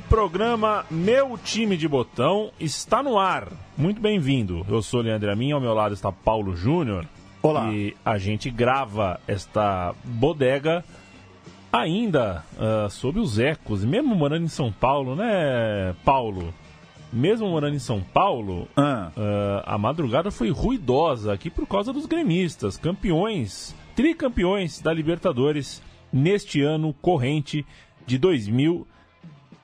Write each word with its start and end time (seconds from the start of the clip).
O 0.00 0.08
programa 0.08 0.86
Meu 0.90 1.36
Time 1.36 1.76
de 1.76 1.86
Botão 1.86 2.50
está 2.58 3.02
no 3.02 3.18
ar. 3.18 3.48
Muito 3.76 4.00
bem-vindo. 4.00 4.64
Eu 4.66 4.80
sou 4.80 5.00
o 5.00 5.02
Leandro 5.02 5.30
Amin, 5.30 5.52
ao 5.52 5.60
meu 5.60 5.74
lado 5.74 5.92
está 5.92 6.10
Paulo 6.10 6.56
Júnior. 6.56 7.04
Olá. 7.42 7.70
E 7.70 7.94
a 8.02 8.16
gente 8.16 8.48
grava 8.50 9.20
esta 9.28 9.94
bodega 10.02 10.82
ainda 11.70 12.42
ah, 12.58 12.86
uh, 12.86 12.90
sobre 12.90 13.20
os 13.20 13.38
ecos, 13.38 13.84
mesmo 13.84 14.14
morando 14.14 14.44
em 14.44 14.48
São 14.48 14.72
Paulo, 14.72 15.14
né, 15.14 15.94
Paulo? 16.02 16.54
Mesmo 17.12 17.50
morando 17.50 17.76
em 17.76 17.80
São 17.80 18.00
Paulo, 18.00 18.66
ah. 18.74 19.12
uh, 19.14 19.62
a 19.66 19.76
madrugada 19.76 20.30
foi 20.30 20.48
ruidosa 20.48 21.34
aqui 21.34 21.50
por 21.50 21.66
causa 21.66 21.92
dos 21.92 22.06
gremistas, 22.06 22.78
campeões, 22.78 23.76
tricampeões 23.94 24.80
da 24.80 24.94
Libertadores 24.94 25.82
neste 26.10 26.62
ano 26.62 26.94
corrente 27.02 27.66
de 28.06 28.16
2000 28.16 28.86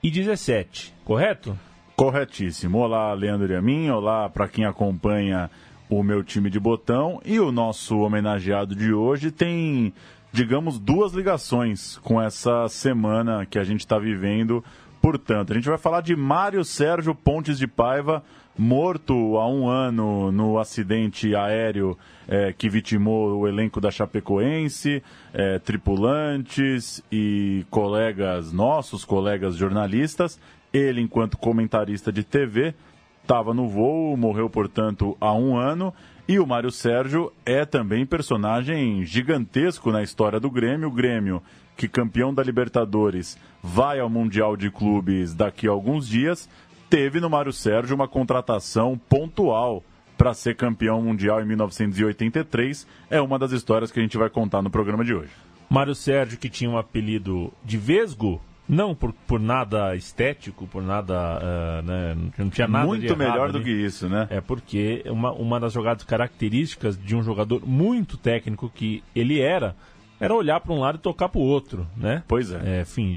2017, 0.03 0.95
correto? 1.05 1.59
Corretíssimo. 1.97 2.79
Olá, 2.79 3.13
Leandro 3.15 3.51
e 3.53 3.57
a 3.57 3.63
mim. 3.63 3.89
Olá 3.89 4.29
para 4.29 4.47
quem 4.47 4.65
acompanha 4.65 5.51
o 5.89 6.03
meu 6.03 6.23
time 6.23 6.51
de 6.51 6.61
botão. 6.61 7.21
E 7.25 7.41
o 7.41 7.51
nosso 7.51 7.99
homenageado 7.99 8.75
de 8.75 8.93
hoje 8.93 9.31
tem, 9.31 9.95
digamos, 10.33 10.79
duas 10.79 11.13
ligações 11.13 11.97
com 11.99 12.21
essa 12.21 12.69
semana 12.69 13.47
que 13.47 13.59
a 13.59 13.65
gente 13.65 13.81
está 13.81 13.99
vivendo. 13.99 14.63
Portanto, 15.01 15.53
a 15.53 15.55
gente 15.57 15.69
vai 15.69 15.79
falar 15.79 16.03
de 16.03 16.15
Mário 16.15 16.65
Sérgio 16.65 17.15
Pontes 17.15 17.59
de 17.59 17.67
Paiva, 17.67 18.23
morto 18.59 19.39
há 19.39 19.49
um 19.49 19.69
ano 19.69 20.33
no 20.33 20.59
acidente 20.59 21.35
aéreo 21.35 21.97
é, 22.27 22.53
que 22.53 22.69
vitimou 22.69 23.39
o 23.39 23.49
elenco 23.49 23.81
da 23.81 23.91
Chapecoense, 23.91 25.03
é, 25.33 25.59
tripulantes 25.59 27.03
e 27.11 27.65
colegas 27.71 28.53
nossos, 28.53 29.05
colegas 29.05 29.57
jornalistas. 29.57 30.41
Ele, 30.73 31.01
enquanto 31.01 31.39
comentarista 31.39 32.11
de 32.13 32.25
TV, 32.25 32.75
estava 33.23 33.53
no 33.53 33.69
voo, 33.69 34.17
morreu, 34.17 34.49
portanto, 34.49 35.17
há 35.21 35.33
um 35.35 35.57
ano. 35.57 35.93
E 36.29 36.41
o 36.41 36.47
Mário 36.47 36.73
Sérgio 36.73 37.33
é 37.45 37.65
também 37.65 38.05
personagem 38.05 39.05
gigantesco 39.05 39.93
na 39.93 40.03
história 40.03 40.41
do 40.41 40.51
Grêmio. 40.51 40.89
O 40.89 40.93
Grêmio, 40.93 41.41
que 41.77 41.87
campeão 41.87 42.35
da 42.35 42.43
Libertadores, 42.43 43.39
vai 43.63 44.01
ao 44.01 44.11
Mundial 44.11 44.57
de 44.57 44.69
Clubes 44.69 45.35
daqui 45.35 45.69
a 45.69 45.71
alguns 45.71 46.09
dias 46.09 46.49
teve 46.89 47.21
no 47.21 47.31
Mário 47.31 47.53
Sérgio 47.53 47.95
uma 47.95 48.09
contratação 48.09 48.99
pontual 49.09 49.83
para 50.17 50.33
ser 50.33 50.57
campeão 50.57 51.03
mundial 51.03 51.41
em 51.43 51.47
1983. 51.47 52.87
É 53.11 53.21
uma 53.21 53.39
das 53.39 53.53
histórias 53.53 53.91
que 53.91 53.99
a 53.99 54.03
gente 54.03 54.17
vai 54.17 54.31
contar 54.31 54.63
no 54.63 54.71
programa 54.71 55.05
de 55.05 55.15
hoje. 55.15 55.31
Mário 55.69 55.95
Sérgio, 55.95 56.39
que 56.39 56.49
tinha 56.49 56.71
um 56.71 56.79
apelido 56.79 57.53
de 57.65 57.77
Vesgo, 57.77 58.41
não 58.69 58.95
por, 58.95 59.13
por 59.27 59.41
nada 59.41 59.95
estético, 59.95 60.67
por 60.67 60.83
nada. 60.83 61.39
Uh, 61.39 61.83
né, 61.83 62.17
não 62.39 62.51
tinha 62.51 62.69
nada 62.69 62.87
Muito 62.87 63.17
melhor 63.17 63.53
do 63.53 63.63
que 63.63 63.71
isso, 63.71 64.09
né? 64.09 64.27
É 64.31 64.41
porque 64.41 65.03
uma, 65.07 65.33
uma 65.33 65.61
das 65.61 65.73
jogadas 65.73 66.05
características 66.05 66.99
de 66.99 67.15
um 67.15 67.23
jogador 67.23 67.67
muito 67.67 68.17
técnico 68.17 68.71
que 68.73 69.03
ele 69.15 69.41
era, 69.41 69.77
era 70.21 70.35
olhar 70.35 70.61
para 70.61 70.73
um 70.73 70.81
lado 70.81 70.97
e 70.97 71.01
tocar 71.01 71.29
para 71.29 71.41
o 71.41 71.45
outro, 71.45 71.87
né? 71.97 72.23
Pois 72.27 72.51
é. 72.51 72.79
é 72.79 72.81
enfim, 72.83 73.17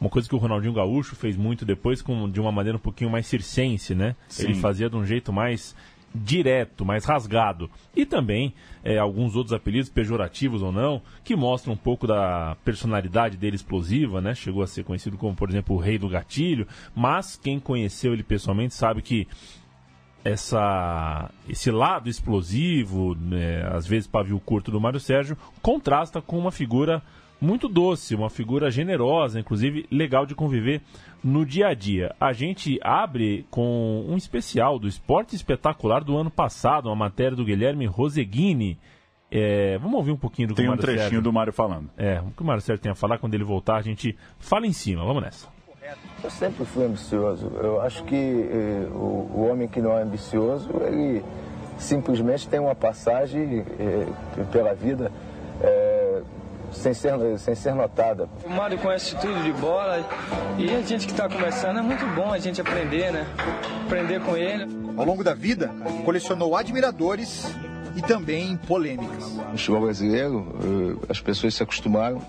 uma 0.00 0.10
coisa 0.10 0.28
que 0.28 0.34
o 0.34 0.38
Ronaldinho 0.38 0.72
Gaúcho 0.72 1.16
fez 1.16 1.36
muito 1.36 1.64
depois, 1.64 2.00
com, 2.00 2.30
de 2.30 2.40
uma 2.40 2.52
maneira 2.52 2.76
um 2.76 2.80
pouquinho 2.80 3.10
mais 3.10 3.26
circense, 3.26 3.94
né? 3.94 4.14
Sim. 4.28 4.44
Ele 4.44 4.54
fazia 4.54 4.88
de 4.88 4.96
um 4.96 5.04
jeito 5.04 5.32
mais 5.32 5.74
direto, 6.14 6.84
mais 6.84 7.04
rasgado. 7.04 7.70
E 7.94 8.06
também 8.06 8.54
é, 8.82 8.98
alguns 8.98 9.36
outros 9.36 9.52
apelidos, 9.52 9.90
pejorativos 9.90 10.62
ou 10.62 10.72
não, 10.72 11.02
que 11.22 11.36
mostram 11.36 11.74
um 11.74 11.76
pouco 11.76 12.06
da 12.06 12.56
personalidade 12.64 13.36
dele 13.36 13.56
explosiva, 13.56 14.20
né? 14.20 14.34
Chegou 14.34 14.62
a 14.62 14.66
ser 14.66 14.84
conhecido 14.84 15.16
como, 15.16 15.34
por 15.34 15.48
exemplo, 15.48 15.76
o 15.76 15.78
Rei 15.78 15.98
do 15.98 16.08
Gatilho, 16.08 16.66
mas 16.94 17.36
quem 17.36 17.60
conheceu 17.60 18.12
ele 18.12 18.22
pessoalmente 18.22 18.74
sabe 18.74 19.02
que 19.02 19.26
essa, 20.24 21.30
esse 21.48 21.70
lado 21.70 22.08
explosivo, 22.08 23.14
né, 23.14 23.62
às 23.72 23.86
vezes 23.86 24.06
pavio 24.06 24.38
curto 24.40 24.70
do 24.70 24.80
Mário 24.80 25.00
Sérgio, 25.00 25.36
contrasta 25.62 26.20
com 26.20 26.38
uma 26.38 26.50
figura 26.50 27.02
muito 27.40 27.68
doce, 27.68 28.14
uma 28.14 28.28
figura 28.30 28.70
generosa, 28.70 29.38
inclusive 29.38 29.86
legal 29.90 30.26
de 30.26 30.34
conviver 30.34 30.82
no 31.22 31.44
dia 31.44 31.68
a 31.68 31.74
dia. 31.74 32.14
A 32.20 32.32
gente 32.32 32.78
abre 32.82 33.46
com 33.50 34.04
um 34.08 34.16
especial 34.16 34.78
do 34.78 34.88
Esporte 34.88 35.36
Espetacular 35.36 36.02
do 36.02 36.16
ano 36.16 36.30
passado, 36.30 36.86
uma 36.86 36.96
matéria 36.96 37.36
do 37.36 37.44
Guilherme 37.44 37.86
Roseguini. 37.86 38.78
É, 39.30 39.76
vamos 39.78 39.94
ouvir 39.94 40.12
um 40.12 40.16
pouquinho 40.16 40.48
do 40.48 40.54
Tem 40.54 40.64
que 40.64 40.68
o 40.68 40.70
Mário 40.70 40.82
um 40.82 40.84
trechinho 40.84 41.02
Sérgio, 41.02 41.22
do 41.22 41.32
Mário 41.32 41.52
falando. 41.52 41.90
É, 41.96 42.20
o 42.20 42.30
que 42.30 42.42
o 42.42 42.44
Mário 42.44 42.62
Sérgio 42.62 42.82
tem 42.82 42.92
a 42.92 42.94
falar, 42.94 43.18
quando 43.18 43.34
ele 43.34 43.44
voltar, 43.44 43.76
a 43.76 43.82
gente 43.82 44.16
fala 44.38 44.66
em 44.66 44.72
cima. 44.72 45.04
Vamos 45.04 45.22
nessa. 45.22 45.58
Eu 46.22 46.30
sempre 46.30 46.64
fui 46.64 46.84
ambicioso. 46.84 47.50
Eu 47.62 47.80
acho 47.80 48.04
que 48.04 48.14
eh, 48.14 48.88
o, 48.92 49.30
o, 49.34 49.48
homem 49.50 49.66
que 49.68 49.80
não 49.80 49.96
é 49.96 50.02
ambicioso, 50.02 50.68
ele 50.86 51.24
simplesmente 51.78 52.46
tem 52.48 52.60
uma 52.60 52.74
passagem 52.74 53.64
eh, 53.78 54.06
pela 54.52 54.74
vida. 54.74 55.10
Eh, 55.62 55.87
sem 56.72 56.94
ser, 56.94 57.12
sem 57.38 57.54
ser 57.54 57.74
notada. 57.74 58.28
O 58.44 58.50
Mário 58.50 58.78
conhece 58.78 59.16
tudo 59.16 59.42
de 59.42 59.52
bola 59.52 60.04
e 60.58 60.74
a 60.74 60.82
gente 60.82 61.06
que 61.06 61.12
está 61.12 61.28
começando 61.28 61.78
é 61.78 61.82
muito 61.82 62.06
bom 62.14 62.32
a 62.32 62.38
gente 62.38 62.60
aprender, 62.60 63.12
né? 63.12 63.26
Aprender 63.86 64.20
com 64.20 64.36
ele. 64.36 64.66
Ao 64.96 65.04
longo 65.04 65.22
da 65.22 65.34
vida, 65.34 65.70
colecionou 66.04 66.56
admiradores 66.56 67.46
e 67.96 68.02
também 68.02 68.56
polêmicas. 68.56 69.32
No 69.32 69.58
futebol 69.58 69.82
brasileiro, 69.82 70.46
eh, 70.62 71.06
as 71.08 71.20
pessoas 71.20 71.54
se 71.54 71.62
acostumaram 71.62 72.20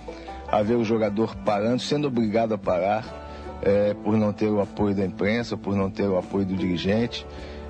a 0.51 0.61
ver 0.63 0.75
o 0.75 0.83
jogador 0.83 1.35
parando, 1.38 1.81
sendo 1.81 2.07
obrigado 2.07 2.53
a 2.53 2.57
parar, 2.57 3.03
é, 3.61 3.94
por 3.94 4.17
não 4.17 4.31
ter 4.31 4.47
o 4.47 4.61
apoio 4.61 4.95
da 4.95 5.06
imprensa, 5.06 5.57
por 5.57 5.75
não 5.75 5.89
ter 5.89 6.07
o 6.07 6.17
apoio 6.17 6.45
do 6.45 6.56
dirigente 6.56 7.25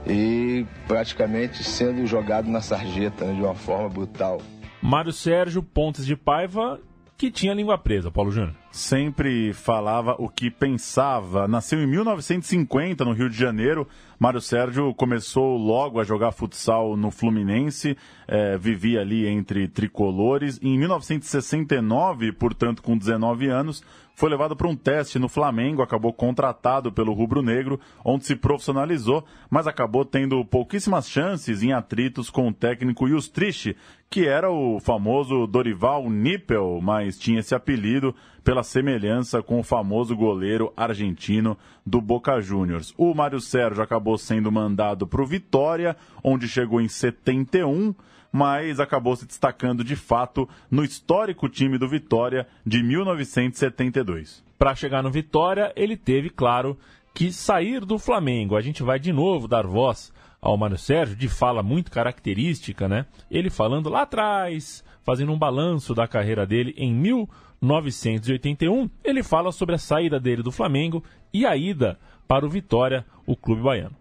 e 0.07 0.65
praticamente 0.87 1.63
sendo 1.63 2.05
jogado 2.05 2.49
na 2.49 2.61
sarjeta 2.61 3.25
né, 3.25 3.33
de 3.33 3.41
uma 3.41 3.55
forma 3.55 3.89
brutal. 3.89 4.41
Mário 4.81 5.11
Sérgio 5.11 5.61
Pontes 5.61 6.05
de 6.05 6.15
Paiva, 6.15 6.79
que 7.17 7.29
tinha 7.29 7.53
língua 7.53 7.77
presa, 7.77 8.09
Paulo 8.09 8.31
Júnior. 8.31 8.55
Sempre 8.71 9.51
falava 9.51 10.15
o 10.17 10.29
que 10.29 10.49
pensava. 10.49 11.49
Nasceu 11.49 11.83
em 11.83 11.85
1950, 11.85 13.03
no 13.03 13.11
Rio 13.11 13.29
de 13.29 13.37
Janeiro. 13.37 13.85
Mário 14.17 14.39
Sérgio 14.39 14.93
começou 14.93 15.57
logo 15.57 15.99
a 15.99 16.05
jogar 16.05 16.31
futsal 16.31 16.95
no 16.95 17.11
Fluminense, 17.11 17.97
é, 18.25 18.57
vivia 18.57 19.01
ali 19.01 19.27
entre 19.27 19.67
tricolores. 19.67 20.59
Em 20.63 20.77
1969, 20.77 22.31
portanto, 22.31 22.81
com 22.81 22.97
19 22.97 23.49
anos, 23.49 23.83
foi 24.19 24.29
levado 24.29 24.53
para 24.53 24.67
um 24.67 24.75
teste 24.75 25.17
no 25.17 25.29
Flamengo, 25.29 25.81
acabou 25.81 26.11
contratado 26.11 26.91
pelo 26.91 27.13
Rubro 27.13 27.41
Negro, 27.41 27.79
onde 28.03 28.25
se 28.25 28.35
profissionalizou, 28.35 29.23
mas 29.49 29.65
acabou 29.65 30.03
tendo 30.03 30.43
pouquíssimas 30.43 31.09
chances 31.09 31.63
em 31.63 31.71
atritos 31.71 32.29
com 32.29 32.49
o 32.49 32.53
técnico 32.53 33.07
Justrich, 33.07 33.77
que 34.09 34.27
era 34.27 34.51
o 34.51 34.77
famoso 34.81 35.47
Dorival 35.47 36.09
Nippel, 36.09 36.81
mas 36.81 37.17
tinha 37.17 37.39
esse 37.39 37.55
apelido 37.55 38.13
pela 38.43 38.61
semelhança 38.61 39.41
com 39.41 39.57
o 39.57 39.63
famoso 39.63 40.13
goleiro 40.17 40.73
argentino 40.75 41.57
do 41.85 42.01
Boca 42.01 42.41
Juniors. 42.41 42.93
O 42.97 43.13
Mário 43.13 43.39
Sérgio 43.39 43.81
acabou 43.81 44.17
sendo 44.17 44.51
mandado 44.51 45.07
para 45.07 45.21
o 45.21 45.25
Vitória, 45.25 45.95
onde 46.21 46.45
chegou 46.45 46.81
em 46.81 46.89
71 46.89 47.95
mas 48.31 48.79
acabou 48.79 49.15
se 49.15 49.25
destacando 49.25 49.83
de 49.83 49.95
fato 49.95 50.47
no 50.69 50.83
histórico 50.83 51.49
time 51.49 51.77
do 51.77 51.87
Vitória 51.87 52.47
de 52.65 52.83
1972. 52.83 54.43
Para 54.57 54.75
chegar 54.75 55.01
no 55.01 55.09
Vitória, 55.11 55.73
ele 55.75 55.95
teve, 55.95 56.29
claro, 56.29 56.77
que 57.13 57.31
sair 57.31 57.85
do 57.85 57.97
Flamengo. 57.97 58.55
A 58.55 58.61
gente 58.61 58.83
vai 58.83 58.99
de 58.99 59.11
novo 59.11 59.47
dar 59.47 59.65
voz 59.65 60.13
ao 60.41 60.57
Mário 60.57 60.77
Sérgio, 60.77 61.15
de 61.15 61.27
fala 61.27 61.61
muito 61.61 61.91
característica, 61.91 62.87
né? 62.87 63.05
Ele 63.29 63.49
falando 63.49 63.89
lá 63.89 64.03
atrás, 64.03 64.83
fazendo 65.03 65.31
um 65.31 65.37
balanço 65.37 65.93
da 65.93 66.07
carreira 66.07 66.45
dele 66.45 66.73
em 66.77 66.93
1981. 66.93 68.89
Ele 69.03 69.23
fala 69.23 69.51
sobre 69.51 69.75
a 69.75 69.79
saída 69.79 70.19
dele 70.19 70.43
do 70.43 70.51
Flamengo 70.51 71.03
e 71.33 71.45
a 71.45 71.55
ida 71.55 71.99
para 72.27 72.45
o 72.45 72.49
Vitória, 72.49 73.05
o 73.25 73.35
clube 73.35 73.61
baiano. 73.61 73.95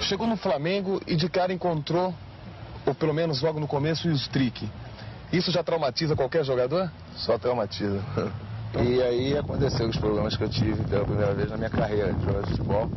Chegou 0.00 0.26
no 0.26 0.36
Flamengo 0.36 1.00
e 1.06 1.16
de 1.16 1.28
cara 1.28 1.52
encontrou 1.52 2.14
ou 2.88 2.94
pelo 2.94 3.12
menos 3.12 3.42
logo 3.42 3.60
no 3.60 3.68
começo, 3.68 4.08
e 4.08 4.10
os 4.10 4.26
trick. 4.28 4.68
Isso 5.32 5.50
já 5.50 5.62
traumatiza 5.62 6.16
qualquer 6.16 6.44
jogador? 6.44 6.90
Só 7.16 7.38
traumatiza. 7.38 8.02
E 8.82 9.02
aí 9.02 9.36
aconteceram 9.36 9.90
os 9.90 9.96
problemas 9.96 10.36
que 10.36 10.44
eu 10.44 10.48
tive 10.48 10.82
pela 10.84 11.04
primeira 11.04 11.34
vez 11.34 11.50
na 11.50 11.56
minha 11.56 11.70
carreira 11.70 12.12
de 12.12 12.20
jogador 12.20 12.44
de 12.44 12.50
futebol, 12.50 12.90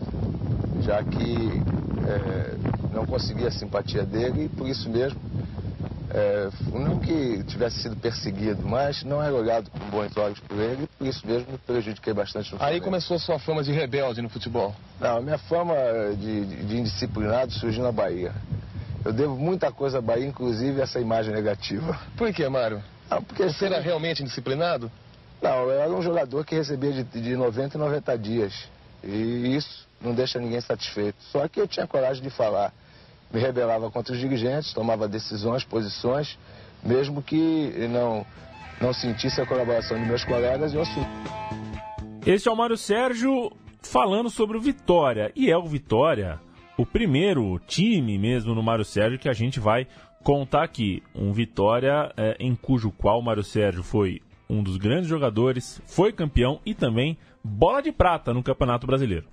já 0.82 1.04
que 1.04 1.62
é, 2.08 2.56
não 2.94 3.06
consegui 3.06 3.46
a 3.46 3.52
simpatia 3.52 4.04
dele 4.04 4.46
e 4.46 4.50
por 4.50 4.68
isso 4.68 4.90
mesmo, 4.90 5.20
é, 6.14 6.50
não 6.74 7.00
que 7.00 7.44
tivesse 7.46 7.82
sido 7.82 7.96
perseguido, 7.96 8.62
mas 8.68 9.04
não 9.04 9.24
era 9.24 9.34
olhado 9.34 9.70
com 9.70 9.80
bons 9.90 10.16
olhos 10.18 10.40
por 10.40 10.60
ele 10.60 10.84
e 10.84 10.88
por 10.88 11.08
isso 11.08 11.26
mesmo 11.26 11.54
me 11.54 11.58
prejudiquei 11.58 12.14
bastante 12.14 12.54
no 12.54 12.62
Aí 12.62 12.82
começou 12.82 13.16
a 13.16 13.20
sua 13.20 13.40
fama 13.40 13.64
de 13.64 13.72
rebelde 13.72 14.22
no 14.22 14.30
futebol? 14.30 14.76
Não, 15.00 15.18
a 15.18 15.22
minha 15.22 15.38
fama 15.38 15.74
de, 16.18 16.46
de, 16.46 16.64
de 16.66 16.78
indisciplinado 16.80 17.54
surgiu 17.54 17.84
na 17.84 17.94
Bahia. 17.94 18.34
Eu 19.04 19.12
devo 19.12 19.36
muita 19.36 19.72
coisa 19.72 19.98
à 19.98 20.02
Bahia, 20.02 20.28
inclusive 20.28 20.80
essa 20.80 21.00
imagem 21.00 21.34
negativa. 21.34 22.00
Por 22.16 22.32
que, 22.32 22.48
Mário? 22.48 22.84
Não, 23.10 23.22
porque 23.22 23.44
Você 23.44 23.66
era 23.66 23.80
realmente 23.80 24.22
indisciplinado? 24.22 24.92
Não, 25.42 25.64
eu 25.64 25.72
era 25.72 25.92
um 25.92 26.02
jogador 26.02 26.46
que 26.46 26.54
recebia 26.54 26.92
de, 26.92 27.04
de 27.04 27.36
90 27.36 27.78
em 27.78 27.80
90 27.80 28.18
dias. 28.18 28.70
E 29.04 29.56
isso 29.56 29.88
não 30.00 30.14
deixa 30.14 30.40
ninguém 30.40 30.62
satisfeito. 30.62 31.16
Só 31.32 31.48
que 31.48 31.60
eu 31.60 31.68
tinha 31.68 31.88
coragem 31.88 32.22
de 32.22 32.30
falar. 32.30 32.72
Me 33.34 33.40
rebelava 33.40 33.90
contra 33.90 34.14
os 34.14 34.20
dirigentes, 34.20 34.72
tomava 34.72 35.08
decisões, 35.08 35.64
posições, 35.64 36.38
mesmo 36.84 37.24
que 37.24 37.88
não, 37.90 38.26
não 38.80 38.94
sentisse 38.94 39.42
a 39.42 39.46
colaboração 39.48 39.98
de 39.98 40.06
meus 40.06 40.24
colegas, 40.24 40.74
eu 40.74 40.82
assumi. 40.82 41.08
Este 42.24 42.48
é 42.50 42.52
o 42.52 42.56
Mário 42.56 42.78
Sérgio 42.78 43.52
falando 43.82 44.30
sobre 44.30 44.58
o 44.58 44.62
Vitória. 44.62 45.32
E 45.36 45.50
é 45.50 45.58
o 45.58 45.66
Vitória 45.66 46.40
o 46.82 46.86
primeiro 46.86 47.60
time 47.68 48.18
mesmo 48.18 48.56
no 48.56 48.64
Mário 48.64 48.84
Sérgio 48.84 49.20
que 49.20 49.30
a 49.30 49.34
gente 49.34 49.60
vai 49.60 49.86
contar 50.24 50.64
aqui. 50.64 51.04
Um 51.14 51.32
Vitória 51.32 52.12
é, 52.18 52.36
em 52.40 52.56
cujo 52.56 52.92
qual 52.92 53.20
o 53.20 53.24
Mário 53.24 53.44
Sérgio 53.44 53.84
foi 53.84 54.20
um 54.50 54.64
dos 54.64 54.78
grandes 54.78 55.08
jogadores, 55.08 55.80
foi 55.86 56.12
campeão 56.12 56.60
e 56.66 56.74
também 56.74 57.20
bola 57.44 57.84
de 57.84 57.92
prata 57.92 58.34
no 58.34 58.42
Campeonato 58.42 58.88
Brasileiro. 58.88 59.28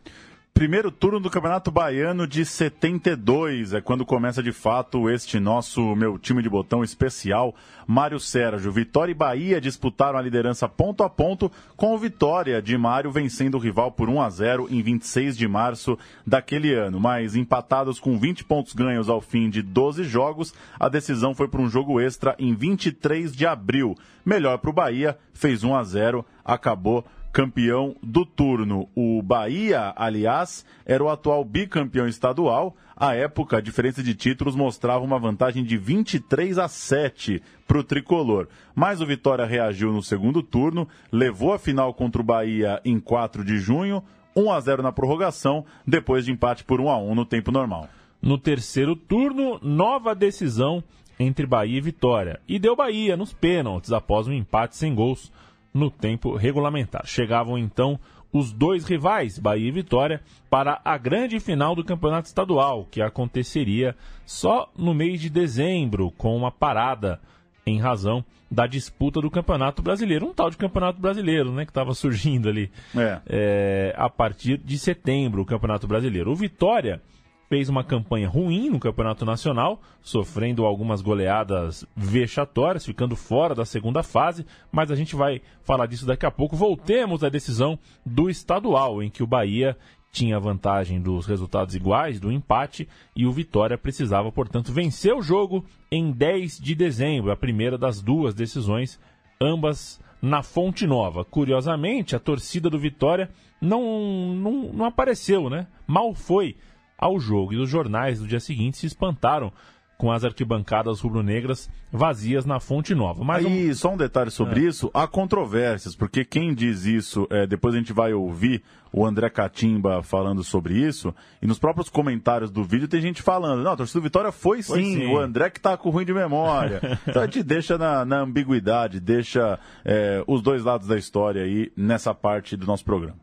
Primeiro 0.58 0.90
turno 0.90 1.20
do 1.20 1.30
Campeonato 1.30 1.70
Baiano 1.70 2.26
de 2.26 2.44
72 2.44 3.74
é 3.74 3.80
quando 3.80 4.04
começa 4.04 4.42
de 4.42 4.50
fato 4.50 5.08
este 5.08 5.38
nosso 5.38 5.94
meu 5.94 6.18
time 6.18 6.42
de 6.42 6.48
botão 6.48 6.82
especial. 6.82 7.54
Mário 7.86 8.18
Sérgio, 8.18 8.72
Vitória 8.72 9.12
e 9.12 9.14
Bahia 9.14 9.60
disputaram 9.60 10.18
a 10.18 10.20
liderança 10.20 10.68
ponto 10.68 11.04
a 11.04 11.08
ponto, 11.08 11.48
com 11.76 11.96
Vitória 11.96 12.60
de 12.60 12.76
Mário 12.76 13.12
vencendo 13.12 13.54
o 13.54 13.60
rival 13.60 13.92
por 13.92 14.08
1 14.08 14.20
a 14.20 14.28
0 14.30 14.66
em 14.68 14.82
26 14.82 15.38
de 15.38 15.46
março 15.46 15.96
daquele 16.26 16.74
ano. 16.74 16.98
Mas 16.98 17.36
empatados 17.36 18.00
com 18.00 18.18
20 18.18 18.42
pontos 18.42 18.72
ganhos 18.72 19.08
ao 19.08 19.20
fim 19.20 19.48
de 19.48 19.62
12 19.62 20.02
jogos, 20.02 20.52
a 20.76 20.88
decisão 20.88 21.36
foi 21.36 21.46
para 21.46 21.62
um 21.62 21.68
jogo 21.68 22.00
extra 22.00 22.34
em 22.36 22.52
23 22.52 23.32
de 23.32 23.46
abril. 23.46 23.96
Melhor 24.26 24.58
para 24.58 24.70
o 24.70 24.72
Bahia, 24.72 25.16
fez 25.32 25.62
1 25.62 25.76
a 25.76 25.84
0, 25.84 26.26
acabou 26.44 27.04
campeão 27.38 27.94
do 28.02 28.26
turno. 28.26 28.88
O 28.96 29.22
Bahia, 29.22 29.92
aliás, 29.94 30.66
era 30.84 31.04
o 31.04 31.08
atual 31.08 31.44
bicampeão 31.44 32.08
estadual. 32.08 32.74
À 32.96 33.14
época, 33.14 33.58
a 33.58 33.60
diferença 33.60 34.02
de 34.02 34.12
títulos 34.12 34.56
mostrava 34.56 35.04
uma 35.04 35.20
vantagem 35.20 35.62
de 35.62 35.76
23 35.76 36.58
a 36.58 36.66
7 36.66 37.40
para 37.64 37.78
o 37.78 37.84
tricolor. 37.84 38.48
Mas 38.74 39.00
o 39.00 39.06
Vitória 39.06 39.46
reagiu 39.46 39.92
no 39.92 40.02
segundo 40.02 40.42
turno, 40.42 40.88
levou 41.12 41.52
a 41.52 41.60
final 41.60 41.94
contra 41.94 42.20
o 42.20 42.24
Bahia 42.24 42.80
em 42.84 42.98
4 42.98 43.44
de 43.44 43.56
junho, 43.58 44.02
1 44.34 44.50
a 44.50 44.58
0 44.58 44.82
na 44.82 44.90
prorrogação, 44.90 45.64
depois 45.86 46.24
de 46.24 46.32
empate 46.32 46.64
por 46.64 46.80
1 46.80 46.90
a 46.90 46.98
1 46.98 47.14
no 47.14 47.24
tempo 47.24 47.52
normal. 47.52 47.88
No 48.20 48.36
terceiro 48.36 48.96
turno, 48.96 49.60
nova 49.62 50.12
decisão 50.12 50.82
entre 51.20 51.46
Bahia 51.46 51.78
e 51.78 51.80
Vitória. 51.80 52.40
E 52.48 52.58
deu 52.58 52.74
Bahia 52.74 53.16
nos 53.16 53.32
pênaltis 53.32 53.92
após 53.92 54.26
um 54.26 54.32
empate 54.32 54.76
sem 54.76 54.92
gols 54.92 55.30
no 55.72 55.90
tempo 55.90 56.36
regulamentar. 56.36 57.06
Chegavam 57.06 57.58
então 57.58 57.98
os 58.32 58.52
dois 58.52 58.84
rivais, 58.84 59.38
Bahia 59.38 59.68
e 59.68 59.72
Vitória, 59.72 60.20
para 60.50 60.80
a 60.84 60.98
grande 60.98 61.40
final 61.40 61.74
do 61.74 61.84
Campeonato 61.84 62.28
Estadual, 62.28 62.86
que 62.90 63.00
aconteceria 63.00 63.96
só 64.26 64.70
no 64.76 64.92
mês 64.92 65.20
de 65.20 65.30
dezembro, 65.30 66.10
com 66.10 66.36
uma 66.36 66.50
parada 66.50 67.20
em 67.66 67.78
razão 67.78 68.24
da 68.50 68.66
disputa 68.66 69.20
do 69.20 69.30
Campeonato 69.30 69.82
Brasileiro. 69.82 70.26
Um 70.26 70.34
tal 70.34 70.50
de 70.50 70.56
Campeonato 70.56 71.00
Brasileiro, 71.00 71.52
né, 71.52 71.64
que 71.64 71.70
estava 71.70 71.94
surgindo 71.94 72.48
ali 72.48 72.70
É. 72.96 73.20
é, 73.26 73.94
a 73.96 74.08
partir 74.08 74.58
de 74.58 74.78
setembro, 74.78 75.42
o 75.42 75.46
Campeonato 75.46 75.86
Brasileiro. 75.86 76.30
O 76.30 76.34
Vitória 76.34 77.00
fez 77.48 77.68
uma 77.68 77.82
campanha 77.82 78.28
ruim 78.28 78.68
no 78.68 78.78
Campeonato 78.78 79.24
Nacional, 79.24 79.80
sofrendo 80.02 80.64
algumas 80.64 81.00
goleadas 81.00 81.84
vexatórias, 81.96 82.84
ficando 82.84 83.16
fora 83.16 83.54
da 83.54 83.64
segunda 83.64 84.02
fase, 84.02 84.44
mas 84.70 84.90
a 84.90 84.94
gente 84.94 85.16
vai 85.16 85.40
falar 85.62 85.86
disso 85.86 86.06
daqui 86.06 86.26
a 86.26 86.30
pouco. 86.30 86.54
Voltemos 86.54 87.24
à 87.24 87.28
decisão 87.28 87.78
do 88.04 88.28
estadual, 88.28 89.02
em 89.02 89.08
que 89.08 89.22
o 89.22 89.26
Bahia 89.26 89.76
tinha 90.12 90.38
vantagem 90.38 91.00
dos 91.00 91.26
resultados 91.26 91.74
iguais, 91.74 92.20
do 92.20 92.32
empate, 92.32 92.88
e 93.14 93.26
o 93.26 93.32
Vitória 93.32 93.78
precisava, 93.78 94.30
portanto, 94.30 94.72
vencer 94.72 95.14
o 95.14 95.22
jogo 95.22 95.64
em 95.90 96.10
10 96.10 96.58
de 96.58 96.74
dezembro, 96.74 97.30
a 97.30 97.36
primeira 97.36 97.78
das 97.78 98.02
duas 98.02 98.34
decisões, 98.34 99.00
ambas 99.40 100.00
na 100.20 100.42
Fonte 100.42 100.86
Nova. 100.86 101.24
Curiosamente, 101.24 102.16
a 102.16 102.18
torcida 102.18 102.68
do 102.68 102.78
Vitória 102.78 103.30
não, 103.60 104.34
não, 104.34 104.72
não 104.72 104.84
apareceu, 104.84 105.48
né? 105.48 105.66
Mal 105.86 106.14
foi 106.14 106.56
ao 106.98 107.18
jogo. 107.20 107.52
E 107.54 107.56
os 107.58 107.70
jornais 107.70 108.18
do 108.18 108.26
dia 108.26 108.40
seguinte 108.40 108.76
se 108.78 108.86
espantaram 108.86 109.52
com 109.96 110.12
as 110.12 110.22
arquibancadas 110.22 111.00
rubro-negras 111.00 111.68
vazias 111.90 112.44
na 112.44 112.60
Fonte 112.60 112.94
Nova. 112.94 113.24
Mas 113.24 113.44
um- 113.44 113.48
Aí, 113.48 113.74
só 113.74 113.92
um 113.94 113.96
detalhe 113.96 114.30
sobre 114.30 114.60
isso, 114.60 114.88
há 114.94 115.08
controvérsias, 115.08 115.96
porque 115.96 116.24
quem 116.24 116.54
diz 116.54 116.84
isso, 116.84 117.26
é, 117.30 117.48
depois 117.48 117.74
a 117.74 117.78
gente 117.78 117.92
vai 117.92 118.12
ouvir 118.12 118.62
o 118.92 119.04
André 119.04 119.28
Catimba 119.28 120.00
falando 120.00 120.44
sobre 120.44 120.74
isso, 120.78 121.12
e 121.42 121.48
nos 121.48 121.58
próprios 121.58 121.88
comentários 121.88 122.48
do 122.48 122.62
vídeo 122.62 122.86
tem 122.86 123.00
gente 123.00 123.20
falando, 123.22 123.64
não, 123.64 123.72
a 123.72 123.76
torcida 123.76 123.98
do 123.98 124.04
Vitória 124.04 124.30
foi 124.30 124.62
sim, 124.62 124.72
Foi 124.72 124.82
sim. 124.84 125.06
o 125.06 125.18
André 125.18 125.50
que 125.50 125.60
tá 125.60 125.76
com 125.76 125.90
ruim 125.90 126.04
de 126.04 126.14
memória. 126.14 126.80
então 127.04 127.20
a 127.20 127.24
gente 127.26 127.42
deixa 127.42 127.76
na, 127.76 128.04
na 128.04 128.20
ambiguidade, 128.20 129.00
deixa 129.00 129.58
é, 129.84 130.22
os 130.28 130.40
dois 130.42 130.62
lados 130.62 130.86
da 130.86 130.96
história 130.96 131.42
aí 131.42 131.72
nessa 131.76 132.14
parte 132.14 132.56
do 132.56 132.66
nosso 132.66 132.84
programa. 132.84 133.16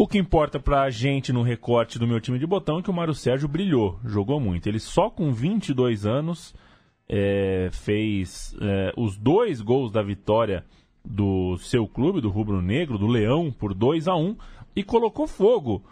O 0.00 0.08
que 0.08 0.16
importa 0.16 0.58
pra 0.58 0.88
gente 0.88 1.30
no 1.30 1.42
recorte 1.42 1.98
do 1.98 2.06
meu 2.06 2.18
time 2.22 2.38
de 2.38 2.46
botão 2.46 2.78
é 2.78 2.82
que 2.82 2.88
o 2.88 2.94
Mário 2.94 3.12
Sérgio 3.12 3.46
brilhou, 3.46 4.00
jogou 4.02 4.40
muito. 4.40 4.66
Ele 4.66 4.80
só 4.80 5.10
com 5.10 5.30
22 5.30 6.06
anos 6.06 6.54
é, 7.06 7.68
fez 7.70 8.56
é, 8.62 8.94
os 8.96 9.18
dois 9.18 9.60
gols 9.60 9.92
da 9.92 10.02
vitória 10.02 10.64
do 11.04 11.58
seu 11.58 11.86
clube, 11.86 12.22
do 12.22 12.30
Rubro 12.30 12.62
Negro, 12.62 12.96
do 12.96 13.06
Leão, 13.06 13.52
por 13.52 13.74
2 13.74 14.08
a 14.08 14.16
1 14.16 14.36
e 14.74 14.82
colocou 14.82 15.26
fogo 15.26 15.84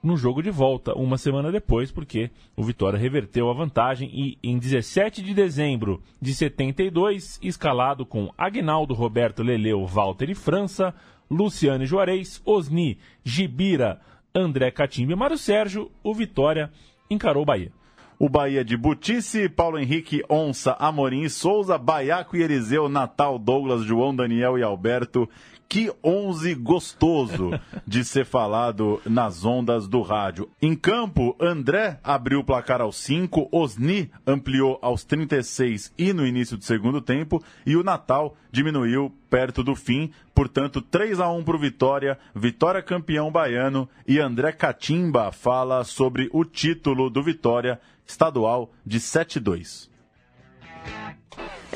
no 0.00 0.16
jogo 0.16 0.40
de 0.40 0.50
volta, 0.50 0.94
uma 0.94 1.18
semana 1.18 1.50
depois, 1.50 1.90
porque 1.90 2.30
o 2.54 2.62
Vitória 2.62 2.98
reverteu 2.98 3.50
a 3.50 3.54
vantagem 3.54 4.10
e 4.12 4.38
em 4.44 4.58
17 4.58 5.22
de 5.22 5.32
dezembro 5.34 6.00
de 6.20 6.34
72, 6.34 7.40
escalado 7.42 8.04
com 8.04 8.30
Agnaldo, 8.36 8.92
Roberto, 8.92 9.42
Leleu, 9.42 9.84
Walter 9.86 10.28
e 10.28 10.34
França, 10.34 10.94
Luciane 11.30 11.86
Juarez, 11.86 12.40
Osni, 12.44 12.98
Gibira, 13.24 14.00
André 14.34 14.70
Catimba 14.70 15.12
e 15.12 15.16
Mário 15.16 15.38
Sérgio, 15.38 15.90
o 16.02 16.12
Vitória 16.12 16.70
encarou 17.10 17.42
o 17.42 17.46
Bahia. 17.46 17.72
O 18.18 18.28
Bahia 18.28 18.64
de 18.64 18.76
Butice, 18.76 19.48
Paulo 19.48 19.78
Henrique, 19.78 20.22
Onça, 20.30 20.76
Amorim 20.78 21.28
Souza, 21.28 21.76
Baiaco 21.76 22.36
e 22.36 22.42
Eliseu, 22.42 22.88
Natal, 22.88 23.38
Douglas, 23.38 23.82
João, 23.82 24.14
Daniel 24.14 24.56
e 24.56 24.62
Alberto. 24.62 25.28
Que 25.74 25.92
11 26.04 26.54
gostoso 26.54 27.50
de 27.84 28.04
ser 28.04 28.24
falado 28.24 29.02
nas 29.04 29.44
ondas 29.44 29.88
do 29.88 30.02
rádio. 30.02 30.48
Em 30.62 30.72
campo, 30.72 31.34
André 31.40 31.98
abriu 32.04 32.38
o 32.38 32.44
placar 32.44 32.80
aos 32.80 32.94
5, 32.98 33.48
Osni 33.50 34.08
ampliou 34.24 34.78
aos 34.80 35.02
36 35.02 35.92
e 35.98 36.12
no 36.12 36.24
início 36.24 36.56
do 36.56 36.62
segundo 36.62 37.00
tempo, 37.00 37.42
e 37.66 37.74
o 37.76 37.82
Natal 37.82 38.36
diminuiu 38.52 39.12
perto 39.28 39.64
do 39.64 39.74
fim, 39.74 40.12
portanto 40.32 40.80
3 40.80 41.18
a 41.18 41.28
1 41.28 41.42
para 41.42 41.56
o 41.56 41.58
Vitória, 41.58 42.20
Vitória 42.32 42.80
campeão 42.80 43.32
baiano 43.32 43.88
e 44.06 44.20
André 44.20 44.52
Catimba 44.52 45.32
fala 45.32 45.82
sobre 45.82 46.30
o 46.32 46.44
título 46.44 47.10
do 47.10 47.20
Vitória 47.20 47.80
estadual 48.06 48.70
de 48.86 49.00
7-2. 49.00 49.90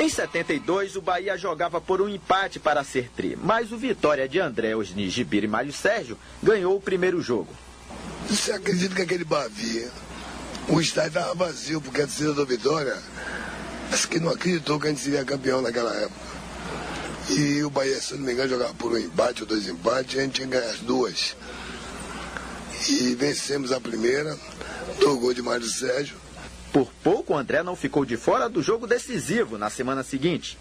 Em 0.01 0.09
72, 0.09 0.95
o 0.95 1.03
Bahia 1.03 1.37
jogava 1.37 1.81
por 1.81 2.01
um 2.01 2.09
empate 2.09 2.61
para 2.61 2.85
ser 2.85 3.11
tri, 3.17 3.37
mas 3.37 3.73
o 3.73 3.77
Vitória 3.77 4.29
de 4.29 4.39
André, 4.39 4.77
Osni, 4.77 5.11
Gibira 5.11 5.45
e 5.45 5.49
Mário 5.49 5.73
Sérgio 5.73 6.17
ganhou 6.41 6.77
o 6.77 6.81
primeiro 6.81 7.21
jogo. 7.21 7.53
Você 8.31 8.53
acredita 8.53 8.95
que 8.95 9.03
aquele 9.03 9.25
Bavi, 9.25 9.91
o 10.69 10.81
estádio 10.81 11.19
estava 11.19 11.35
vazio, 11.35 11.81
porque 11.81 12.03
a 12.03 12.07
torcida 12.07 12.33
do 12.33 12.47
Vitória, 12.47 12.97
acho 13.91 14.07
que 14.07 14.21
não 14.21 14.31
acreditou 14.31 14.79
que 14.79 14.87
a 14.87 14.91
gente 14.91 15.03
seria 15.03 15.25
campeão 15.25 15.61
naquela 15.61 15.93
época. 15.93 16.29
E 17.31 17.65
o 17.65 17.71
Bahia, 17.71 18.01
se 18.01 18.15
não 18.15 18.21
me 18.21 18.33
engano, 18.33 18.51
jogava 18.51 18.75
por 18.75 18.93
um 18.93 18.99
empate 18.99 19.43
ou 19.43 19.49
dois 19.49 19.67
empates, 19.67 20.17
a 20.17 20.23
gente 20.23 20.35
tinha 20.35 20.47
que 20.47 20.55
ganhar 20.55 20.71
as 20.71 20.79
duas. 20.79 21.35
E 22.89 23.17
vencemos 23.17 23.73
a 23.73 23.81
primeira, 23.81 24.39
do 25.01 25.19
gol 25.19 25.35
de 25.35 25.43
Mário 25.43 25.67
Sérgio. 25.67 26.28
Por 26.73 26.91
pouco, 27.03 27.37
André 27.37 27.63
não 27.63 27.75
ficou 27.75 28.05
de 28.05 28.17
fora 28.17 28.49
do 28.49 28.63
jogo 28.63 28.87
decisivo 28.87 29.57
na 29.57 29.71
semana 29.71 30.03
seguinte. 30.03 30.59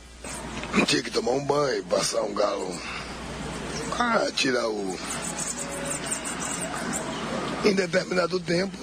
Tinha 0.86 1.04
que 1.04 1.12
tomar 1.12 1.32
um 1.32 1.44
banho, 1.44 1.84
passar 1.86 2.22
um 2.22 2.34
galo. 2.34 2.74
Ah, 4.00 4.28
tirar 4.36 4.68
o. 4.68 4.98
Em 7.66 7.74
determinado 7.74 8.40
tempo, 8.40 8.78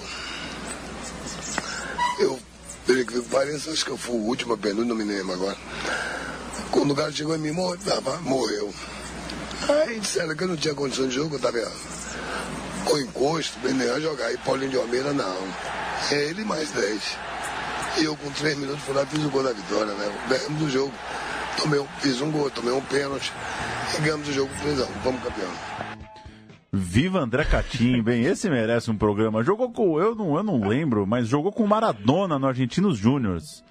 Eu, 2.19 2.39
pelo 2.85 3.03
acho 3.71 3.85
que 3.85 3.91
eu 3.91 3.97
fui 3.97 4.15
o 4.15 4.19
último 4.19 4.53
a 4.53 4.57
pergunta, 4.57 4.87
não 4.87 4.95
me 4.95 5.03
lembro 5.03 5.33
agora. 5.33 5.57
Quando 6.71 6.91
o 6.91 6.95
cara 6.95 7.11
chegou 7.11 7.35
em 7.35 7.39
mim, 7.39 7.51
morreu. 7.51 8.73
Aí 9.67 9.99
disseram 9.99 10.35
que 10.35 10.43
eu 10.43 10.47
não 10.47 10.55
tinha 10.55 10.73
condição 10.73 11.07
de 11.07 11.15
jogo, 11.15 11.35
eu 11.35 11.39
tava 11.39 11.57
com 12.85 12.97
encosto, 12.99 13.59
bem 13.59 13.73
a 13.89 13.99
jogar. 13.99 14.31
E 14.31 14.37
Paulinho 14.37 14.71
de 14.71 14.77
Almeida, 14.77 15.11
não. 15.11 15.37
É 16.11 16.29
ele 16.29 16.45
mais 16.45 16.71
10. 16.71 17.17
E 17.97 18.03
eu 18.03 18.15
com 18.15 18.29
3 18.31 18.57
minutos 18.57 18.83
fui 18.83 18.93
lá 18.93 19.05
fiz 19.05 19.23
o 19.23 19.29
gol 19.29 19.43
da 19.43 19.51
vitória, 19.51 19.93
né? 19.93 20.11
Ganhamos 20.29 20.61
o 20.61 20.69
jogo. 20.69 20.93
Tomei 21.57 21.79
um, 21.79 21.87
fiz 21.99 22.21
um 22.21 22.31
gol, 22.31 22.49
tomei 22.51 22.73
um 22.73 22.81
pênalti. 22.81 23.31
E 23.97 24.01
ganhamos 24.01 24.27
o 24.27 24.33
jogo 24.33 24.51
3 24.61 24.79
x 24.79 24.89
Vamos 25.03 25.21
campeão. 25.21 25.51
Viva 26.71 27.19
André 27.19 27.45
Catim, 27.45 28.01
bem, 28.03 28.25
esse 28.25 28.49
merece 28.49 28.91
um 28.91 28.97
programa. 28.97 29.43
Jogou 29.43 29.71
com, 29.71 29.99
eu 29.99 30.13
não, 30.13 30.35
eu 30.35 30.43
não 30.43 30.67
lembro, 30.67 31.07
mas 31.07 31.27
jogou 31.27 31.51
com 31.51 31.65
Maradona 31.65 32.37
no 32.37 32.47
Argentinos 32.47 32.97
Júniors 32.97 33.63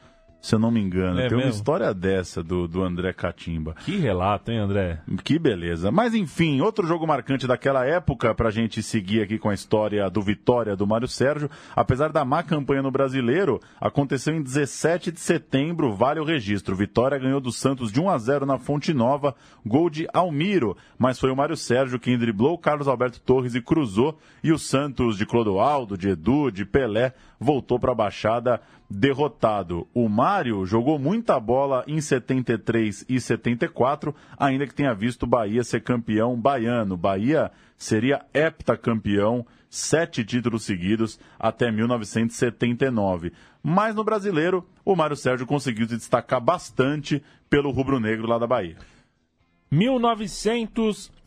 se 0.45 0.55
eu 0.55 0.59
não 0.59 0.71
me 0.71 0.79
engano. 0.79 1.19
É 1.21 1.27
Tem 1.27 1.39
mesmo? 1.39 1.51
uma 1.51 1.57
história 1.57 1.95
dessa 1.95 2.43
do, 2.43 2.69
do 2.69 2.83
André 2.83 3.15
Catimba. 3.15 3.75
Que 3.83 3.97
relato, 3.97 4.51
hein, 4.51 4.59
André? 4.59 5.01
Que 5.25 5.39
beleza. 5.39 5.91
Mas 5.91 6.15
enfim, 6.15 6.61
outro 6.61 6.87
jogo 6.87 7.07
marcante 7.07 7.47
daquela 7.47 7.87
época, 7.87 8.35
pra 8.35 8.51
gente 8.51 8.83
seguir 8.83 9.23
aqui 9.23 9.39
com 9.39 9.49
a 9.49 9.55
história 9.55 10.07
do 10.11 10.21
Vitória 10.21 10.77
do 10.77 10.87
Mário 10.87 11.09
Sérgio, 11.09 11.49
apesar 11.75 12.13
da 12.13 12.27
má 12.27 12.43
campanha 12.43 12.83
no 12.83 12.91
brasileiro, 12.91 13.59
aconteceu 13.81 14.35
em 14.35 14.43
17 14.43 15.13
de 15.13 15.21
setembro, 15.21 15.95
vale 15.95 16.21
o 16.21 16.25
registro. 16.25 16.77
Vitória 16.77 17.19
ganhou 17.19 17.41
do 17.41 17.51
Santos 17.51 17.91
de 17.91 17.99
1 17.99 18.11
a 18.11 18.19
0 18.19 18.45
na 18.45 18.59
Fonte 18.59 18.93
Nova, 18.93 19.35
gol 19.65 19.89
de 19.89 20.07
Almiro, 20.13 20.77
mas 20.99 21.19
foi 21.19 21.31
o 21.31 21.37
Mário 21.37 21.57
Sérgio 21.57 21.99
quem 21.99 22.19
driblou 22.19 22.53
o 22.53 22.59
Carlos 22.59 22.87
Alberto 22.87 23.19
Torres 23.19 23.55
e 23.55 23.63
cruzou, 23.63 24.19
e 24.43 24.53
o 24.53 24.59
Santos 24.59 25.17
de 25.17 25.25
Clodoaldo, 25.25 25.97
de 25.97 26.11
Edu, 26.11 26.51
de 26.51 26.67
Pelé, 26.67 27.15
voltou 27.39 27.79
para 27.79 27.93
a 27.93 27.95
Baixada 27.95 28.61
derrotado. 28.89 29.89
O 29.95 30.09
Mário 30.09 30.65
jogou 30.67 30.99
muita 30.99 31.39
bola 31.41 31.85
em 31.87 32.01
73 32.01 33.05
e 33.09 33.21
74, 33.21 34.15
ainda 34.39 34.67
que 34.67 34.75
tenha 34.75 34.95
visto 34.95 35.25
o 35.25 35.27
Bahia 35.27 35.65
ser 35.65 35.83
campeão 35.83 36.41
baiano. 36.41 36.97
Bahia 36.97 37.51
seria 37.77 38.25
heptacampeão, 38.33 39.47
sete 39.69 40.25
títulos 40.25 40.65
seguidos 40.65 41.19
até 41.39 41.71
1979. 41.71 43.33
Mas 43.63 43.95
no 43.95 44.05
brasileiro, 44.05 44.67
o 44.85 44.95
Mário 44.95 45.17
Sérgio 45.17 45.47
conseguiu 45.47 45.89
se 45.89 45.97
destacar 45.97 46.41
bastante 46.41 47.23
pelo 47.49 47.71
rubro-negro 47.71 48.27
lá 48.27 48.39
da 48.39 48.47
Bahia. 48.47 48.77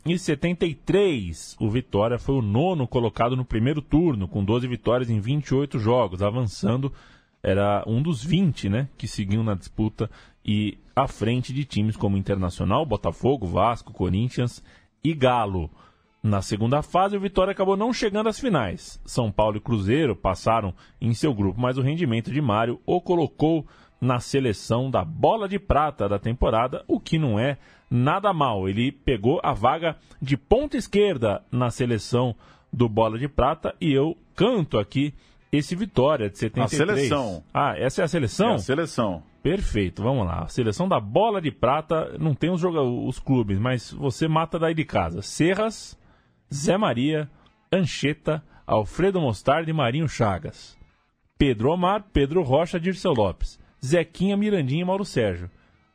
1973, 0.08 1.56
o 1.60 1.68
Vitória 1.68 2.18
foi 2.18 2.36
o 2.36 2.42
nono 2.42 2.88
colocado 2.88 3.36
no 3.36 3.44
primeiro 3.44 3.82
turno, 3.82 4.26
com 4.26 4.42
12 4.42 4.66
vitórias 4.66 5.10
em 5.10 5.20
28 5.20 5.78
jogos, 5.78 6.22
avançando 6.22 6.90
era 7.42 7.84
um 7.86 8.00
dos 8.00 8.24
20, 8.24 8.70
né, 8.70 8.88
que 8.96 9.06
seguiam 9.06 9.44
na 9.44 9.54
disputa 9.54 10.10
e 10.44 10.78
à 10.96 11.06
frente 11.06 11.52
de 11.52 11.64
times 11.64 11.94
como 11.94 12.16
Internacional, 12.16 12.86
Botafogo, 12.86 13.46
Vasco, 13.46 13.92
Corinthians 13.92 14.62
e 15.04 15.12
Galo. 15.12 15.70
Na 16.22 16.40
segunda 16.40 16.82
fase, 16.82 17.16
o 17.16 17.20
Vitória 17.20 17.52
acabou 17.52 17.76
não 17.76 17.92
chegando 17.92 18.28
às 18.28 18.40
finais. 18.40 19.00
São 19.04 19.30
Paulo 19.30 19.58
e 19.58 19.60
Cruzeiro 19.60 20.16
passaram 20.16 20.74
em 21.00 21.12
seu 21.12 21.34
grupo, 21.34 21.60
mas 21.60 21.76
o 21.76 21.82
rendimento 21.82 22.32
de 22.32 22.40
Mário 22.40 22.80
o 22.86 23.00
colocou 23.00 23.66
na 24.00 24.20
seleção 24.20 24.90
da 24.90 25.04
bola 25.04 25.48
de 25.48 25.58
prata 25.58 26.08
da 26.08 26.18
temporada, 26.18 26.84
o 26.86 27.00
que 27.00 27.18
não 27.18 27.38
é 27.38 27.58
nada 27.90 28.32
mal. 28.32 28.68
Ele 28.68 28.92
pegou 28.92 29.40
a 29.42 29.52
vaga 29.52 29.96
de 30.20 30.36
ponta 30.36 30.76
esquerda 30.76 31.42
na 31.50 31.70
seleção 31.70 32.34
do 32.72 32.88
bola 32.88 33.18
de 33.18 33.28
prata 33.28 33.74
e 33.80 33.92
eu 33.92 34.16
canto 34.34 34.78
aqui 34.78 35.14
esse 35.50 35.74
Vitória 35.74 36.28
de 36.28 36.38
73. 36.38 36.90
A 36.90 36.94
seleção. 36.94 37.44
Ah, 37.52 37.74
essa 37.76 38.02
é 38.02 38.04
a 38.04 38.08
seleção? 38.08 38.50
É 38.50 38.54
a 38.54 38.58
seleção. 38.58 39.22
Perfeito, 39.42 40.02
vamos 40.02 40.26
lá. 40.26 40.42
A 40.42 40.48
seleção 40.48 40.88
da 40.88 41.00
bola 41.00 41.40
de 41.40 41.50
prata, 41.50 42.16
não 42.18 42.34
tem 42.34 42.50
os, 42.50 42.62
os 42.62 43.18
clubes, 43.18 43.58
mas 43.58 43.90
você 43.90 44.28
mata 44.28 44.58
daí 44.58 44.74
de 44.74 44.84
casa. 44.84 45.22
Serras, 45.22 45.98
Zé 46.52 46.76
Maria, 46.76 47.30
Ancheta, 47.72 48.42
Alfredo 48.66 49.20
Mostarda 49.20 49.70
e 49.70 49.72
Marinho 49.72 50.08
Chagas. 50.08 50.76
Pedro 51.38 51.70
Omar, 51.70 52.04
Pedro 52.12 52.42
Rocha, 52.42 52.78
Dirceu 52.78 53.12
Lopes. 53.12 53.57
Zequinha, 53.84 54.36
Mirandinha 54.36 54.82
e 54.82 54.84
Mauro 54.84 55.04
Sérgio. 55.04 55.50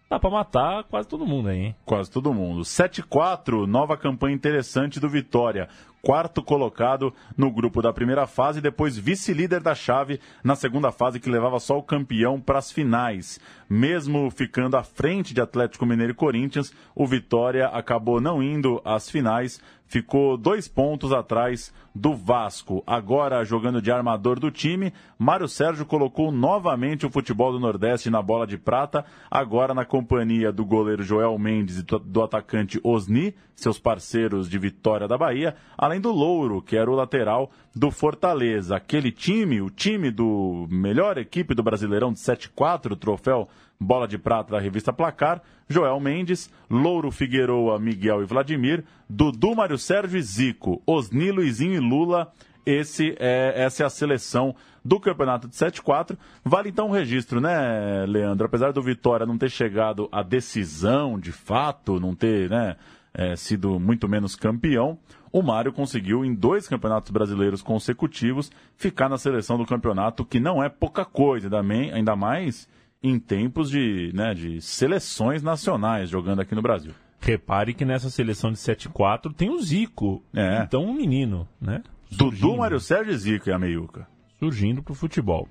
Dá 0.09 0.19
pra 0.19 0.29
matar 0.29 0.83
quase 0.83 1.07
todo 1.07 1.25
mundo 1.25 1.49
aí, 1.49 1.57
hein? 1.57 1.75
Quase 1.85 2.11
todo 2.11 2.33
mundo. 2.33 2.61
7-4, 2.61 3.65
nova 3.65 3.97
campanha 3.97 4.35
interessante 4.35 4.99
do 4.99 5.09
Vitória 5.09 5.67
quarto 6.03 6.43
colocado 6.43 7.13
no 7.37 7.49
grupo 7.49 7.81
da 7.81 7.93
primeira 7.93 8.27
fase, 8.27 8.59
depois 8.59 8.97
vice-líder 8.97 9.61
da 9.61 9.73
chave 9.73 10.19
na 10.43 10.53
segunda 10.53 10.91
fase, 10.91 11.17
que 11.17 11.29
levava 11.29 11.61
só 11.61 11.77
o 11.77 11.83
campeão 11.83 12.41
para 12.41 12.59
as 12.59 12.73
finais. 12.73 13.39
Mesmo 13.69 14.29
ficando 14.29 14.75
à 14.75 14.83
frente 14.83 15.33
de 15.33 15.39
Atlético 15.39 15.85
Mineiro 15.85 16.11
e 16.11 16.15
Corinthians, 16.15 16.73
o 16.93 17.07
Vitória 17.07 17.67
acabou 17.67 18.19
não 18.19 18.43
indo 18.43 18.81
às 18.83 19.09
finais, 19.09 19.61
ficou 19.93 20.35
dois 20.37 20.67
pontos 20.67 21.11
atrás 21.11 21.71
do 21.93 22.15
Vasco. 22.15 22.81
Agora 22.87 23.45
jogando 23.45 23.79
de 23.79 23.91
armador 23.91 24.39
do 24.39 24.49
time, 24.49 24.91
Mário 25.19 25.47
Sérgio 25.47 25.85
colocou 25.85 26.31
novamente 26.31 27.05
o 27.05 27.11
futebol 27.11 27.51
do 27.51 27.59
Nordeste 27.59 28.09
na 28.09 28.19
bola 28.19 28.47
de 28.47 28.57
prata, 28.57 29.05
agora 29.29 29.71
na 29.71 29.85
companhia 29.85 30.51
do 30.51 30.65
goleiro 30.65 31.03
Joel 31.03 31.37
Mendes 31.37 31.77
e 31.77 31.83
do 31.83 32.23
atacante 32.23 32.81
Osni, 32.83 33.35
seus 33.55 33.77
parceiros 33.77 34.49
de 34.49 34.57
Vitória 34.57 35.07
da 35.07 35.15
Bahia, 35.15 35.55
além 35.77 36.01
do 36.01 36.11
Louro, 36.11 36.59
que 36.59 36.75
era 36.75 36.89
o 36.89 36.95
lateral 36.95 37.51
do 37.75 37.91
Fortaleza. 37.91 38.75
Aquele 38.75 39.11
time, 39.11 39.61
o 39.61 39.69
time 39.69 40.09
do 40.09 40.67
melhor 40.71 41.19
equipe 41.19 41.53
do 41.53 41.61
Brasileirão 41.61 42.11
de 42.11 42.17
7-4, 42.17 42.97
troféu 42.97 43.47
Bola 43.83 44.07
de 44.07 44.17
Prata 44.17 44.53
da 44.53 44.59
revista 44.59 44.93
Placar, 44.93 45.41
Joel 45.67 45.99
Mendes, 45.99 46.51
Louro 46.69 47.11
Figueroa, 47.11 47.77
Miguel 47.79 48.21
e 48.21 48.25
Vladimir, 48.25 48.83
Dudu, 49.09 49.55
Mário 49.55 49.77
Sérgio 49.77 50.17
e 50.17 50.21
Zico, 50.21 50.81
Osni, 50.87 51.31
Luizinho 51.31 51.75
e 51.75 51.79
Lula. 51.79 52.31
Esse 52.65 53.15
é, 53.19 53.53
essa 53.63 53.83
é 53.83 53.85
a 53.85 53.89
seleção 53.89 54.55
do 54.83 54.99
campeonato 54.99 55.47
de 55.47 55.55
7-4. 55.55 56.17
Vale 56.43 56.69
então 56.69 56.87
um 56.87 56.91
registro, 56.91 57.41
né, 57.41 58.05
Leandro? 58.07 58.45
Apesar 58.45 58.71
do 58.71 58.81
Vitória 58.81 59.25
não 59.25 59.37
ter 59.37 59.49
chegado 59.49 60.07
à 60.11 60.23
decisão 60.23 61.19
de 61.19 61.31
fato, 61.31 61.99
não 61.99 62.15
ter 62.15 62.49
né, 62.49 62.77
é, 63.13 63.35
sido 63.35 63.79
muito 63.79 64.07
menos 64.07 64.35
campeão, 64.35 64.97
o 65.31 65.41
Mário 65.41 65.73
conseguiu, 65.73 66.23
em 66.23 66.33
dois 66.33 66.67
campeonatos 66.67 67.11
brasileiros 67.11 67.61
consecutivos, 67.61 68.51
ficar 68.77 69.09
na 69.09 69.17
seleção 69.17 69.57
do 69.57 69.65
campeonato, 69.65 70.23
que 70.23 70.39
não 70.39 70.63
é 70.63 70.69
pouca 70.69 71.03
coisa, 71.03 71.49
ainda 71.91 72.15
mais 72.15 72.67
em 73.03 73.19
tempos 73.19 73.69
de, 73.69 74.11
né, 74.13 74.33
de 74.33 74.61
seleções 74.61 75.43
nacionais 75.43 76.09
jogando 76.09 76.39
aqui 76.39 76.55
no 76.55 76.61
Brasil. 76.61 76.93
Repare 77.19 77.73
que 77.73 77.83
nessa 77.83 78.09
seleção 78.09 78.51
de 78.51 78.57
7-4 78.57 79.33
tem 79.33 79.49
o 79.49 79.61
Zico. 79.61 80.23
É. 80.33 80.63
Então 80.63 80.85
um 80.85 80.93
menino, 80.93 81.47
né? 81.59 81.83
Surgindo. 82.09 82.47
Dudu, 82.47 82.57
Mário 82.57 82.79
Sérgio 82.79 83.13
e 83.13 83.17
Zico 83.17 83.49
é 83.49 83.53
a 83.53 83.59
meiuca. 83.59 84.07
Surgindo 84.39 84.81
pro 84.81 84.93
futebol. 84.93 85.47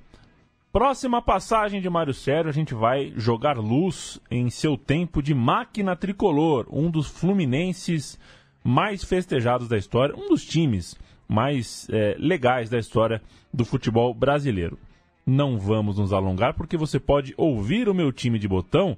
Próxima 0.73 1.21
passagem 1.21 1.82
de 1.82 1.90
Mário 1.90 2.14
Sérgio, 2.14 2.49
a 2.49 2.52
gente 2.52 2.73
vai 2.73 3.12
jogar 3.16 3.59
luz 3.59 4.18
em 4.30 4.49
seu 4.49 4.76
tempo 4.76 5.23
de 5.23 5.35
máquina 5.35 5.94
tricolor, 5.94 6.66
um 6.71 6.90
dos 6.90 7.06
fluminenses 7.09 8.18
mais 8.64 9.04
festejados 9.04 9.68
da 9.68 9.76
história, 9.76 10.14
um 10.16 10.28
dos 10.28 10.44
times 10.44 10.97
mais 11.28 11.87
é, 11.90 12.16
legais 12.18 12.71
da 12.71 12.78
história 12.78 13.21
do 13.52 13.64
futebol 13.66 14.14
brasileiro 14.14 14.78
não 15.26 15.59
vamos 15.59 15.99
nos 15.99 16.12
alongar, 16.12 16.55
porque 16.55 16.76
você 16.76 16.99
pode 16.99 17.35
ouvir 17.37 17.88
o 17.88 17.95
meu 17.95 18.12
time 18.12 18.38
de 18.38 18.49
botão 18.49 18.97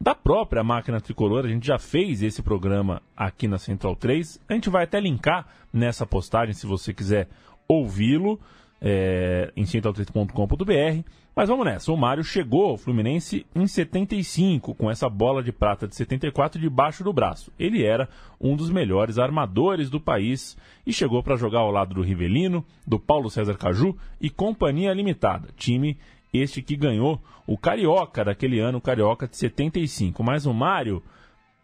da 0.00 0.14
própria 0.14 0.62
máquina 0.62 1.00
tricolor. 1.00 1.44
A 1.44 1.48
gente 1.48 1.66
já 1.66 1.78
fez 1.78 2.22
esse 2.22 2.42
programa 2.42 3.02
aqui 3.16 3.48
na 3.48 3.58
Central 3.58 3.96
3. 3.96 4.40
A 4.48 4.54
gente 4.54 4.70
vai 4.70 4.84
até 4.84 5.00
linkar 5.00 5.46
nessa 5.72 6.06
postagem 6.06 6.54
se 6.54 6.66
você 6.66 6.92
quiser 6.92 7.28
ouvi-lo 7.66 8.38
é, 8.80 9.52
em 9.56 9.64
central3.com.br. 9.64 11.08
Mas 11.34 11.48
vamos 11.48 11.64
nessa. 11.64 11.90
O 11.90 11.96
Mário 11.96 12.22
chegou 12.22 12.66
ao 12.66 12.76
Fluminense 12.76 13.44
em 13.54 13.66
75, 13.66 14.74
com 14.74 14.88
essa 14.88 15.08
bola 15.08 15.42
de 15.42 15.50
prata 15.50 15.88
de 15.88 15.96
74 15.96 16.60
debaixo 16.60 17.02
do 17.02 17.12
braço. 17.12 17.52
Ele 17.58 17.84
era 17.84 18.08
um 18.40 18.54
dos 18.54 18.70
melhores 18.70 19.18
armadores 19.18 19.90
do 19.90 20.00
país 20.00 20.56
e 20.86 20.92
chegou 20.92 21.22
para 21.22 21.36
jogar 21.36 21.60
ao 21.60 21.72
lado 21.72 21.92
do 21.92 22.02
Rivelino, 22.02 22.64
do 22.86 23.00
Paulo 23.00 23.28
César 23.28 23.56
Caju 23.56 23.96
e 24.20 24.30
Companhia 24.30 24.94
Limitada, 24.94 25.48
time 25.56 25.98
este 26.32 26.62
que 26.62 26.76
ganhou 26.76 27.20
o 27.46 27.56
Carioca 27.56 28.24
daquele 28.24 28.58
ano, 28.58 28.78
o 28.78 28.80
Carioca 28.80 29.28
de 29.28 29.36
75. 29.36 30.22
Mas 30.22 30.46
o 30.46 30.54
Mário 30.54 31.02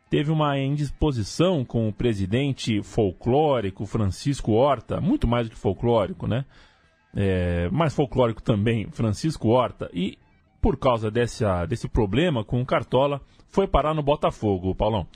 teve 0.08 0.30
uma 0.30 0.58
indisposição 0.58 1.64
com 1.64 1.88
o 1.88 1.92
presidente 1.92 2.82
folclórico 2.82 3.86
Francisco 3.86 4.52
Horta, 4.52 5.00
muito 5.00 5.26
mais 5.26 5.48
do 5.48 5.52
que 5.52 5.58
folclórico, 5.58 6.26
né? 6.26 6.44
É, 7.14 7.68
mais 7.70 7.94
folclórico 7.94 8.42
também, 8.42 8.88
Francisco 8.90 9.48
Horta, 9.48 9.90
e 9.92 10.18
por 10.60 10.76
causa 10.76 11.10
dessa, 11.10 11.64
desse 11.66 11.88
problema 11.88 12.44
com 12.44 12.60
o 12.60 12.66
Cartola, 12.66 13.20
foi 13.48 13.66
parar 13.66 13.94
no 13.94 14.02
Botafogo, 14.02 14.74
Paulão. 14.74 15.06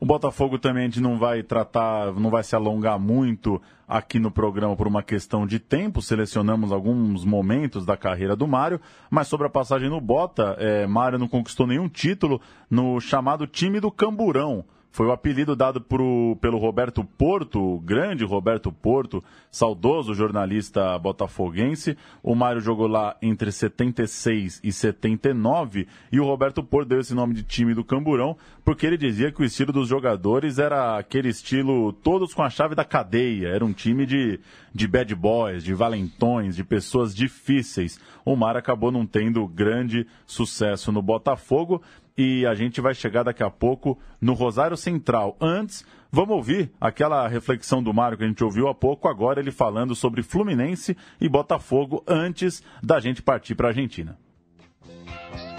O 0.00 0.06
Botafogo 0.06 0.58
também 0.58 0.84
a 0.84 0.86
gente 0.86 1.00
não 1.00 1.18
vai 1.18 1.42
tratar, 1.42 2.12
não 2.12 2.30
vai 2.30 2.44
se 2.44 2.54
alongar 2.54 3.00
muito 3.00 3.60
aqui 3.86 4.20
no 4.20 4.30
programa 4.30 4.76
por 4.76 4.86
uma 4.86 5.02
questão 5.02 5.44
de 5.44 5.58
tempo. 5.58 6.00
Selecionamos 6.00 6.70
alguns 6.70 7.24
momentos 7.24 7.84
da 7.84 7.96
carreira 7.96 8.36
do 8.36 8.46
Mário, 8.46 8.80
mas 9.10 9.26
sobre 9.26 9.48
a 9.48 9.50
passagem 9.50 9.88
no 9.88 10.00
Bota, 10.00 10.56
é, 10.58 10.86
Mário 10.86 11.18
não 11.18 11.26
conquistou 11.26 11.66
nenhum 11.66 11.88
título 11.88 12.40
no 12.70 13.00
chamado 13.00 13.44
time 13.46 13.80
do 13.80 13.90
Camburão. 13.90 14.64
Foi 14.98 15.06
o 15.06 15.12
apelido 15.12 15.54
dado 15.54 15.80
pro, 15.80 16.36
pelo 16.40 16.58
Roberto 16.58 17.04
Porto, 17.04 17.60
o 17.60 17.78
grande 17.78 18.24
Roberto 18.24 18.72
Porto, 18.72 19.22
saudoso 19.48 20.12
jornalista 20.12 20.98
botafoguense. 20.98 21.96
O 22.20 22.34
Mário 22.34 22.60
jogou 22.60 22.88
lá 22.88 23.16
entre 23.22 23.52
76 23.52 24.60
e 24.60 24.72
79 24.72 25.86
e 26.10 26.18
o 26.18 26.24
Roberto 26.24 26.64
Porto 26.64 26.88
deu 26.88 26.98
esse 26.98 27.14
nome 27.14 27.32
de 27.32 27.44
time 27.44 27.74
do 27.74 27.84
Camburão 27.84 28.36
porque 28.64 28.84
ele 28.84 28.98
dizia 28.98 29.30
que 29.30 29.40
o 29.40 29.44
estilo 29.44 29.72
dos 29.72 29.88
jogadores 29.88 30.58
era 30.58 30.98
aquele 30.98 31.28
estilo 31.28 31.92
todos 31.92 32.34
com 32.34 32.42
a 32.42 32.50
chave 32.50 32.74
da 32.74 32.84
cadeia. 32.84 33.50
Era 33.50 33.64
um 33.64 33.72
time 33.72 34.04
de, 34.04 34.40
de 34.74 34.88
bad 34.88 35.14
boys, 35.14 35.62
de 35.62 35.74
valentões, 35.74 36.56
de 36.56 36.64
pessoas 36.64 37.14
difíceis. 37.14 38.00
O 38.24 38.34
Mário 38.34 38.58
acabou 38.58 38.90
não 38.90 39.06
tendo 39.06 39.46
grande 39.46 40.08
sucesso 40.26 40.90
no 40.90 41.00
Botafogo 41.00 41.80
e 42.18 42.44
a 42.44 42.54
gente 42.56 42.80
vai 42.80 42.92
chegar 42.94 43.22
daqui 43.22 43.44
a 43.44 43.50
pouco 43.50 43.96
no 44.20 44.34
Rosário 44.34 44.76
Central. 44.76 45.36
Antes, 45.40 45.86
vamos 46.10 46.34
ouvir 46.34 46.72
aquela 46.80 47.28
reflexão 47.28 47.80
do 47.80 47.94
Mário 47.94 48.18
que 48.18 48.24
a 48.24 48.26
gente 48.26 48.42
ouviu 48.42 48.66
há 48.66 48.74
pouco, 48.74 49.06
agora 49.06 49.38
ele 49.38 49.52
falando 49.52 49.94
sobre 49.94 50.24
Fluminense 50.24 50.96
e 51.20 51.28
Botafogo 51.28 52.02
antes 52.08 52.60
da 52.82 52.98
gente 52.98 53.22
partir 53.22 53.54
para 53.54 53.68
a 53.68 53.70
Argentina. 53.70 54.18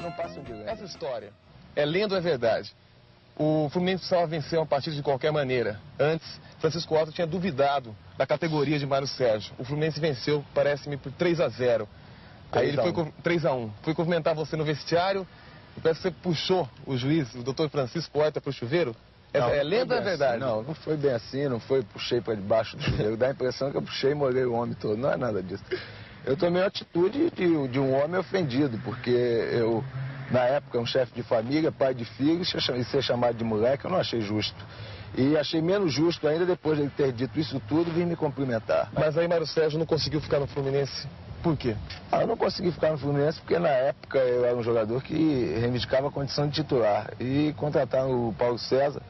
Não 0.03 0.11
passam 0.11 0.43
de 0.43 0.51
Essa 0.63 0.83
história 0.83 1.31
é 1.75 1.85
lenda 1.85 2.15
ou 2.15 2.19
é 2.19 2.21
verdade? 2.21 2.75
O 3.37 3.69
Fluminense 3.71 4.01
precisava 4.01 4.27
vencer 4.27 4.59
uma 4.59 4.65
partida 4.65 4.93
de 4.93 5.01
qualquer 5.01 5.31
maneira. 5.31 5.79
Antes, 5.97 6.41
Francisco 6.59 6.93
Otto 6.93 7.13
tinha 7.13 7.25
duvidado 7.25 7.95
da 8.17 8.27
categoria 8.27 8.77
de 8.77 8.85
Mário 8.85 9.07
Sérgio. 9.07 9.53
O 9.57 9.63
Fluminense 9.63 9.97
venceu, 9.97 10.43
parece-me, 10.53 10.97
por 10.97 11.09
3 11.13 11.39
a 11.39 11.47
0 11.47 11.87
Aí 12.51 12.67
ele 12.67 12.77
foi 12.77 13.13
3 13.21 13.45
a 13.45 13.53
1 13.53 13.71
Fui 13.83 13.93
cumprimentar 13.93 14.35
você 14.35 14.57
no 14.57 14.65
vestiário, 14.65 15.25
Parece 15.81 16.01
que 16.01 16.09
você 16.09 16.15
puxou 16.21 16.69
o 16.85 16.97
juiz, 16.97 17.33
o 17.35 17.43
doutor 17.43 17.69
Francisco 17.69 18.19
Horta, 18.19 18.39
para 18.41 18.49
o 18.49 18.53
chuveiro? 18.53 18.95
É, 19.33 19.39
não, 19.39 19.49
é 19.49 19.63
lenda 19.63 19.95
ou 19.95 20.01
é 20.01 20.03
verdade? 20.03 20.43
Assim. 20.43 20.51
Não, 20.51 20.63
não 20.63 20.73
foi 20.73 20.97
bem 20.97 21.11
assim, 21.11 21.47
não 21.47 21.59
foi 21.59 21.83
puxei 21.83 22.19
para 22.19 22.35
debaixo 22.35 22.75
do 22.75 22.83
chuveiro. 22.83 23.15
Dá 23.15 23.27
a 23.27 23.31
impressão 23.31 23.71
que 23.71 23.77
eu 23.77 23.81
puxei 23.81 24.11
e 24.11 24.15
molhei 24.15 24.45
o 24.45 24.53
homem 24.53 24.75
todo. 24.75 24.97
Não 24.97 25.11
é 25.11 25.17
nada 25.17 25.41
disso. 25.41 25.63
Eu 26.25 26.35
tomei 26.35 26.61
a 26.63 26.67
atitude 26.67 27.29
de, 27.31 27.67
de 27.67 27.79
um 27.79 27.93
homem 27.93 28.19
ofendido, 28.19 28.79
porque 28.83 29.09
eu, 29.09 29.83
na 30.31 30.41
época, 30.41 30.79
um 30.79 30.85
chefe 30.85 31.13
de 31.13 31.23
família, 31.23 31.71
pai 31.71 31.93
de 31.93 32.05
filhos, 32.05 32.53
e 32.53 32.83
ser 32.83 33.01
chamado 33.01 33.37
de 33.37 33.43
moleque, 33.43 33.85
eu 33.85 33.91
não 33.91 33.99
achei 33.99 34.21
justo. 34.21 34.57
E 35.17 35.37
achei 35.37 35.61
menos 35.61 35.93
justo 35.93 36.27
ainda 36.27 36.45
depois 36.45 36.77
de 36.77 36.83
ele 36.83 36.91
ter 36.95 37.11
dito 37.11 37.39
isso 37.39 37.59
tudo, 37.67 37.91
vir 37.91 38.05
me 38.05 38.15
cumprimentar. 38.15 38.89
Mas 38.93 39.17
aí 39.17 39.27
Mário 39.27 39.47
Sérgio 39.47 39.79
não 39.79 39.85
conseguiu 39.85 40.21
ficar 40.21 40.39
no 40.39 40.47
Fluminense 40.47 41.07
por 41.41 41.57
quê? 41.57 41.75
Ah, 42.11 42.21
eu 42.21 42.27
não 42.27 42.37
consegui 42.37 42.71
ficar 42.71 42.91
no 42.91 42.97
Fluminense 42.97 43.39
porque 43.39 43.57
na 43.59 43.69
época 43.69 44.19
eu 44.19 44.45
era 44.45 44.55
um 44.55 44.63
jogador 44.63 45.01
que 45.01 45.13
reivindicava 45.59 46.07
a 46.07 46.11
condição 46.11 46.47
de 46.47 46.55
titular. 46.55 47.09
E 47.19 47.53
contrataram 47.57 48.29
o 48.29 48.33
Paulo 48.33 48.57
César, 48.57 49.01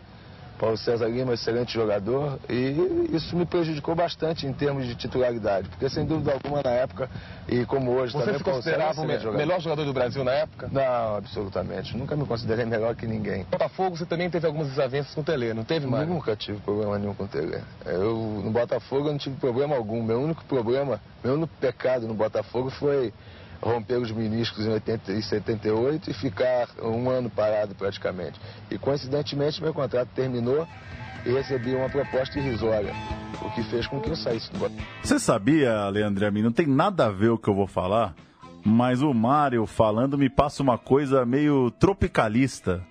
Paulo 0.60 0.78
César 0.78 1.08
Lima, 1.08 1.34
excelente 1.34 1.74
jogador, 1.74 2.38
e 2.50 3.10
isso 3.14 3.36
me 3.36 3.46
prejudicou 3.46 3.96
bastante 3.96 4.46
em 4.46 4.52
termos 4.52 4.86
de 4.86 4.94
titularidade, 4.94 5.70
porque 5.70 5.90
sem 5.90 6.06
dúvida 6.06 6.34
alguma 6.34 6.62
na 6.62 6.72
época, 6.72 7.10
e 7.48 7.66
como 7.66 7.92
hoje 7.92 8.12
Você 8.14 8.26
também... 8.26 8.34
Você 8.34 8.44
se 8.44 8.44
considerava 8.44 9.02
o 9.02 9.06
me 9.06 9.18
jogador. 9.18 9.38
melhor 9.38 9.62
jogador 9.62 9.86
do 9.86 9.94
Brasil 9.94 10.24
na 10.24 10.34
época? 10.34 10.70
Não, 10.72 11.16
absolutamente. 11.16 11.96
Nunca 11.96 12.16
me 12.16 12.26
considerei 12.26 12.66
melhor 12.66 12.94
que 12.94 13.08
ninguém. 13.08 13.46
Botafogo 13.50 13.98
você 13.98 14.06
também 14.06 14.30
teve 14.30 14.46
algumas 14.46 14.68
desavenças 14.68 15.16
com 15.16 15.22
o 15.22 15.24
Tele, 15.24 15.54
não 15.54 15.64
teve, 15.64 15.88
mais? 15.88 16.08
Nunca 16.08 16.36
tive 16.36 16.60
problema 16.60 17.00
nenhum 17.00 17.14
com 17.14 17.24
o 17.24 17.28
Tele. 17.28 17.62
Eu, 17.86 18.42
no 18.44 18.52
Botafogo 18.52 19.08
eu 19.08 19.12
não 19.14 19.20
tive 19.20 19.38
problema 19.38 19.76
algum. 19.78 20.04
Meu 20.04 20.20
único 20.20 20.44
problema, 20.44 21.00
meu 21.24 21.36
único 21.36 21.54
pecado 21.60 22.06
no 22.06 22.14
Botafogo 22.14 22.70
foi 22.70 23.14
romper 23.62 23.98
os 23.98 24.12
meniscos 24.12 24.66
em 24.66 24.70
80, 24.70 25.12
e 25.14 25.22
78 25.22 26.10
e 26.10 26.14
ficar 26.14 26.68
um 26.82 27.10
ano 27.10 27.30
parado 27.30 27.76
praticamente. 27.76 28.40
E 28.70 28.78
coincidentemente 28.78 29.62
meu 29.62 29.74
contrato 29.74 30.10
terminou 30.16 30.68
e 31.26 31.32
recebi 31.32 31.76
uma 31.76 31.90
proposta 31.90 32.40
irrisória, 32.40 32.94
o 33.42 33.50
que 33.52 33.64
fez 33.64 33.86
com 33.88 34.00
que 34.00 34.10
eu 34.10 34.16
saísse 34.16 34.52
do 34.52 34.60
Botafogo. 34.60 34.88
Você 35.04 35.20
sabia, 35.20 35.90
Leandro 35.90 36.26
Amin, 36.26 36.42
não 36.42 36.52
tem 36.52 36.66
nada 36.66 37.08
a 37.08 37.12
ver 37.12 37.30
o 37.30 37.38
que 37.38 37.50
eu 37.50 37.56
vou 37.56 37.68
falar, 37.68 38.16
mas 38.64 39.02
o 39.02 39.14
Mário 39.14 39.66
falando 39.66 40.18
me 40.18 40.30
passa 40.30 40.64
uma 40.64 40.78
coisa 40.78 41.26
meio 41.26 41.72
tropicalista. 41.72 42.82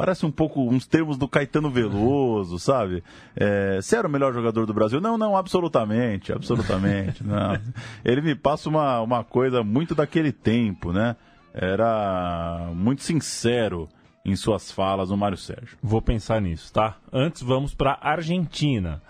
Parece 0.00 0.24
um 0.24 0.30
pouco 0.30 0.62
uns 0.62 0.86
termos 0.86 1.18
do 1.18 1.28
Caetano 1.28 1.68
Veloso, 1.68 2.58
sabe? 2.58 3.04
É, 3.36 3.82
você 3.82 3.98
era 3.98 4.08
o 4.08 4.10
melhor 4.10 4.32
jogador 4.32 4.64
do 4.64 4.72
Brasil? 4.72 4.98
Não, 4.98 5.18
não, 5.18 5.36
absolutamente, 5.36 6.32
absolutamente. 6.32 7.22
não. 7.22 7.60
Ele 8.02 8.22
me 8.22 8.34
passa 8.34 8.70
uma, 8.70 9.02
uma 9.02 9.22
coisa 9.22 9.62
muito 9.62 9.94
daquele 9.94 10.32
tempo, 10.32 10.90
né? 10.90 11.16
Era 11.52 12.70
muito 12.74 13.02
sincero 13.02 13.90
em 14.24 14.34
suas 14.36 14.72
falas 14.72 15.10
o 15.10 15.18
Mário 15.18 15.36
Sérgio. 15.36 15.76
Vou 15.82 16.00
pensar 16.00 16.40
nisso, 16.40 16.72
tá? 16.72 16.96
Antes 17.12 17.42
vamos 17.42 17.74
para 17.74 17.98
Argentina, 18.00 19.02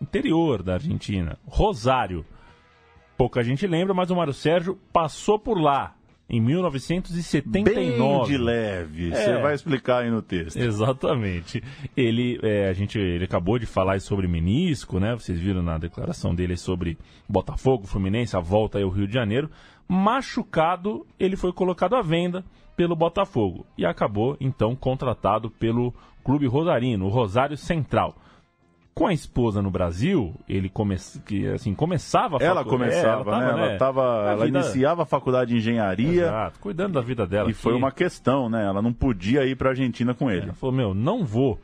interior 0.00 0.62
da 0.62 0.74
Argentina, 0.74 1.36
Rosário. 1.44 2.24
Pouca 3.16 3.42
gente 3.42 3.66
lembra, 3.66 3.92
mas 3.92 4.12
o 4.12 4.14
Mário 4.14 4.32
Sérgio 4.32 4.78
passou 4.92 5.40
por 5.40 5.60
lá 5.60 5.95
em 6.28 6.40
1979. 6.40 7.74
Bem 7.74 8.24
de 8.24 8.36
leve, 8.36 9.10
você 9.10 9.30
é, 9.30 9.40
vai 9.40 9.54
explicar 9.54 10.02
aí 10.02 10.10
no 10.10 10.20
texto. 10.20 10.56
Exatamente. 10.56 11.62
Ele, 11.96 12.38
é, 12.42 12.68
a 12.68 12.72
gente, 12.72 12.98
ele 12.98 13.24
acabou 13.24 13.58
de 13.58 13.66
falar 13.66 14.00
sobre 14.00 14.26
menisco, 14.26 14.98
né? 14.98 15.14
Vocês 15.14 15.38
viram 15.38 15.62
na 15.62 15.78
declaração 15.78 16.34
dele 16.34 16.56
sobre 16.56 16.98
Botafogo, 17.28 17.86
Fluminense, 17.86 18.36
a 18.36 18.40
volta 18.40 18.78
aí 18.78 18.84
ao 18.84 18.90
Rio 18.90 19.06
de 19.06 19.14
Janeiro. 19.14 19.48
Machucado, 19.88 21.06
ele 21.18 21.36
foi 21.36 21.52
colocado 21.52 21.94
à 21.94 22.02
venda 22.02 22.44
pelo 22.76 22.96
Botafogo 22.96 23.64
e 23.78 23.86
acabou 23.86 24.36
então 24.40 24.74
contratado 24.74 25.48
pelo 25.48 25.94
Clube 26.24 26.46
Rosarino, 26.46 27.06
o 27.06 27.08
Rosário 27.08 27.56
Central 27.56 28.16
com 28.96 29.06
a 29.06 29.12
esposa 29.12 29.60
no 29.60 29.70
Brasil, 29.70 30.34
ele 30.48 30.70
come... 30.70 30.96
que, 31.26 31.46
assim, 31.48 31.74
começava 31.74 32.38
a 32.38 32.42
Ela 32.42 32.64
começava, 32.64 33.30
é, 33.30 33.34
ela 33.34 33.42
né? 33.42 33.46
Tava, 33.46 33.60
ela, 33.66 33.78
tava, 33.78 34.30
ela 34.30 34.46
vida... 34.46 34.58
iniciava 34.58 35.02
a 35.02 35.04
faculdade 35.04 35.50
de 35.50 35.58
engenharia. 35.58 36.22
Exato, 36.22 36.58
cuidando 36.60 36.94
da 36.94 37.02
vida 37.02 37.26
dela. 37.26 37.50
E 37.50 37.52
aqui. 37.52 37.60
foi 37.60 37.74
uma 37.74 37.92
questão, 37.92 38.48
né? 38.48 38.64
Ela 38.64 38.80
não 38.80 38.94
podia 38.94 39.44
ir 39.44 39.54
para 39.54 39.68
a 39.68 39.72
Argentina 39.72 40.14
com 40.14 40.30
ele. 40.30 40.44
Ela 40.44 40.54
falou: 40.54 40.74
Meu, 40.74 40.94
não 40.94 41.26
vou. 41.26 41.60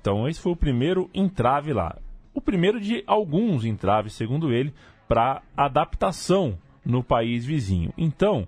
Então, 0.00 0.28
esse 0.28 0.40
foi 0.40 0.52
o 0.52 0.56
primeiro 0.56 1.10
entrave 1.12 1.72
lá. 1.72 1.96
O 2.32 2.40
primeiro 2.40 2.80
de 2.80 3.02
alguns 3.08 3.64
entraves, 3.64 4.12
segundo 4.12 4.52
ele, 4.52 4.72
para 5.08 5.42
adaptação 5.56 6.56
no 6.86 7.02
país 7.02 7.44
vizinho. 7.44 7.92
Então, 7.98 8.46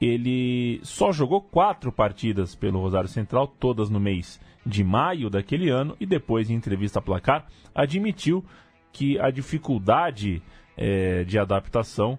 ele 0.00 0.80
só 0.82 1.12
jogou 1.12 1.40
quatro 1.40 1.92
partidas 1.92 2.56
pelo 2.56 2.80
Rosário 2.80 3.08
Central, 3.08 3.46
todas 3.46 3.88
no 3.88 4.00
mês 4.00 4.40
de 4.64 4.84
maio 4.84 5.28
daquele 5.28 5.68
ano 5.68 5.96
e 6.00 6.06
depois, 6.06 6.50
em 6.50 6.54
entrevista 6.54 6.98
a 6.98 7.02
placar, 7.02 7.46
admitiu 7.74 8.44
que 8.92 9.18
a 9.18 9.30
dificuldade 9.30 10.42
é, 10.76 11.24
de 11.24 11.38
adaptação 11.38 12.18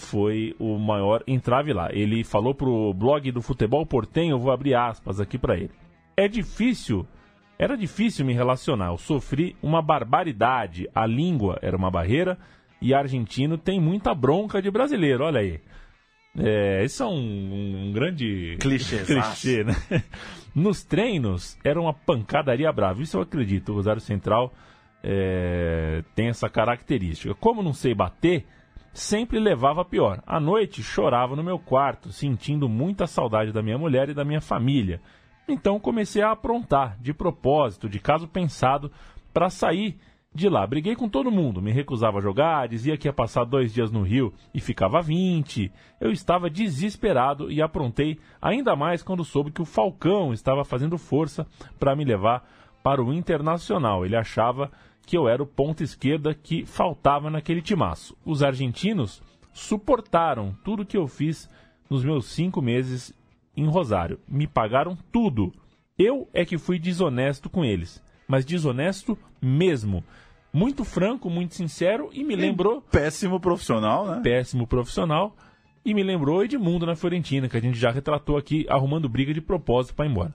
foi 0.00 0.54
o 0.58 0.78
maior 0.78 1.22
entrave 1.26 1.72
lá. 1.72 1.88
Ele 1.92 2.24
falou 2.24 2.54
para 2.54 2.68
o 2.68 2.92
blog 2.92 3.30
do 3.30 3.42
Futebol 3.42 3.84
Portenho, 3.84 4.32
eu 4.32 4.38
vou 4.38 4.50
abrir 4.50 4.74
aspas 4.74 5.20
aqui 5.20 5.38
para 5.38 5.56
ele. 5.56 5.70
É 6.16 6.26
difícil, 6.26 7.06
era 7.58 7.76
difícil 7.76 8.24
me 8.24 8.32
relacionar, 8.32 8.88
eu 8.88 8.98
sofri 8.98 9.56
uma 9.62 9.82
barbaridade, 9.82 10.88
a 10.94 11.06
língua 11.06 11.58
era 11.62 11.76
uma 11.76 11.90
barreira 11.90 12.38
e 12.80 12.94
argentino 12.94 13.58
tem 13.58 13.78
muita 13.78 14.14
bronca 14.14 14.62
de 14.62 14.70
brasileiro, 14.70 15.24
olha 15.24 15.40
aí. 15.40 15.60
É, 16.38 16.84
esse 16.84 17.02
é 17.02 17.04
um, 17.04 17.88
um 17.88 17.92
grande 17.92 18.56
clichê, 18.60 19.64
né? 19.64 19.74
Nos 20.54 20.82
treinos 20.84 21.56
era 21.64 21.80
uma 21.80 21.92
pancadaria 21.92 22.72
brava, 22.72 23.02
isso 23.02 23.16
eu 23.16 23.22
acredito. 23.22 23.70
O 23.70 23.74
Rosário 23.76 24.00
Central 24.00 24.52
é, 25.02 26.02
tem 26.14 26.28
essa 26.28 26.48
característica. 26.48 27.34
Como 27.34 27.62
não 27.62 27.72
sei 27.72 27.94
bater, 27.94 28.46
sempre 28.92 29.38
levava 29.38 29.84
pior. 29.84 30.22
À 30.26 30.40
noite 30.40 30.82
chorava 30.82 31.36
no 31.36 31.44
meu 31.44 31.58
quarto, 31.58 32.12
sentindo 32.12 32.68
muita 32.68 33.06
saudade 33.06 33.52
da 33.52 33.62
minha 33.62 33.78
mulher 33.78 34.08
e 34.08 34.14
da 34.14 34.24
minha 34.24 34.40
família. 34.40 35.00
Então 35.48 35.80
comecei 35.80 36.22
a 36.22 36.32
aprontar, 36.32 36.96
de 37.00 37.12
propósito, 37.12 37.88
de 37.88 37.98
caso 37.98 38.28
pensado, 38.28 38.90
para 39.32 39.50
sair 39.50 39.98
de 40.32 40.48
lá, 40.48 40.64
briguei 40.64 40.94
com 40.94 41.08
todo 41.08 41.30
mundo, 41.30 41.60
me 41.60 41.72
recusava 41.72 42.18
a 42.18 42.20
jogar, 42.20 42.68
dizia 42.68 42.96
que 42.96 43.08
ia 43.08 43.12
passar 43.12 43.44
dois 43.44 43.74
dias 43.74 43.90
no 43.90 44.02
Rio 44.02 44.32
e 44.54 44.60
ficava 44.60 45.02
20. 45.02 45.72
Eu 46.00 46.12
estava 46.12 46.48
desesperado 46.48 47.50
e 47.50 47.60
aprontei 47.60 48.16
ainda 48.40 48.76
mais 48.76 49.02
quando 49.02 49.24
soube 49.24 49.50
que 49.50 49.60
o 49.60 49.64
Falcão 49.64 50.32
estava 50.32 50.64
fazendo 50.64 50.96
força 50.96 51.44
para 51.80 51.96
me 51.96 52.04
levar 52.04 52.48
para 52.80 53.02
o 53.02 53.12
Internacional. 53.12 54.06
Ele 54.06 54.14
achava 54.14 54.70
que 55.04 55.16
eu 55.18 55.28
era 55.28 55.42
o 55.42 55.46
ponta 55.46 55.82
esquerda 55.82 56.32
que 56.32 56.64
faltava 56.64 57.28
naquele 57.28 57.60
timaço. 57.60 58.16
Os 58.24 58.40
argentinos 58.40 59.20
suportaram 59.52 60.56
tudo 60.62 60.86
que 60.86 60.96
eu 60.96 61.08
fiz 61.08 61.50
nos 61.90 62.04
meus 62.04 62.26
cinco 62.26 62.62
meses 62.62 63.12
em 63.56 63.66
Rosário. 63.66 64.20
Me 64.28 64.46
pagaram 64.46 64.96
tudo 65.10 65.52
Eu 65.98 66.28
é 66.32 66.44
que 66.44 66.56
fui 66.56 66.78
desonesto 66.78 67.50
com 67.50 67.64
eles, 67.64 68.00
mas 68.30 68.44
desonesto 68.44 69.18
mesmo. 69.42 70.04
Muito 70.52 70.84
franco, 70.84 71.28
muito 71.28 71.56
sincero 71.56 72.10
e 72.12 72.22
me 72.22 72.36
lembrou. 72.36 72.80
Péssimo 72.80 73.40
profissional, 73.40 74.06
né? 74.06 74.20
Péssimo 74.22 74.68
profissional. 74.68 75.36
E 75.84 75.92
me 75.92 76.02
lembrou 76.04 76.44
Edmundo 76.44 76.86
na 76.86 76.94
Fiorentina, 76.94 77.48
que 77.48 77.56
a 77.56 77.60
gente 77.60 77.76
já 77.76 77.90
retratou 77.90 78.36
aqui, 78.36 78.66
arrumando 78.68 79.08
briga 79.08 79.34
de 79.34 79.40
propósito 79.40 79.96
para 79.96 80.06
ir 80.06 80.10
embora. 80.10 80.34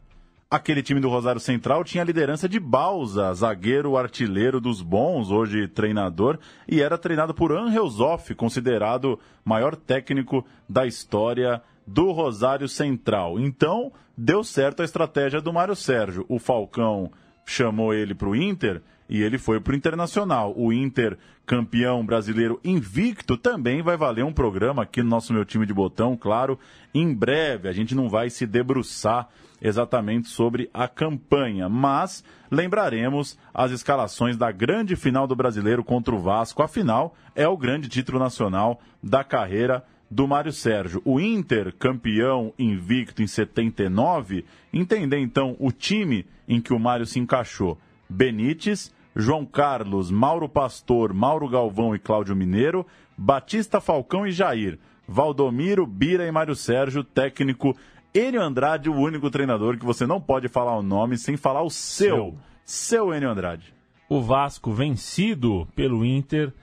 Aquele 0.52 0.84
time 0.84 1.00
do 1.00 1.08
Rosário 1.08 1.40
Central 1.40 1.86
tinha 1.86 2.04
a 2.04 2.06
liderança 2.06 2.50
de 2.50 2.60
Balsa, 2.60 3.34
zagueiro 3.34 3.96
artilheiro 3.96 4.60
dos 4.60 4.82
bons, 4.82 5.32
hoje 5.32 5.68
treinador, 5.68 6.38
e 6.68 6.82
era 6.82 6.98
treinado 6.98 7.34
por 7.34 7.54
Angel 7.54 7.88
Zoff, 7.88 8.36
considerado 8.36 9.18
maior 9.44 9.76
técnico 9.76 10.46
da 10.68 10.86
história 10.86 11.62
do 11.88 12.12
Rosário 12.12 12.68
Central. 12.68 13.40
Então, 13.40 13.92
deu 14.18 14.44
certo 14.44 14.82
a 14.82 14.86
estratégia 14.86 15.40
do 15.40 15.54
Mário 15.54 15.76
Sérgio. 15.76 16.26
O 16.28 16.40
Falcão 16.40 17.12
chamou 17.46 17.94
ele 17.94 18.16
para 18.16 18.30
o 18.30 18.36
Inter 18.36 18.82
e 19.08 19.22
ele 19.22 19.38
foi 19.38 19.60
para 19.60 19.74
o 19.74 19.76
Internacional. 19.76 20.54
O 20.58 20.74
Inter, 20.74 21.18
campeão 21.46 22.06
brasileiro 22.06 22.60
invicto, 22.64 23.38
também 23.38 23.82
vai 23.82 23.96
valer 23.96 24.26
um 24.26 24.34
programa 24.34 24.84
aqui 24.84 25.04
no 25.04 25.10
nosso 25.10 25.32
meu 25.32 25.46
time 25.46 25.66
de 25.66 25.74
botão, 25.74 26.18
claro. 26.18 26.60
Em 26.94 27.14
breve, 27.14 27.70
a 27.70 27.72
gente 27.72 27.94
não 27.94 28.10
vai 28.10 28.30
se 28.30 28.48
debruçar 28.48 29.30
exatamente 29.62 30.28
sobre 30.28 30.70
a 30.74 30.88
campanha, 30.88 31.70
mas 31.70 32.24
lembraremos 32.52 33.38
as 33.54 33.72
escalações 33.72 34.38
da 34.38 34.52
grande 34.52 34.96
final 34.96 35.28
do 35.28 35.36
brasileiro 35.36 35.84
contra 35.84 36.14
o 36.14 36.20
Vasco. 36.20 36.62
Afinal, 36.62 37.16
é 37.36 37.48
o 37.48 37.58
grande 37.58 37.88
título 37.88 38.20
nacional 38.20 38.80
da 39.02 39.24
carreira 39.24 39.84
do 40.10 40.28
Mário 40.28 40.52
Sérgio. 40.52 41.02
O 41.04 41.20
Inter, 41.20 41.74
campeão 41.78 42.54
invicto 42.58 43.22
em 43.22 43.28
79, 43.28 44.46
entender 44.74 45.20
então 45.20 45.56
o 45.60 45.72
time 45.72 46.26
em 46.48 46.62
que 46.62 46.74
o 46.74 46.80
Mário 46.80 47.06
se 47.06 47.20
encaixou. 47.20 47.78
Benítez, 48.10 48.94
João 49.16 49.46
Carlos, 49.46 50.12
Mauro 50.12 50.48
Pastor, 50.48 51.14
Mauro 51.14 51.48
Galvão 51.48 51.96
e 51.96 52.00
Cláudio 52.00 52.36
Mineiro, 52.36 52.86
Batista 53.18 53.80
Falcão 53.80 54.28
e 54.28 54.32
Jair, 54.32 54.78
Valdomiro, 55.08 55.86
Bira 55.86 56.26
e 56.26 56.32
Mário 56.32 56.56
Sérgio, 56.56 57.04
técnico 57.04 57.76
Enio 58.14 58.42
Andrade, 58.42 58.90
o 58.90 58.96
único 58.96 59.30
treinador 59.30 59.78
que 59.78 59.86
você 59.86 60.06
não 60.06 60.22
pode 60.22 60.48
falar 60.48 60.78
o 60.78 60.84
nome 60.84 61.18
sem 61.18 61.36
falar 61.36 61.64
o 61.64 61.70
seu. 61.70 62.16
Seu, 62.16 62.38
seu 62.66 63.14
Enio 63.14 63.30
Andrade. 63.30 63.74
O 64.08 64.22
Vasco 64.22 64.72
vencido 64.72 65.68
pelo 65.76 66.06
Inter 66.06 66.54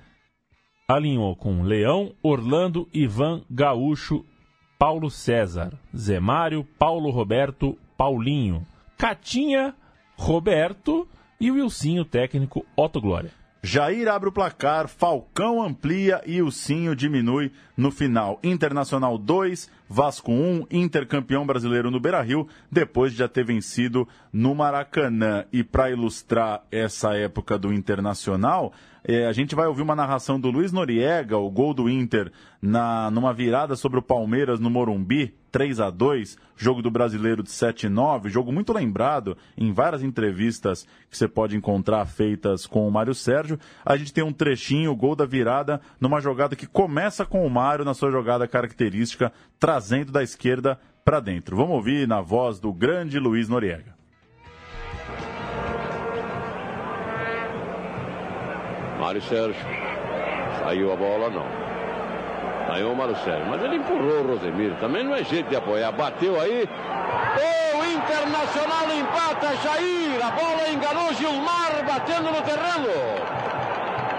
alinhou 0.93 1.35
com 1.35 1.63
Leão, 1.63 2.13
Orlando, 2.23 2.87
Ivan, 2.93 3.43
Gaúcho, 3.51 4.25
Paulo 4.79 5.11
César, 5.11 5.73
Zé 5.97 6.21
Mário, 6.21 6.67
Paulo 6.79 7.11
Roberto, 7.11 7.79
Paulinho, 7.97 8.67
Catinha, 8.99 9.75
Roberto 10.17 11.09
e 11.41 11.51
Wilsinho, 11.51 12.05
técnico 12.05 12.67
Otto 12.77 13.01
Glória. 13.01 13.31
Jair 13.65 14.09
abre 14.09 14.29
o 14.29 14.33
placar, 14.33 14.89
Falcão 14.89 15.63
amplia 15.63 16.21
e 16.27 16.43
o 16.43 16.51
Sinho 16.51 16.97
diminui 16.97 17.53
no 17.77 17.93
final. 17.93 18.41
Internacional 18.43 19.17
2, 19.17 19.71
Vasco 19.89 20.33
1, 20.33 20.67
intercampeão 20.69 21.47
brasileiro 21.47 21.89
no 21.89 22.01
Beira-Rio, 22.01 22.49
depois 22.69 23.13
de 23.13 23.19
já 23.19 23.29
ter 23.29 23.45
vencido 23.45 24.07
no 24.33 24.53
Maracanã. 24.53 25.45
E 25.53 25.63
para 25.63 25.93
ilustrar 25.93 26.65
essa 26.73 27.15
época 27.15 27.57
do 27.57 27.73
Internacional, 27.73 28.73
é, 29.05 29.27
a 29.27 29.33
gente 29.33 29.55
vai 29.55 29.67
ouvir 29.67 29.83
uma 29.83 29.97
narração 29.97 30.39
do 30.39 30.51
Luiz 30.51 30.73
Noriega, 30.73 31.37
o 31.37 31.51
gol 31.51 31.75
do 31.75 31.89
Inter, 31.89 32.31
na, 32.61 33.11
numa 33.11 33.33
virada 33.33 33.75
sobre 33.75 33.99
o 33.99 34.03
Palmeiras 34.03 34.61
no 34.61 34.71
Morumbi, 34.71 35.35
3 35.51 35.81
a 35.81 35.91
2 35.91 36.39
jogo 36.57 36.81
do 36.81 36.91
brasileiro 36.91 37.43
de 37.43 37.51
7 37.51 37.89
9, 37.89 38.31
jogo 38.31 38.53
muito 38.53 38.73
lembrado 38.73 39.37
em 39.59 39.73
várias 39.73 40.03
entrevistas 40.03 40.87
que 41.11 41.19
você 41.19 41.27
pode 41.27 41.57
encontrar 41.57 42.07
feitas 42.07 42.67
com 42.67 42.87
o 42.87 42.91
Mário 42.91 43.15
Sérgio. 43.15 43.59
A 43.85 43.97
gente 43.97 44.13
tem 44.13 44.23
um 44.23 44.33
trechinho, 44.33 44.93
o 44.93 44.97
gol 44.97 45.17
da 45.17 45.27
virada, 45.27 45.81
numa 46.01 46.21
jogada 46.21 46.55
que 46.55 46.67
começa 46.67 47.27
com 47.27 47.45
o 47.45 47.51
Mário 47.51 47.85
na 47.85 47.95
sua 47.95 48.11
jogada 48.11 48.47
característica, 48.47 49.33
trazendo 49.59 50.13
da 50.13 50.23
esquerda 50.23 50.79
para 51.05 51.19
dentro. 51.19 51.57
Vamos 51.57 51.75
ouvir 51.75 52.07
na 52.07 52.21
voz 52.21 52.61
do 52.61 52.73
grande 52.73 53.19
Luiz 53.19 53.49
Noriega. 53.49 54.02
Mário 59.03 59.21
Sérgio. 59.23 59.57
Saiu 60.61 60.93
a 60.93 60.97
bola, 60.97 61.29
não. 61.29 61.45
Saiu 62.69 62.93
o 62.93 62.97
Mário 62.97 63.17
Sérgio. 63.17 63.47
Mas 63.51 63.61
ele 63.65 63.75
empurrou 63.75 64.21
o 64.21 64.29
Rosemiro. 64.29 64.77
Também 64.77 65.03
não 65.03 65.13
é 65.13 65.25
jeito 65.25 65.49
de 65.49 65.57
apoiar. 65.57 65.91
Bateu 65.91 66.41
aí. 66.41 66.69
O 67.75 67.85
Internacional 67.85 68.87
empata 68.97 69.57
Jair. 69.57 70.25
A 70.25 70.31
bola 70.31 70.71
enganou 70.71 71.13
Gilmar 71.15 71.85
batendo 71.85 72.31
no 72.31 72.43
terreno. 72.43 72.87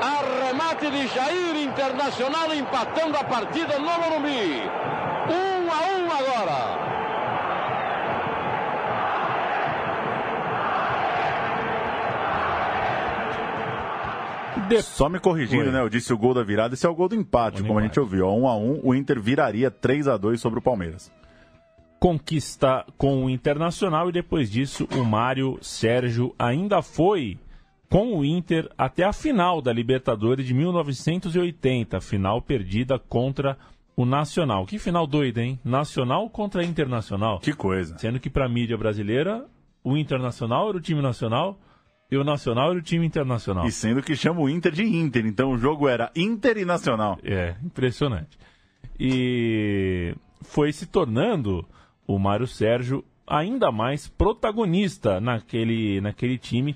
Arremate 0.03 0.91
de 0.91 1.07
Jair 1.07 1.55
Internacional 1.63 2.53
empatando 2.53 3.15
a 3.15 3.23
partida 3.23 3.79
no 3.79 3.85
Morumbi. 3.85 4.69
Um 5.29 5.71
a 5.71 5.97
um 5.97 6.11
agora. 6.11 6.82
De... 14.77 14.83
Só 14.83 15.09
me 15.09 15.19
corrigindo, 15.19 15.63
Foi. 15.63 15.71
né? 15.71 15.79
Eu 15.81 15.89
disse 15.89 16.13
o 16.13 16.17
gol 16.17 16.33
da 16.33 16.43
virada, 16.43 16.73
esse 16.73 16.85
é 16.85 16.89
o 16.89 16.95
gol 16.95 17.09
do 17.09 17.15
empate, 17.15 17.61
como 17.61 17.73
empate. 17.73 17.85
a 17.85 17.87
gente 17.87 17.99
ouviu. 17.99 18.27
1 18.27 18.41
um 18.41 18.47
a 18.47 18.55
1 18.55 18.71
um, 18.71 18.79
o 18.83 18.95
Inter 18.95 19.19
viraria 19.21 19.69
3 19.69 20.07
a 20.07 20.17
2 20.17 20.39
sobre 20.39 20.59
o 20.59 20.61
Palmeiras. 20.61 21.11
Conquista 21.99 22.85
com 22.97 23.25
o 23.25 23.29
Internacional 23.29 24.09
e 24.09 24.11
depois 24.11 24.51
disso 24.51 24.87
o 24.95 25.03
Mário 25.03 25.57
Sérgio 25.61 26.35
ainda 26.37 26.81
foi 26.81 27.37
com 27.89 28.17
o 28.17 28.25
Inter 28.25 28.69
até 28.77 29.03
a 29.03 29.13
final 29.13 29.61
da 29.61 29.71
Libertadores 29.71 30.45
de 30.45 30.53
1980, 30.53 32.01
final 32.01 32.41
perdida 32.41 32.97
contra 32.97 33.57
o 33.95 34.05
Nacional. 34.05 34.65
Que 34.65 34.79
final 34.79 35.05
doida, 35.05 35.41
hein? 35.41 35.59
Nacional 35.63 36.29
contra 36.29 36.63
Internacional. 36.63 37.39
Que 37.39 37.53
coisa. 37.53 37.97
Sendo 37.97 38.19
que 38.19 38.29
para 38.29 38.45
a 38.45 38.49
mídia 38.49 38.75
brasileira, 38.75 39.45
o 39.83 39.95
Internacional 39.95 40.69
era 40.69 40.77
o 40.77 40.81
time 40.81 41.01
nacional 41.01 41.59
e 42.11 42.17
o 42.17 42.23
Nacional 42.23 42.71
era 42.71 42.79
o 42.79 42.81
time 42.81 43.05
internacional. 43.05 43.65
E 43.65 43.71
sendo 43.71 44.01
que 44.01 44.15
chama 44.15 44.41
o 44.41 44.49
Inter 44.49 44.71
de 44.71 44.83
Inter, 44.83 45.25
então 45.25 45.51
o 45.51 45.57
jogo 45.57 45.87
era 45.87 46.11
Inter 46.15 46.57
e 46.57 46.65
Nacional. 46.65 47.17
É, 47.23 47.55
impressionante. 47.63 48.37
E 48.99 50.15
foi 50.41 50.71
se 50.71 50.85
tornando 50.85 51.65
o 52.05 52.19
Mário 52.19 52.45
Sérgio 52.45 53.03
ainda 53.25 53.71
mais 53.71 54.07
protagonista 54.07 55.19
naquele, 55.19 56.01
naquele 56.01 56.37
time 56.37 56.75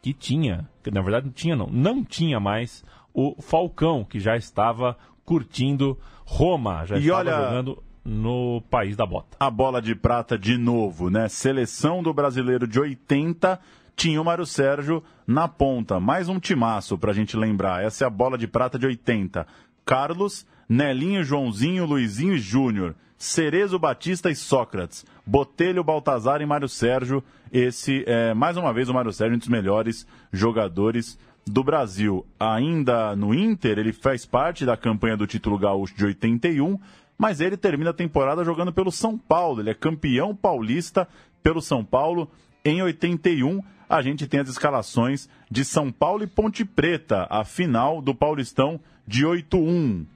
que 0.00 0.12
tinha, 0.12 0.68
que 0.82 0.90
na 0.90 1.02
verdade 1.02 1.26
não 1.26 1.32
tinha 1.32 1.56
não, 1.56 1.66
não 1.66 2.04
tinha 2.04 2.40
mais 2.40 2.84
o 3.12 3.40
Falcão, 3.40 4.04
que 4.04 4.18
já 4.18 4.36
estava 4.36 4.96
curtindo 5.24 5.98
Roma, 6.24 6.86
já 6.86 6.96
e 6.96 7.02
estava 7.02 7.18
olha... 7.20 7.32
jogando 7.32 7.82
no 8.04 8.62
país 8.70 8.96
da 8.96 9.06
bota. 9.06 9.36
A 9.38 9.50
bola 9.50 9.80
de 9.80 9.94
prata 9.94 10.36
de 10.36 10.56
novo, 10.56 11.08
né? 11.10 11.28
Seleção 11.28 12.02
do 12.02 12.12
brasileiro 12.12 12.66
de 12.66 12.80
80 12.80 13.60
tinha 13.96 14.20
o 14.20 14.24
Mário 14.24 14.46
Sérgio 14.46 15.02
na 15.26 15.46
ponta. 15.48 16.00
Mais 16.00 16.28
um 16.28 16.40
timaço 16.40 16.98
para 16.98 17.10
a 17.10 17.14
gente 17.14 17.36
lembrar. 17.36 17.84
Essa 17.84 18.04
é 18.04 18.06
a 18.06 18.10
bola 18.10 18.36
de 18.36 18.46
prata 18.46 18.78
de 18.78 18.86
80. 18.86 19.46
Carlos, 19.84 20.46
Nelinho, 20.68 21.24
Joãozinho, 21.24 21.86
Luizinho 21.86 22.34
e 22.34 22.38
Júnior. 22.38 22.94
Cerezo, 23.16 23.78
Batista 23.78 24.30
e 24.30 24.34
Sócrates. 24.34 25.04
Botelho, 25.24 25.84
Baltazar 25.84 26.40
e 26.40 26.46
Mário 26.46 26.68
Sérgio. 26.68 27.22
Esse 27.52 28.04
é, 28.06 28.34
mais 28.34 28.56
uma 28.56 28.72
vez, 28.72 28.88
o 28.88 28.94
Mário 28.94 29.12
Sérgio, 29.12 29.36
um 29.36 29.38
dos 29.38 29.48
melhores 29.48 30.06
jogadores 30.32 31.18
do 31.46 31.62
Brasil. 31.62 32.26
Ainda 32.38 33.14
no 33.14 33.34
Inter, 33.34 33.78
ele 33.78 33.92
faz 33.92 34.26
parte 34.26 34.64
da 34.64 34.76
campanha 34.76 35.16
do 35.16 35.26
título 35.26 35.58
gaúcho 35.58 35.94
de 35.94 36.04
81, 36.04 36.78
mas 37.16 37.40
ele 37.40 37.56
termina 37.56 37.90
a 37.90 37.94
temporada 37.94 38.44
jogando 38.44 38.72
pelo 38.72 38.90
São 38.90 39.16
Paulo. 39.16 39.60
Ele 39.60 39.70
é 39.70 39.74
campeão 39.74 40.34
paulista 40.34 41.06
pelo 41.42 41.60
São 41.60 41.84
Paulo 41.84 42.28
em 42.64 42.82
81 42.82 43.60
a 43.92 44.00
gente 44.00 44.26
tem 44.26 44.40
as 44.40 44.48
escalações 44.48 45.28
de 45.50 45.66
São 45.66 45.92
Paulo 45.92 46.24
e 46.24 46.26
Ponte 46.26 46.64
Preta, 46.64 47.26
a 47.28 47.44
final 47.44 48.00
do 48.00 48.14
Paulistão 48.14 48.80
de 49.06 49.26
8-1. 49.26 50.06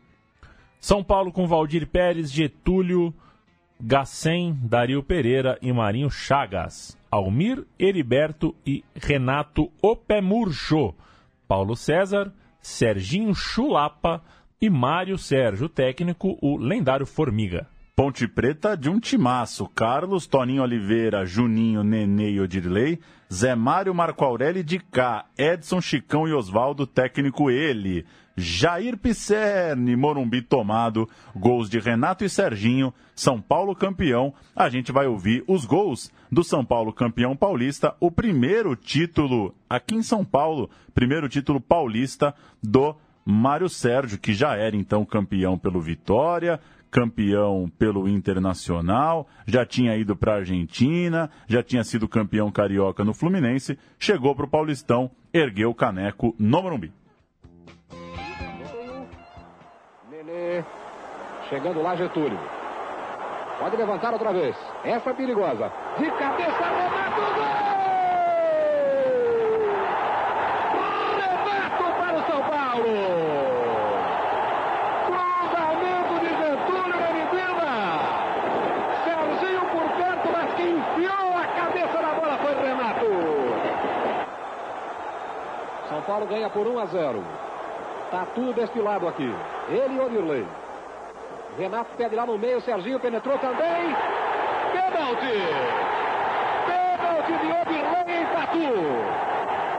São 0.81 1.05
Paulo 1.05 1.31
com 1.31 1.47
Valdir 1.47 1.87
Pérez, 1.87 2.33
Getúlio, 2.33 3.13
Gacém, 3.79 4.59
Dario 4.63 5.03
Pereira 5.03 5.59
e 5.61 5.71
Marinho 5.75 6.11
Chagas. 6.11 6.97
Almir, 7.11 7.67
Heriberto 7.79 8.57
e 8.65 8.83
Renato 8.95 9.71
Opemurcho. 9.83 10.95
Paulo 11.47 11.77
César, 11.77 12.33
Serginho 12.63 13.35
Chulapa 13.35 14.25
e 14.59 14.71
Mário 14.71 15.19
Sérgio, 15.19 15.69
técnico, 15.69 16.39
o 16.41 16.57
lendário 16.57 17.05
Formiga. 17.05 17.69
Ponte 17.97 18.29
Preta 18.29 18.77
de 18.77 18.91
um 18.91 19.01
timaço. 19.01 19.67
Carlos, 19.75 20.27
Toninho 20.27 20.63
Oliveira, 20.63 21.25
Juninho, 21.25 21.83
Nenê 21.83 22.33
e 22.33 22.41
Odirley. 22.43 23.01
Zé 23.33 23.55
Mário, 23.55 23.95
Marco 23.95 24.23
Aurélio 24.23 24.63
de 24.63 24.79
cá. 24.79 25.25
Edson, 25.39 25.81
Chicão 25.81 26.29
e 26.29 26.33
Oswaldo, 26.35 26.87
técnico 26.87 27.51
ele. 27.51 28.05
Jair 28.37 28.99
Pisserni, 28.99 29.97
Morumbi 29.97 30.43
tomado, 30.43 31.09
gols 31.35 31.71
de 31.71 31.79
Renato 31.79 32.23
e 32.23 32.29
Serginho, 32.29 32.93
São 33.15 33.41
Paulo 33.41 33.75
campeão. 33.75 34.35
A 34.55 34.69
gente 34.69 34.93
vai 34.93 35.07
ouvir 35.07 35.43
os 35.49 35.65
gols 35.65 36.13
do 36.31 36.45
São 36.45 36.63
Paulo 36.63 36.93
campeão 36.93 37.35
paulista, 37.35 37.97
o 37.99 38.11
primeiro 38.11 38.77
título 38.77 39.55
aqui 39.71 39.95
em 39.95 40.03
São 40.03 40.23
Paulo, 40.23 40.69
primeiro 40.93 41.31
título 41.31 41.63
paulista 41.63 42.35
do 42.63 42.95
Mário 43.29 43.69
Sérgio, 43.69 44.19
que 44.19 44.33
já 44.33 44.55
era 44.55 44.77
então 44.77 45.05
campeão 45.05 45.59
pelo 45.59 45.81
Vitória, 45.81 46.61
campeão 46.97 47.71
pelo 47.79 48.09
Internacional, 48.09 49.29
já 49.47 49.67
tinha 49.67 49.95
ido 49.97 50.17
para 50.17 50.33
a 50.33 50.37
Argentina, 50.37 51.31
já 51.47 51.63
tinha 51.63 51.85
sido 51.85 52.09
campeão 52.09 52.51
carioca 52.51 53.05
no 53.05 53.13
Fluminense, 53.13 53.79
chegou 53.99 54.35
para 54.35 54.47
o 54.47 54.49
Paulistão, 54.49 55.11
ergueu 55.31 55.69
o 55.69 55.75
caneco 55.75 56.35
no 56.39 56.63
Morumbi. 56.63 56.91
Chegando 61.51 61.83
lá, 61.83 61.95
Getúlio. 61.95 62.39
Pode 63.61 63.77
levantar 63.77 64.13
outra 64.13 64.33
vez. 64.33 64.57
Essa 64.83 65.11
é 65.11 65.13
perigosa. 65.13 65.71
De 65.99 66.11
cabeça, 66.11 66.65
Renato, 66.65 67.21
gol! 67.37 67.77
Renato 71.21 71.85
para 71.99 72.17
o 72.17 72.23
São 72.27 72.43
Paulo! 72.51 72.95
Cruzamento 75.07 76.15
de 76.21 76.31
Getúlio 76.37 76.97
na 76.99 77.11
medida. 77.13 77.71
Serginho 79.05 79.65
por 79.71 79.87
perto, 79.97 80.29
mas 80.33 80.55
quem 80.55 80.71
enfiou 80.79 81.37
a 81.37 81.47
cabeça 81.47 82.03
na 82.03 82.13
bola 82.15 82.39
foi 82.39 82.55
Renato. 82.55 83.07
São 85.89 86.03
Paulo 86.03 86.27
ganha 86.47 86.51
por 86.51 86.67
1 86.67 86.79
a 86.79 86.87
0. 86.87 87.25
Tá 88.11 88.27
tudo 88.35 88.53
deste 88.53 88.81
lado 88.81 89.09
aqui. 89.09 89.35
Ele 89.69 89.97
e 89.97 90.01
Odirley. 90.01 90.47
Renato 91.59 91.91
pede 91.97 92.15
lá 92.15 92.27
no 92.27 92.39
meio, 92.39 92.61
Serginho 92.61 93.01
penetrou 93.01 93.39
também. 93.39 93.95
Pênalti! 94.73 95.43
Pênalti 96.67 97.33
de 97.33 97.53
Odirley 97.53 98.21
em 98.21 98.27
Tatu. 98.27 99.27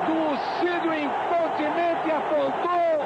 Lucídio 0.07 0.93
incontinente 0.93 2.11
apontou, 2.11 3.05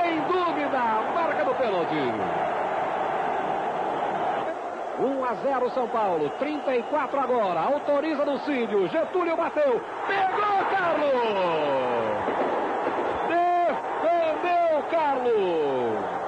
sem 0.00 0.20
dúvida, 0.22 0.78
a 0.78 1.12
marca 1.14 1.44
do 1.44 1.54
pênalti. 1.54 2.12
1 4.98 5.24
a 5.24 5.34
0 5.34 5.70
São 5.70 5.88
Paulo, 5.88 6.30
34 6.38 7.20
agora, 7.20 7.60
autoriza 7.60 8.24
Lucídio, 8.24 8.88
Getúlio 8.88 9.36
bateu, 9.36 9.80
pegou 10.06 10.64
Carlos! 10.70 12.41
Carlos! 15.22 16.22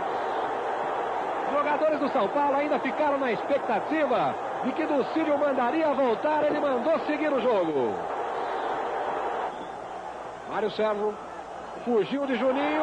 jogadores 1.52 1.98
do 2.00 2.08
São 2.10 2.28
Paulo 2.28 2.56
ainda 2.56 2.78
ficaram 2.78 3.18
na 3.18 3.32
expectativa 3.32 4.34
de 4.64 4.72
que 4.72 4.86
Ducílio 4.86 5.38
mandaria 5.38 5.92
voltar. 5.92 6.44
Ele 6.44 6.60
mandou 6.60 6.98
seguir 7.00 7.32
o 7.32 7.40
jogo. 7.40 7.94
Mário 10.50 10.70
Sérgio 10.70 11.14
fugiu 11.84 12.26
de 12.26 12.36
Juninho. 12.36 12.82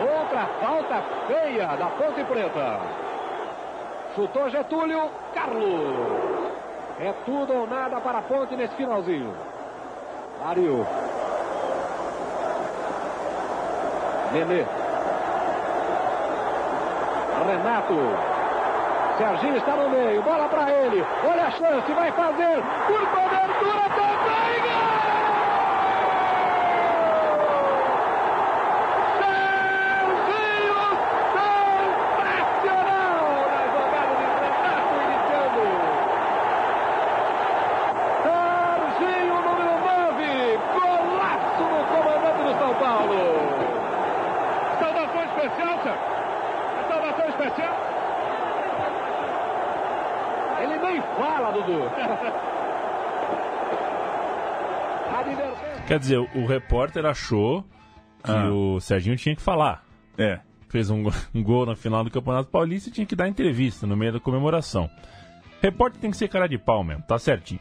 Outra 0.00 0.46
falta 0.60 1.02
feia 1.26 1.66
da 1.76 1.86
Ponte 1.86 2.24
Preta. 2.24 2.80
Chutou 4.14 4.48
Getúlio. 4.50 5.10
Carlos. 5.34 6.52
É 7.00 7.12
tudo 7.24 7.52
ou 7.54 7.66
nada 7.66 8.00
para 8.00 8.18
a 8.18 8.22
Ponte 8.22 8.56
nesse 8.56 8.74
finalzinho. 8.76 9.34
Mário. 10.44 10.86
Nenê. 14.32 14.83
Renato. 17.44 17.94
Serginho 19.18 19.56
está 19.58 19.76
no 19.76 19.88
meio, 19.90 20.22
bola 20.22 20.48
para 20.48 20.70
ele. 20.72 21.04
Olha 21.22 21.46
a 21.46 21.50
chance, 21.50 21.92
vai 21.92 22.10
fazer 22.12 22.62
por 22.86 23.00
cobertura 23.08 23.88
também. 23.94 24.60
Gol! 24.62 25.43
Quer 55.94 56.00
dizer, 56.00 56.18
o 56.18 56.44
repórter 56.44 57.06
achou 57.06 57.62
que 58.24 58.28
ah. 58.28 58.50
o 58.50 58.80
Serginho 58.80 59.14
tinha 59.14 59.36
que 59.36 59.40
falar. 59.40 59.84
É. 60.18 60.40
Fez 60.68 60.90
um, 60.90 61.04
um, 61.32 61.40
gol 61.40 61.64
na 61.64 61.76
final 61.76 62.02
do 62.02 62.10
Campeonato 62.10 62.50
Paulista 62.50 62.88
e 62.88 62.92
tinha 62.92 63.06
que 63.06 63.14
dar 63.14 63.28
entrevista 63.28 63.86
no 63.86 63.96
meio 63.96 64.12
da 64.12 64.18
comemoração. 64.18 64.90
Repórter 65.62 66.00
tem 66.00 66.10
que 66.10 66.16
ser 66.16 66.26
cara 66.26 66.48
de 66.48 66.58
pau 66.58 66.82
mesmo, 66.82 67.04
tá 67.04 67.16
certinho. 67.16 67.60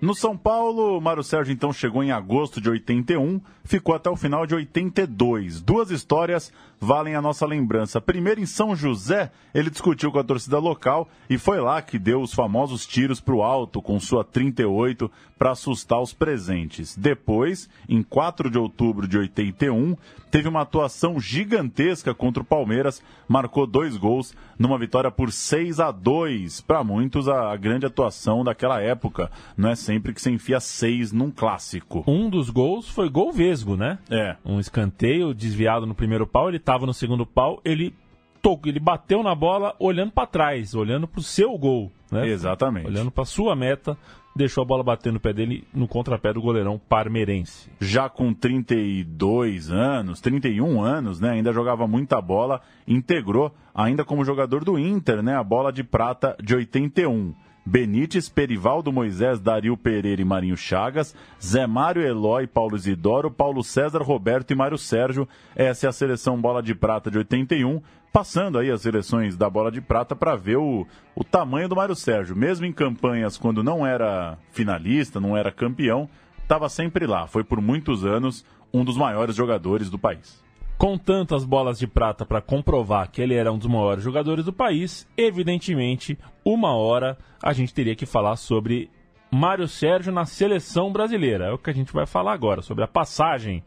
No 0.00 0.14
São 0.14 0.34
Paulo, 0.34 0.98
Mário 0.98 1.22
Sérgio 1.22 1.52
então 1.52 1.74
chegou 1.74 2.02
em 2.02 2.10
agosto 2.10 2.58
de 2.58 2.70
81, 2.70 3.38
ficou 3.64 3.94
até 3.94 4.08
o 4.08 4.16
final 4.16 4.46
de 4.46 4.54
82. 4.54 5.60
Duas 5.60 5.90
histórias 5.90 6.50
valem 6.80 7.14
a 7.14 7.20
nossa 7.20 7.44
lembrança. 7.44 8.00
Primeiro, 8.00 8.40
em 8.40 8.46
São 8.46 8.74
José, 8.74 9.30
ele 9.54 9.68
discutiu 9.68 10.10
com 10.10 10.18
a 10.18 10.24
torcida 10.24 10.58
local 10.58 11.06
e 11.28 11.36
foi 11.36 11.60
lá 11.60 11.82
que 11.82 11.98
deu 11.98 12.22
os 12.22 12.32
famosos 12.32 12.86
tiros 12.86 13.20
para 13.20 13.34
o 13.34 13.42
alto 13.42 13.82
com 13.82 14.00
sua 14.00 14.24
38 14.24 15.10
para 15.38 15.50
assustar 15.50 16.00
os 16.00 16.14
presentes. 16.14 16.96
Depois, 16.96 17.68
em 17.88 18.02
4 18.02 18.50
de 18.50 18.58
outubro 18.58 19.06
de 19.06 19.18
81, 19.18 19.94
teve 20.30 20.48
uma 20.48 20.62
atuação 20.62 21.20
gigantesca 21.20 22.14
contra 22.14 22.42
o 22.42 22.46
Palmeiras, 22.46 23.02
marcou 23.28 23.66
dois 23.66 23.96
gols 23.96 24.34
numa 24.58 24.78
vitória 24.78 25.10
por 25.10 25.32
6 25.32 25.80
a 25.80 25.90
2. 25.90 26.60
Para 26.62 26.82
muitos, 26.84 27.28
a, 27.28 27.54
grande 27.56 27.86
atuação 27.86 28.42
daquela 28.42 28.80
época. 28.80 29.30
Não 29.56 29.68
é 29.68 29.74
sempre 29.90 30.14
que 30.14 30.22
se 30.22 30.30
enfia 30.30 30.60
seis 30.60 31.10
num 31.10 31.32
clássico. 31.32 32.04
Um 32.06 32.30
dos 32.30 32.48
gols 32.48 32.88
foi 32.88 33.08
gol 33.08 33.32
vesgo, 33.32 33.76
né? 33.76 33.98
É. 34.08 34.36
Um 34.44 34.60
escanteio 34.60 35.34
desviado 35.34 35.84
no 35.84 35.96
primeiro 35.96 36.28
pau, 36.28 36.48
ele 36.48 36.58
estava 36.58 36.86
no 36.86 36.94
segundo 36.94 37.26
pau, 37.26 37.60
ele 37.64 37.92
tocou, 38.40 38.70
ele 38.70 38.78
bateu 38.78 39.20
na 39.20 39.34
bola 39.34 39.74
olhando 39.80 40.12
para 40.12 40.28
trás, 40.28 40.76
olhando 40.76 41.08
para 41.08 41.18
o 41.18 41.24
seu 41.24 41.58
gol, 41.58 41.90
né? 42.08 42.28
Exatamente. 42.28 42.86
Olhando 42.86 43.10
para 43.10 43.24
sua 43.24 43.56
meta, 43.56 43.98
deixou 44.34 44.62
a 44.62 44.64
bola 44.64 44.84
bater 44.84 45.12
no 45.12 45.18
pé 45.18 45.32
dele 45.32 45.66
no 45.74 45.88
contrapé 45.88 46.32
do 46.32 46.40
goleirão 46.40 46.78
parmeirense. 46.78 47.68
Já 47.80 48.08
com 48.08 48.32
32 48.32 49.72
anos, 49.72 50.20
31 50.20 50.80
anos, 50.80 51.18
né, 51.18 51.30
ainda 51.30 51.52
jogava 51.52 51.88
muita 51.88 52.20
bola, 52.20 52.60
integrou 52.86 53.52
ainda 53.74 54.04
como 54.04 54.24
jogador 54.24 54.64
do 54.64 54.78
Inter, 54.78 55.20
né, 55.20 55.34
a 55.34 55.42
bola 55.42 55.72
de 55.72 55.82
prata 55.82 56.36
de 56.40 56.54
81. 56.54 57.34
Benítez, 57.64 58.28
Perivaldo 58.28 58.92
Moisés, 58.92 59.38
Dario 59.38 59.76
Pereira 59.76 60.20
e 60.20 60.24
Marinho 60.24 60.56
Chagas, 60.56 61.14
Zé 61.42 61.66
Mário 61.66 62.02
Eloy, 62.02 62.46
Paulo 62.46 62.76
Isidoro, 62.76 63.30
Paulo 63.30 63.62
César, 63.62 64.02
Roberto 64.02 64.50
e 64.50 64.54
Mário 64.54 64.78
Sérgio. 64.78 65.28
Essa 65.54 65.86
é 65.86 65.88
a 65.88 65.92
seleção 65.92 66.40
Bola 66.40 66.62
de 66.62 66.74
Prata 66.74 67.10
de 67.10 67.18
81. 67.18 67.80
Passando 68.12 68.58
aí 68.58 68.70
as 68.70 68.82
seleções 68.82 69.36
da 69.36 69.48
Bola 69.48 69.70
de 69.70 69.80
Prata 69.80 70.16
para 70.16 70.34
ver 70.34 70.56
o, 70.56 70.86
o 71.14 71.22
tamanho 71.22 71.68
do 71.68 71.76
Mário 71.76 71.94
Sérgio. 71.94 72.34
Mesmo 72.34 72.66
em 72.66 72.72
campanhas 72.72 73.36
quando 73.36 73.62
não 73.62 73.86
era 73.86 74.36
finalista, 74.50 75.20
não 75.20 75.36
era 75.36 75.52
campeão, 75.52 76.08
estava 76.42 76.68
sempre 76.68 77.06
lá. 77.06 77.26
Foi 77.28 77.44
por 77.44 77.60
muitos 77.60 78.04
anos 78.04 78.44
um 78.72 78.84
dos 78.84 78.96
maiores 78.96 79.36
jogadores 79.36 79.88
do 79.88 79.98
país 79.98 80.40
com 80.80 80.96
tantas 80.96 81.44
bolas 81.44 81.78
de 81.78 81.86
prata 81.86 82.24
para 82.24 82.40
comprovar 82.40 83.10
que 83.10 83.20
ele 83.20 83.34
era 83.34 83.52
um 83.52 83.58
dos 83.58 83.66
maiores 83.66 84.02
jogadores 84.02 84.46
do 84.46 84.52
país, 84.52 85.06
evidentemente, 85.14 86.18
uma 86.42 86.74
hora 86.74 87.18
a 87.42 87.52
gente 87.52 87.74
teria 87.74 87.94
que 87.94 88.06
falar 88.06 88.36
sobre 88.36 88.88
Mário 89.30 89.68
Sérgio 89.68 90.10
na 90.10 90.24
seleção 90.24 90.90
brasileira. 90.90 91.48
É 91.48 91.52
o 91.52 91.58
que 91.58 91.68
a 91.68 91.74
gente 91.74 91.92
vai 91.92 92.06
falar 92.06 92.32
agora, 92.32 92.62
sobre 92.62 92.82
a 92.82 92.88
passagem 92.88 93.62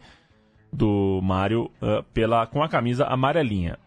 do 0.71 1.21
Mário 1.21 1.65
uh, 1.65 2.01
pela, 2.15 2.47
com 2.47 2.63
a 2.63 2.67
camisa 2.67 3.05
amarelinha. 3.05 3.77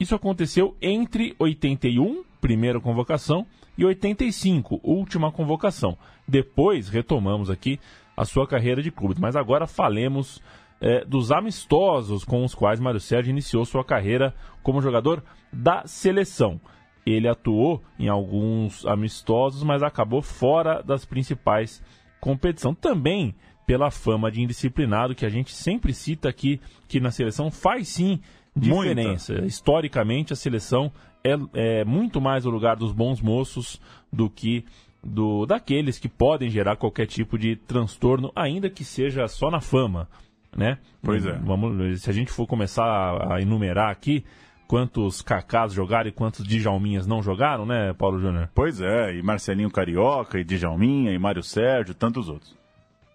Isso 0.00 0.16
aconteceu 0.16 0.76
entre 0.82 1.36
81, 1.38 2.24
primeira 2.40 2.80
convocação, 2.80 3.46
e 3.78 3.84
85, 3.84 4.80
última 4.82 5.30
convocação. 5.30 5.96
Depois 6.26 6.88
retomamos 6.88 7.50
aqui 7.50 7.78
a 8.16 8.24
sua 8.24 8.48
carreira 8.48 8.82
de 8.82 8.90
clube. 8.90 9.20
Mas 9.20 9.36
agora 9.36 9.64
falemos 9.68 10.42
é, 10.84 11.02
dos 11.02 11.32
amistosos 11.32 12.26
com 12.26 12.44
os 12.44 12.54
quais 12.54 12.78
Mário 12.78 13.00
Sérgio 13.00 13.30
iniciou 13.30 13.64
sua 13.64 13.82
carreira 13.82 14.34
como 14.62 14.82
jogador 14.82 15.24
da 15.50 15.86
seleção. 15.86 16.60
Ele 17.06 17.26
atuou 17.26 17.82
em 17.98 18.06
alguns 18.06 18.84
amistosos, 18.84 19.62
mas 19.62 19.82
acabou 19.82 20.20
fora 20.20 20.82
das 20.82 21.06
principais 21.06 21.82
competições. 22.20 22.76
Também 22.78 23.34
pela 23.66 23.90
fama 23.90 24.30
de 24.30 24.42
indisciplinado 24.42 25.14
que 25.14 25.24
a 25.24 25.30
gente 25.30 25.54
sempre 25.54 25.94
cita 25.94 26.28
aqui, 26.28 26.60
que 26.86 27.00
na 27.00 27.10
seleção 27.10 27.50
faz 27.50 27.88
sim 27.88 28.20
diferença. 28.54 29.32
Muita. 29.32 29.46
Historicamente, 29.46 30.34
a 30.34 30.36
seleção 30.36 30.92
é, 31.24 31.34
é 31.54 31.84
muito 31.86 32.20
mais 32.20 32.44
o 32.44 32.50
lugar 32.50 32.76
dos 32.76 32.92
bons 32.92 33.22
moços 33.22 33.80
do 34.12 34.28
que 34.28 34.66
do 35.02 35.46
daqueles 35.46 35.98
que 35.98 36.08
podem 36.08 36.50
gerar 36.50 36.76
qualquer 36.76 37.06
tipo 37.06 37.38
de 37.38 37.56
transtorno, 37.56 38.30
ainda 38.36 38.68
que 38.68 38.84
seja 38.84 39.26
só 39.28 39.50
na 39.50 39.60
fama, 39.60 40.08
né? 40.56 40.78
Pois 41.02 41.24
é. 41.26 41.32
Vamos, 41.32 42.02
se 42.02 42.10
a 42.10 42.12
gente 42.12 42.30
for 42.30 42.46
começar 42.46 43.32
a, 43.32 43.40
enumerar 43.40 43.90
aqui 43.90 44.24
quantos 44.66 45.22
Cacás 45.22 45.72
jogaram 45.72 46.08
e 46.08 46.12
quantos 46.12 46.46
Djalminhas 46.46 47.06
não 47.06 47.22
jogaram, 47.22 47.66
né, 47.66 47.92
Paulo 47.94 48.18
Júnior? 48.18 48.48
Pois 48.54 48.80
é, 48.80 49.16
e 49.16 49.22
Marcelinho 49.22 49.70
Carioca, 49.70 50.38
e 50.38 50.44
Djalminha, 50.44 51.12
e 51.12 51.18
Mário 51.18 51.42
Sérgio, 51.42 51.94
tantos 51.94 52.28
outros. 52.28 52.56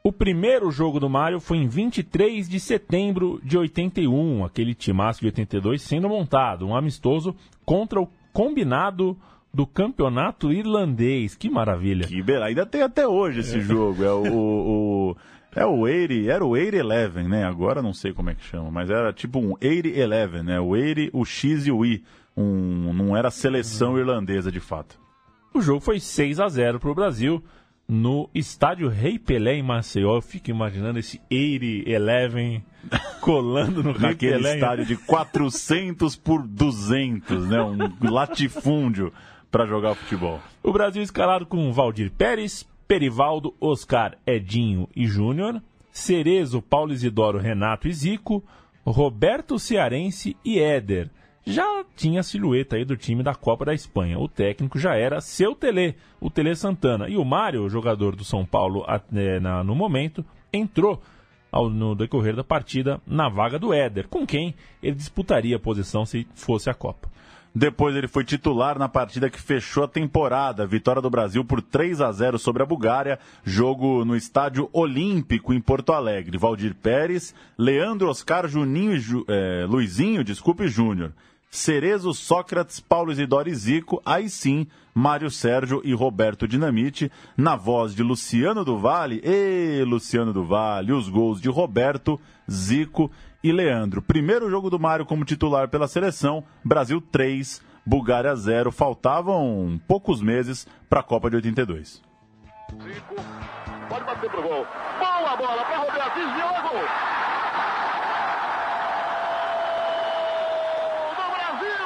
O 0.04 0.14
primeiro 0.14 0.72
jogo 0.72 1.00
do 1.00 1.10
Mário 1.10 1.40
foi 1.40 1.58
em 1.58 1.68
23 1.68 2.48
de 2.48 2.60
setembro 2.60 3.42
de 3.44 3.58
81, 3.58 4.46
aquele 4.46 4.74
timaço 4.74 5.20
de 5.20 5.28
82 5.28 5.82
sendo 5.82 6.08
montado, 6.08 6.66
um 6.66 6.76
amistoso 6.76 7.36
contra 7.66 8.00
o 8.00 8.08
combinado 8.32 9.18
do 9.54 9.66
campeonato 9.68 10.52
irlandês. 10.54 11.36
Que 11.36 11.50
maravilha. 11.50 12.08
Que 12.08 12.22
beleza. 12.22 12.46
Ainda 12.46 12.66
tem 12.66 12.82
até 12.82 13.08
hoje 13.08 13.42
esse 13.42 13.58
é. 13.58 13.62
jogo. 13.62 14.04
É 14.04 14.14
o, 14.14 14.24
o, 14.34 15.18
é 15.56 15.66
o 15.66 15.80
80, 15.80 16.32
era 16.32 16.46
o 16.46 16.50
8011, 16.50 17.28
né? 17.28 17.44
Agora 17.44 17.82
não 17.82 17.94
sei 17.94 18.14
como 18.14 18.30
é 18.30 18.36
que 18.36 18.44
chama, 18.44 18.70
mas 18.70 18.90
era 18.90 19.12
tipo 19.12 19.40
um 19.40 19.54
8011, 19.62 20.44
né? 20.44 20.60
O 20.60 20.68
80, 20.68 21.18
o 21.18 21.26
X 21.26 21.68
e 21.68 21.72
o 21.72 21.86
I. 21.86 22.04
Um, 22.38 22.94
não 22.94 23.18
era 23.18 23.30
seleção 23.30 23.94
uhum. 23.94 24.00
irlandesa 24.00 24.52
de 24.52 24.60
fato. 24.60 25.00
O 25.54 25.62
jogo 25.62 25.82
foi 25.82 26.00
6 26.00 26.40
a 26.40 26.48
0 26.48 26.80
para 26.80 26.92
o 26.92 26.96
Brasil 26.96 27.44
no 27.88 28.30
estádio 28.36 28.88
Rei 28.88 29.18
Pelé 29.18 29.56
em 29.56 29.64
Maceió. 29.64 30.16
Eu 30.16 30.22
fico 30.22 30.52
imaginando 30.52 31.00
esse 31.00 31.20
8011 31.32 32.64
colando 33.20 33.84
no 33.84 33.92
Rei 33.92 34.10
Naquele 34.12 34.34
Pelé. 34.34 34.54
estádio 34.56 34.86
de 34.86 34.96
400 34.96 36.16
por 36.16 36.48
200, 36.48 37.48
né? 37.48 37.62
Um 37.62 37.78
latifúndio 38.10 39.12
para 39.52 39.66
jogar 39.66 39.96
futebol. 39.96 40.40
O 40.62 40.72
Brasil 40.72 41.02
escalado 41.02 41.46
com 41.46 41.74
Valdir 41.74 42.12
Pérez, 42.12 42.66
Perivaldo, 42.90 43.54
Oscar, 43.62 44.18
Edinho 44.26 44.90
e 44.96 45.06
Júnior, 45.06 45.62
Cerezo, 45.92 46.60
Paulo 46.60 46.92
Isidoro, 46.92 47.38
Renato 47.38 47.88
e 47.88 47.94
Zico, 47.94 48.44
Roberto 48.84 49.60
Cearense 49.60 50.36
e 50.44 50.58
Éder. 50.58 51.08
Já 51.46 51.86
tinha 51.96 52.22
a 52.22 52.24
silhueta 52.24 52.78
aí 52.78 52.84
do 52.84 52.98
time 52.98 53.22
da 53.22 53.36
Copa 53.36 53.64
da 53.64 53.76
Espanha. 53.76 54.18
O 54.18 54.28
técnico 54.28 54.80
já 54.80 54.96
era 54.96 55.22
seu 55.22 55.54
Tele, 55.54 55.98
o 56.20 56.32
Tele 56.32 56.56
Santana. 56.56 57.08
E 57.08 57.16
o 57.16 57.24
Mário, 57.24 57.70
jogador 57.70 58.16
do 58.16 58.24
São 58.24 58.44
Paulo 58.44 58.84
é, 59.14 59.40
na, 59.40 59.64
no 59.64 59.76
momento, 59.76 60.26
entrou 60.52 61.00
ao, 61.52 61.70
no 61.70 61.94
decorrer 61.94 62.36
da 62.36 62.44
partida 62.44 63.00
na 63.06 63.30
vaga 63.30 63.60
do 63.60 63.72
Éder, 63.72 64.08
com 64.08 64.26
quem 64.26 64.56
ele 64.82 64.96
disputaria 64.96 65.58
a 65.58 65.60
posição 65.60 66.08
se 66.08 66.26
fosse 66.34 66.72
a 66.72 66.74
Copa. 66.74 67.08
Depois 67.54 67.96
ele 67.96 68.08
foi 68.08 68.24
titular 68.24 68.78
na 68.78 68.88
partida 68.88 69.30
que 69.30 69.42
fechou 69.42 69.84
a 69.84 69.88
temporada. 69.88 70.66
Vitória 70.66 71.02
do 71.02 71.10
Brasil 71.10 71.44
por 71.44 71.62
3 71.62 72.02
a 72.02 72.12
0 72.12 72.38
sobre 72.38 72.62
a 72.62 72.66
Bulgária. 72.66 73.20
Jogo 73.44 74.06
no 74.06 74.16
Estádio 74.16 74.70
Olímpico 74.72 75.54
em 75.54 75.60
Porto 75.60 75.92
Alegre. 75.92 76.38
Valdir 76.38 76.76
Pérez, 76.76 77.34
Leandro 77.58 78.10
Oscar 78.10 78.48
Juninho 78.48 79.00
Ju, 79.00 79.26
é, 79.28 79.66
Luizinho, 79.68 80.24
desculpe, 80.24 80.68
Júnior. 80.68 81.12
Cerezo, 81.50 82.14
Sócrates, 82.14 82.80
Paulo 82.80 83.12
Isidoro 83.12 83.50
e 83.50 83.56
Zico, 83.56 84.00
aí 84.06 84.30
sim, 84.30 84.68
Mário 84.94 85.32
Sérgio 85.32 85.82
e 85.84 85.94
Roberto 85.94 86.48
Dinamite, 86.48 87.12
na 87.36 87.56
voz 87.56 87.96
de 87.96 88.04
Luciano 88.04 88.64
do 88.64 88.78
Vale, 88.78 89.20
e 89.24 89.84
Luciano 89.84 90.32
do 90.32 90.46
Vale, 90.46 90.94
os 90.94 91.10
gols 91.10 91.42
de 91.42 91.50
Roberto, 91.50 92.20
Zico 92.50 93.12
e 93.44 93.52
Leandro. 93.52 94.02
Primeiro 94.02 94.50
jogo 94.50 94.70
do 94.70 94.80
Mário 94.80 95.06
como 95.06 95.26
titular 95.26 95.68
pela 95.70 95.88
seleção, 95.88 96.44
Brasil 96.64 97.02
3, 97.02 97.62
Bulgária 97.86 98.36
0. 98.36 98.72
Faltavam 98.72 99.80
poucos 99.88 100.22
meses 100.22 100.68
para 100.90 101.00
a 101.00 101.04
Copa 101.04 101.30
de 101.30 101.38
82. 101.38 102.02
Zico, 102.84 103.16
pode 103.88 104.06
bater 104.06 104.30
pro 104.30 104.42
gol. 104.44 104.68
Boa 105.00 105.38
bola 105.38 105.64
para 105.66 105.78
Roberto, 105.80 106.16
desviou 106.16 106.50
o 106.50 106.62
gol. 106.70 106.82
Do 111.16 111.26
Brasil, 111.34 111.86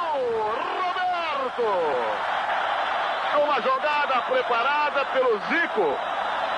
Roberto. 1.54 1.62
Uma 3.42 3.60
jogada 3.60 4.22
preparada 4.22 5.04
pelo 5.06 5.38
Zico. 5.48 5.98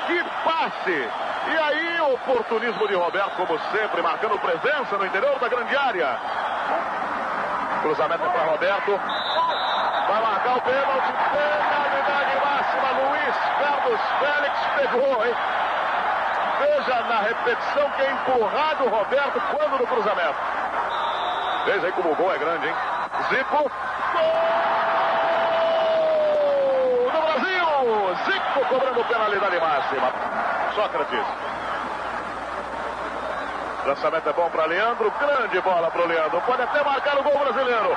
Que 0.06 0.22
passe! 0.44 1.10
E 1.48 1.58
aí, 1.58 2.00
oportunismo 2.12 2.88
de 2.88 2.94
Roberto, 2.94 3.36
como 3.36 3.58
sempre, 3.70 4.02
marcando 4.02 4.38
presença 4.38 4.96
no 4.96 5.06
interior 5.06 5.38
da 5.38 5.48
grande 5.48 5.76
área. 5.76 6.18
Cruzamento 7.82 8.24
é 8.24 8.28
para 8.28 8.44
Roberto. 8.44 9.00
Vai 10.08 10.22
marcar 10.22 10.56
o 10.56 10.60
pênalti. 10.60 11.12
Penalidade 11.32 12.36
máxima. 12.44 12.88
Luiz 13.00 13.36
Carlos 13.60 14.00
Félix 14.18 14.58
pegou, 14.76 15.26
hein? 15.26 15.34
Veja 16.58 17.00
na 17.02 17.20
repetição 17.20 17.90
que 17.90 18.02
é 18.02 18.10
empurrado 18.10 18.84
o 18.84 18.88
Roberto 18.88 19.40
quando 19.50 19.78
no 19.78 19.86
cruzamento. 19.86 20.36
Veja 21.66 21.86
aí 21.86 21.92
como 21.92 22.12
o 22.12 22.14
gol 22.16 22.34
é 22.34 22.38
grande, 22.38 22.66
hein? 22.66 22.74
Zico. 23.28 23.70
Gol 24.12 24.56
do 27.86 28.45
Cobrando 28.64 29.04
penalidade 29.04 29.60
máxima. 29.60 30.12
Sócrates. 30.74 31.26
Lançamento 33.86 34.28
é 34.28 34.32
bom 34.32 34.50
para 34.50 34.66
Leandro. 34.66 35.12
Grande 35.20 35.60
bola 35.60 35.90
para 35.90 36.02
o 36.02 36.06
Leandro. 36.06 36.40
Pode 36.42 36.62
até 36.62 36.82
marcar 36.82 37.18
o 37.18 37.22
gol 37.22 37.38
brasileiro. 37.38 37.96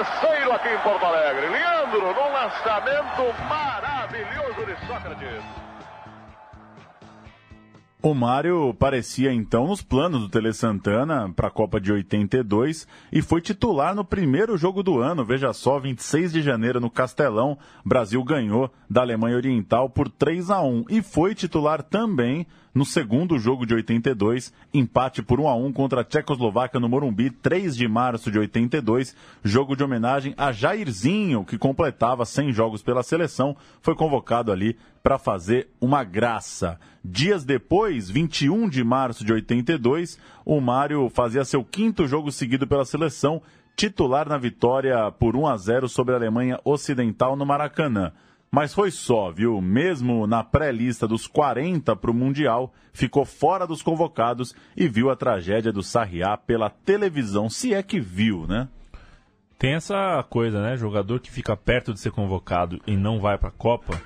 Terceiro 0.00 0.52
aqui 0.52 0.70
em 0.70 0.78
Porto 0.78 1.04
Alegre. 1.04 1.46
Leandro 1.48 2.00
no 2.00 2.32
lançamento 2.32 3.34
maravilhoso 3.46 4.64
de 4.64 4.86
Sócrates. 4.86 5.44
O 8.02 8.14
Mário 8.14 8.72
parecia 8.78 9.30
então 9.30 9.66
nos 9.66 9.82
planos 9.82 10.22
do 10.22 10.28
Tele 10.30 10.54
Santana 10.54 11.30
para 11.36 11.48
a 11.48 11.50
Copa 11.50 11.78
de 11.78 11.92
82 11.92 12.88
e 13.12 13.20
foi 13.20 13.42
titular 13.42 13.94
no 13.94 14.02
primeiro 14.02 14.56
jogo 14.56 14.82
do 14.82 15.00
ano. 15.00 15.22
Veja 15.22 15.52
só, 15.52 15.78
26 15.78 16.32
de 16.32 16.40
janeiro 16.40 16.80
no 16.80 16.88
Castelão, 16.88 17.58
Brasil 17.84 18.24
ganhou 18.24 18.72
da 18.88 19.02
Alemanha 19.02 19.36
Oriental 19.36 19.90
por 19.90 20.08
3 20.08 20.48
a 20.50 20.62
1 20.62 20.86
e 20.88 21.02
foi 21.02 21.34
titular 21.34 21.82
também 21.82 22.46
no 22.74 22.84
segundo 22.84 23.38
jogo 23.38 23.66
de 23.66 23.74
82, 23.74 24.52
empate 24.72 25.22
por 25.22 25.40
1 25.40 25.48
a 25.48 25.54
1 25.56 25.72
contra 25.72 26.02
a 26.02 26.04
Tchecoslováquia 26.04 26.78
no 26.78 26.88
Morumbi, 26.88 27.30
3 27.30 27.76
de 27.76 27.88
março 27.88 28.30
de 28.30 28.38
82, 28.38 29.16
jogo 29.42 29.74
de 29.74 29.82
homenagem 29.82 30.34
a 30.36 30.52
Jairzinho, 30.52 31.44
que 31.44 31.58
completava 31.58 32.24
100 32.24 32.52
jogos 32.52 32.82
pela 32.82 33.02
seleção, 33.02 33.56
foi 33.82 33.94
convocado 33.94 34.52
ali 34.52 34.76
para 35.02 35.18
fazer 35.18 35.68
uma 35.80 36.04
graça. 36.04 36.78
Dias 37.04 37.44
depois, 37.44 38.08
21 38.08 38.68
de 38.68 38.84
março 38.84 39.24
de 39.24 39.32
82, 39.32 40.18
o 40.44 40.60
Mário 40.60 41.08
fazia 41.08 41.44
seu 41.44 41.64
quinto 41.64 42.06
jogo 42.06 42.30
seguido 42.30 42.66
pela 42.66 42.84
seleção, 42.84 43.42
titular 43.74 44.28
na 44.28 44.38
vitória 44.38 45.10
por 45.10 45.34
1 45.34 45.46
a 45.46 45.56
0 45.56 45.88
sobre 45.88 46.14
a 46.14 46.18
Alemanha 46.18 46.60
Ocidental 46.64 47.34
no 47.34 47.46
Maracanã. 47.46 48.12
Mas 48.50 48.74
foi 48.74 48.90
só, 48.90 49.30
viu? 49.30 49.60
Mesmo 49.60 50.26
na 50.26 50.42
pré-lista 50.42 51.06
dos 51.06 51.26
40 51.26 51.94
para 51.94 52.10
o 52.10 52.14
Mundial, 52.14 52.72
ficou 52.92 53.24
fora 53.24 53.66
dos 53.66 53.80
convocados 53.80 54.54
e 54.76 54.88
viu 54.88 55.08
a 55.08 55.16
tragédia 55.16 55.72
do 55.72 55.82
Sarriá 55.82 56.36
pela 56.36 56.68
televisão, 56.68 57.48
se 57.48 57.72
é 57.72 57.82
que 57.82 58.00
viu, 58.00 58.46
né? 58.48 58.68
Tem 59.56 59.74
essa 59.74 60.24
coisa, 60.28 60.60
né? 60.60 60.76
Jogador 60.76 61.20
que 61.20 61.30
fica 61.30 61.56
perto 61.56 61.92
de 61.92 62.00
ser 62.00 62.10
convocado 62.10 62.80
e 62.86 62.96
não 62.96 63.20
vai 63.20 63.38
para 63.38 63.50
a 63.50 63.52
Copa. 63.52 64.00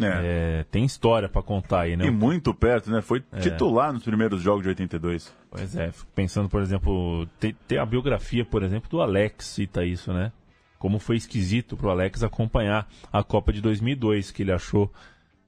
É. 0.00 0.60
É, 0.60 0.64
tem 0.70 0.84
história 0.84 1.28
para 1.28 1.42
contar 1.42 1.80
aí, 1.80 1.96
né? 1.96 2.06
E 2.06 2.10
muito 2.10 2.54
perto, 2.54 2.90
né? 2.90 3.02
Foi 3.02 3.22
é. 3.32 3.40
titular 3.40 3.92
nos 3.92 4.04
primeiros 4.04 4.40
jogos 4.40 4.62
de 4.62 4.68
82. 4.68 5.34
Pois 5.50 5.76
é, 5.76 5.90
pensando, 6.14 6.48
por 6.48 6.62
exemplo, 6.62 7.26
tem, 7.38 7.54
tem 7.66 7.76
a 7.76 7.84
biografia, 7.84 8.44
por 8.44 8.62
exemplo, 8.62 8.88
do 8.88 9.02
Alex 9.02 9.44
cita 9.46 9.84
isso, 9.84 10.12
né? 10.12 10.32
Como 10.80 10.98
foi 10.98 11.16
esquisito 11.16 11.76
para 11.76 11.88
o 11.88 11.90
Alex 11.90 12.22
acompanhar 12.22 12.88
a 13.12 13.22
Copa 13.22 13.52
de 13.52 13.60
2002, 13.60 14.30
que 14.30 14.42
ele 14.42 14.50
achou 14.50 14.90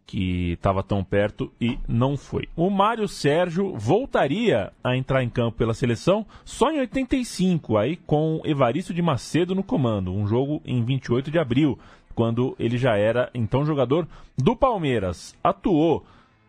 que 0.06 0.52
estava 0.52 0.82
tão 0.82 1.02
perto 1.02 1.50
e 1.58 1.78
não 1.88 2.18
foi. 2.18 2.46
O 2.54 2.68
Mário 2.68 3.08
Sérgio 3.08 3.74
voltaria 3.74 4.70
a 4.84 4.94
entrar 4.94 5.24
em 5.24 5.30
campo 5.30 5.56
pela 5.56 5.72
seleção 5.72 6.26
só 6.44 6.70
em 6.70 6.80
85, 6.80 7.78
aí 7.78 7.96
com 7.96 8.42
Evaristo 8.44 8.92
de 8.92 9.00
Macedo 9.00 9.54
no 9.54 9.62
comando, 9.62 10.14
um 10.14 10.26
jogo 10.26 10.60
em 10.66 10.84
28 10.84 11.30
de 11.30 11.38
abril, 11.38 11.78
quando 12.14 12.54
ele 12.58 12.76
já 12.76 12.98
era 12.98 13.30
então 13.32 13.64
jogador 13.64 14.06
do 14.36 14.54
Palmeiras. 14.54 15.34
Atuou 15.42 16.04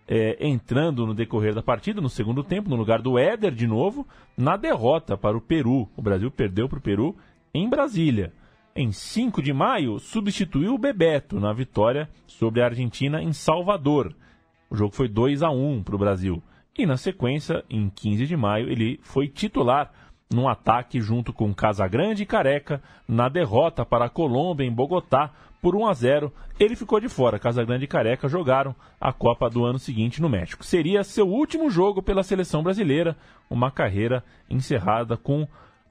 é, 0.05 0.45
entrando 0.45 1.07
no 1.07 1.13
decorrer 1.13 1.55
da 1.55 1.63
partida, 1.63 2.01
no 2.01 2.09
segundo 2.09 2.43
tempo, 2.43 2.69
no 2.69 2.75
lugar 2.75 3.01
do 3.01 3.17
Éder 3.17 3.53
de 3.53 3.65
novo, 3.65 4.05
na 4.37 4.57
derrota 4.57 5.15
para 5.15 5.37
o 5.37 5.41
Peru. 5.41 5.87
O 5.95 6.01
Brasil 6.01 6.29
perdeu 6.29 6.67
para 6.67 6.79
o 6.79 6.81
Peru 6.81 7.15
em 7.53 7.69
Brasília. 7.69 8.33
Em 8.75 8.91
5 8.91 9.41
de 9.41 9.53
maio, 9.53 9.99
substituiu 9.99 10.73
o 10.73 10.77
Bebeto 10.77 11.39
na 11.39 11.53
vitória 11.53 12.09
sobre 12.25 12.61
a 12.61 12.65
Argentina 12.65 13.21
em 13.21 13.31
Salvador. 13.31 14.15
O 14.69 14.75
jogo 14.75 14.95
foi 14.95 15.07
2 15.07 15.43
a 15.43 15.51
1 15.51 15.83
para 15.83 15.95
o 15.95 15.99
Brasil. 15.99 16.41
E 16.75 16.85
na 16.85 16.97
sequência, 16.97 17.63
em 17.69 17.87
15 17.89 18.25
de 18.25 18.35
maio, 18.35 18.69
ele 18.69 18.99
foi 19.03 19.27
titular 19.27 19.91
num 20.33 20.47
ataque 20.47 20.99
junto 20.99 21.31
com 21.31 21.53
Casagrande 21.53 22.23
e 22.23 22.25
Careca 22.25 22.81
na 23.07 23.29
derrota 23.29 23.85
para 23.85 24.05
a 24.05 24.09
Colômbia 24.09 24.65
em 24.65 24.71
Bogotá 24.71 25.31
por 25.61 25.75
1 25.75 25.85
a 25.85 25.93
0. 25.93 26.33
Ele 26.59 26.75
ficou 26.75 26.99
de 26.99 27.07
fora. 27.07 27.37
Casagrande 27.37 27.85
e 27.85 27.87
Careca 27.87 28.27
jogaram 28.27 28.75
a 28.99 29.13
Copa 29.13 29.49
do 29.49 29.63
ano 29.63 29.77
seguinte 29.77 30.19
no 30.19 30.27
México. 30.27 30.65
Seria 30.65 31.03
seu 31.03 31.27
último 31.27 31.69
jogo 31.69 32.01
pela 32.01 32.23
seleção 32.23 32.63
brasileira, 32.63 33.15
uma 33.49 33.69
carreira 33.69 34.23
encerrada 34.49 35.15
com 35.15 35.47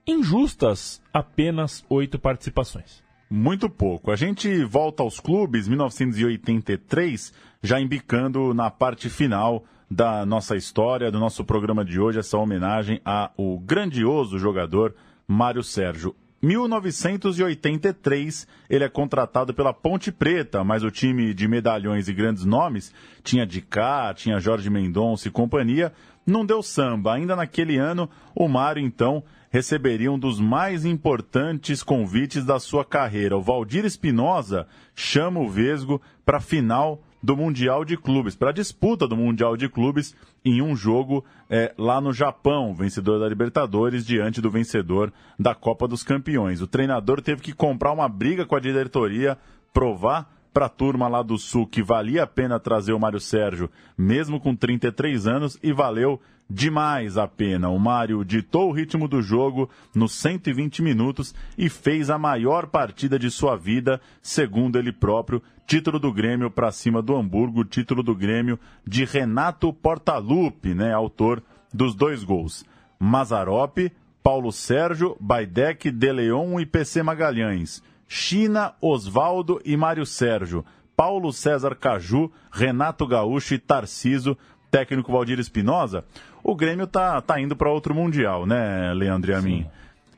injustas 0.07 1.03
apenas 1.13 1.85
oito 1.89 2.19
participações. 2.19 3.03
Muito 3.31 3.71
pouco. 3.71 4.11
A 4.11 4.17
gente 4.17 4.63
volta 4.65 5.03
aos 5.03 5.19
clubes 5.19 5.67
1983, 5.67 7.33
já 7.63 7.81
embicando 7.81 8.53
na 8.53 8.71
parte 8.71 9.09
final 9.09 9.65
da 9.91 10.27
nossa 10.27 10.57
história, 10.57 11.11
do 11.11 11.19
nosso 11.19 11.45
programa 11.45 11.85
de 11.85 12.01
hoje, 12.01 12.19
essa 12.19 12.37
homenagem 12.37 13.01
ao 13.05 13.59
grandioso 13.59 14.39
jogador 14.39 14.95
Mário 15.27 15.63
Sérgio. 15.63 16.15
1983, 16.43 18.47
ele 18.69 18.85
é 18.85 18.89
contratado 18.89 19.55
pela 19.55 19.73
Ponte 19.73 20.11
Preta, 20.11 20.65
mas 20.65 20.83
o 20.83 20.91
time 20.91 21.33
de 21.33 21.47
medalhões 21.47 22.09
e 22.09 22.13
grandes 22.13 22.45
nomes 22.45 22.93
tinha 23.23 23.47
Dicá, 23.47 24.13
tinha 24.13 24.41
Jorge 24.41 24.69
Mendonça 24.69 25.29
e 25.29 25.31
companhia, 25.31 25.93
não 26.27 26.45
deu 26.45 26.61
samba. 26.63 27.15
Ainda 27.15 27.37
naquele 27.37 27.79
ano, 27.79 28.11
o 28.35 28.49
Mário, 28.49 28.83
então, 28.83 29.23
receberia 29.53 30.11
um 30.11 30.19
dos 30.19 30.41
mais 30.41 30.87
importantes 30.87 31.83
convites 31.83 32.43
da 32.43 32.59
sua 32.59 32.87
carreira. 32.87 33.37
O 33.37 33.43
Valdir 33.43 33.85
Espinosa 33.85 34.67
chama 34.95 35.41
o 35.41 35.49
Vesgo 35.49 36.01
para 36.25 36.39
a 36.39 36.41
final 36.41 37.03
do 37.23 37.37
Mundial 37.37 37.85
de 37.85 37.97
Clubes, 37.97 38.35
para 38.35 38.49
a 38.49 38.53
disputa 38.53 39.07
do 39.07 39.15
Mundial 39.15 39.55
de 39.55 39.69
Clubes 39.69 40.17
em 40.43 40.63
um 40.63 40.75
jogo 40.75 41.23
é, 41.51 41.73
lá 41.77 42.01
no 42.01 42.15
Japão, 42.15 42.75
vencedor 42.75 43.21
da 43.21 43.29
Libertadores, 43.29 44.07
diante 44.07 44.41
do 44.41 44.51
vencedor 44.51 45.13
da 45.39 45.55
Copa 45.55 45.87
dos 45.87 46.03
Campeões. 46.03 46.63
O 46.63 46.67
treinador 46.67 47.21
teve 47.21 47.43
que 47.43 47.53
comprar 47.53 47.93
uma 47.93 48.09
briga 48.09 48.47
com 48.47 48.57
a 48.57 48.61
diretoria, 48.61 49.37
provar 49.73 50.33
para 50.53 50.67
a 50.67 50.69
turma 50.69 51.09
lá 51.09 51.23
do 51.23 51.39
Sul 51.39 51.67
que 51.67 51.83
valia 51.83 52.25
a 52.25 52.27
pena 52.27 52.61
trazer 52.61 52.93
o 52.93 53.01
Mário 53.01 53.21
Sérgio, 53.21 53.71
mesmo 53.97 54.39
com 54.39 54.55
33 54.55 55.27
anos, 55.27 55.59
e 55.63 55.73
valeu 55.73 56.21
demais 56.49 57.17
a 57.17 57.27
pena. 57.27 57.69
O 57.71 57.79
Mário 57.79 58.25
ditou 58.25 58.69
o 58.69 58.73
ritmo 58.73 59.09
do 59.09 59.23
jogo 59.23 59.71
nos 59.95 60.13
120 60.13 60.83
minutos 60.83 61.35
e 61.57 61.69
fez 61.69 62.11
a 62.11 62.19
maior 62.19 62.67
partida 62.67 63.19
de 63.19 63.31
sua 63.31 63.57
vida, 63.57 64.01
segundo 64.21 64.79
ele 64.79 64.93
próprio. 64.93 65.43
Título 65.67 65.99
do 65.99 66.13
Grêmio 66.13 66.51
para 66.51 66.71
cima 66.71 67.01
do 67.01 67.17
Hamburgo, 67.17 67.65
título 67.65 68.03
do 68.03 68.15
Grêmio 68.15 68.59
de 68.87 69.05
Renato 69.05 69.73
Portaluppi, 69.73 70.75
né, 70.75 70.93
autor 70.93 71.43
dos 71.73 71.95
dois 71.95 72.23
gols. 72.23 72.65
Mazarope, 72.99 73.91
Paulo 74.23 74.53
Sérgio, 74.53 75.17
Baidec, 75.19 75.91
De 75.91 76.13
Leon 76.13 76.61
e 76.61 76.67
PC 76.67 77.03
Magalhães. 77.03 77.83
China, 78.09 78.75
Osvaldo 78.81 79.61
e 79.65 79.77
Mário 79.77 80.05
Sérgio. 80.05 80.65
Paulo 80.97 81.33
César 81.33 81.75
Caju, 81.75 82.31
Renato 82.51 83.07
Gaúcho 83.07 83.55
e 83.55 83.59
Tarciso, 83.59 84.37
técnico 84.71 85.11
Valdir 85.11 85.41
Espinosa 85.41 86.05
o 86.43 86.55
Grêmio 86.57 86.87
tá, 86.87 87.21
tá 87.21 87.41
indo 87.41 87.55
para 87.55 87.71
outro 87.71 87.95
Mundial, 87.95 88.47
né, 88.47 88.93
Leandro 88.95 89.31
e 89.31 89.35
a 89.35 89.41
mim? 89.41 89.67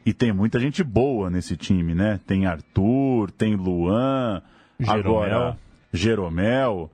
E 0.07 0.13
tem 0.13 0.33
muita 0.33 0.59
gente 0.59 0.83
boa 0.83 1.31
nesse 1.31 1.57
time, 1.57 1.95
né? 1.95 2.21
Tem 2.27 2.47
Arthur, 2.47 3.31
tem 3.31 3.55
Luan, 3.55 4.43
Jeromel. 4.79 5.01
agora 5.01 5.59
Jeromel, 5.93 6.91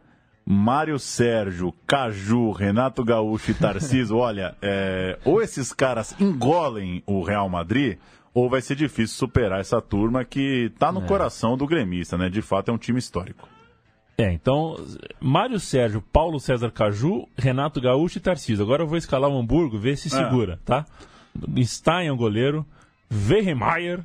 Mário 0.47 0.99
Sérgio, 0.99 1.75
Caju, 1.87 2.53
Renato 2.53 3.05
Gaúcho 3.05 3.51
e 3.51 3.55
Tarciso. 3.55 4.15
Olha, 4.19 4.55
é, 4.63 5.19
ou 5.25 5.43
esses 5.43 5.73
caras 5.73 6.15
engolem 6.21 7.03
o 7.05 7.23
Real 7.23 7.49
Madrid, 7.49 7.99
ou 8.33 8.49
vai 8.49 8.61
ser 8.61 8.77
difícil 8.77 9.17
superar 9.17 9.61
essa 9.61 9.81
turma 9.81 10.25
que 10.25 10.73
tá 10.79 10.93
no 10.93 11.03
é. 11.03 11.07
coração 11.07 11.57
do 11.57 11.67
gremista, 11.67 12.17
né? 12.17 12.29
De 12.29 12.43
fato 12.43 12.71
é 12.71 12.75
um 12.75 12.79
time 12.79 12.99
histórico. 12.99 13.49
É, 14.17 14.31
então, 14.33 14.77
Mário 15.19 15.59
Sérgio, 15.59 16.03
Paulo 16.13 16.39
César 16.39 16.71
Caju, 16.71 17.27
Renato 17.37 17.81
Gaúcho 17.81 18.19
e 18.19 18.21
Tarcísio. 18.21 18.63
Agora 18.63 18.83
eu 18.83 18.87
vou 18.87 18.99
escalar 18.99 19.31
o 19.31 19.39
Hamburgo, 19.39 19.79
ver 19.79 19.97
se 19.97 20.09
é. 20.09 20.11
segura, 20.11 20.55
é. 20.55 20.59
tá? 20.65 20.87
Stein 21.65 22.09
é 22.09 22.13
o 22.13 22.17
goleiro, 22.17 22.67
Vermeyer, 23.09 24.05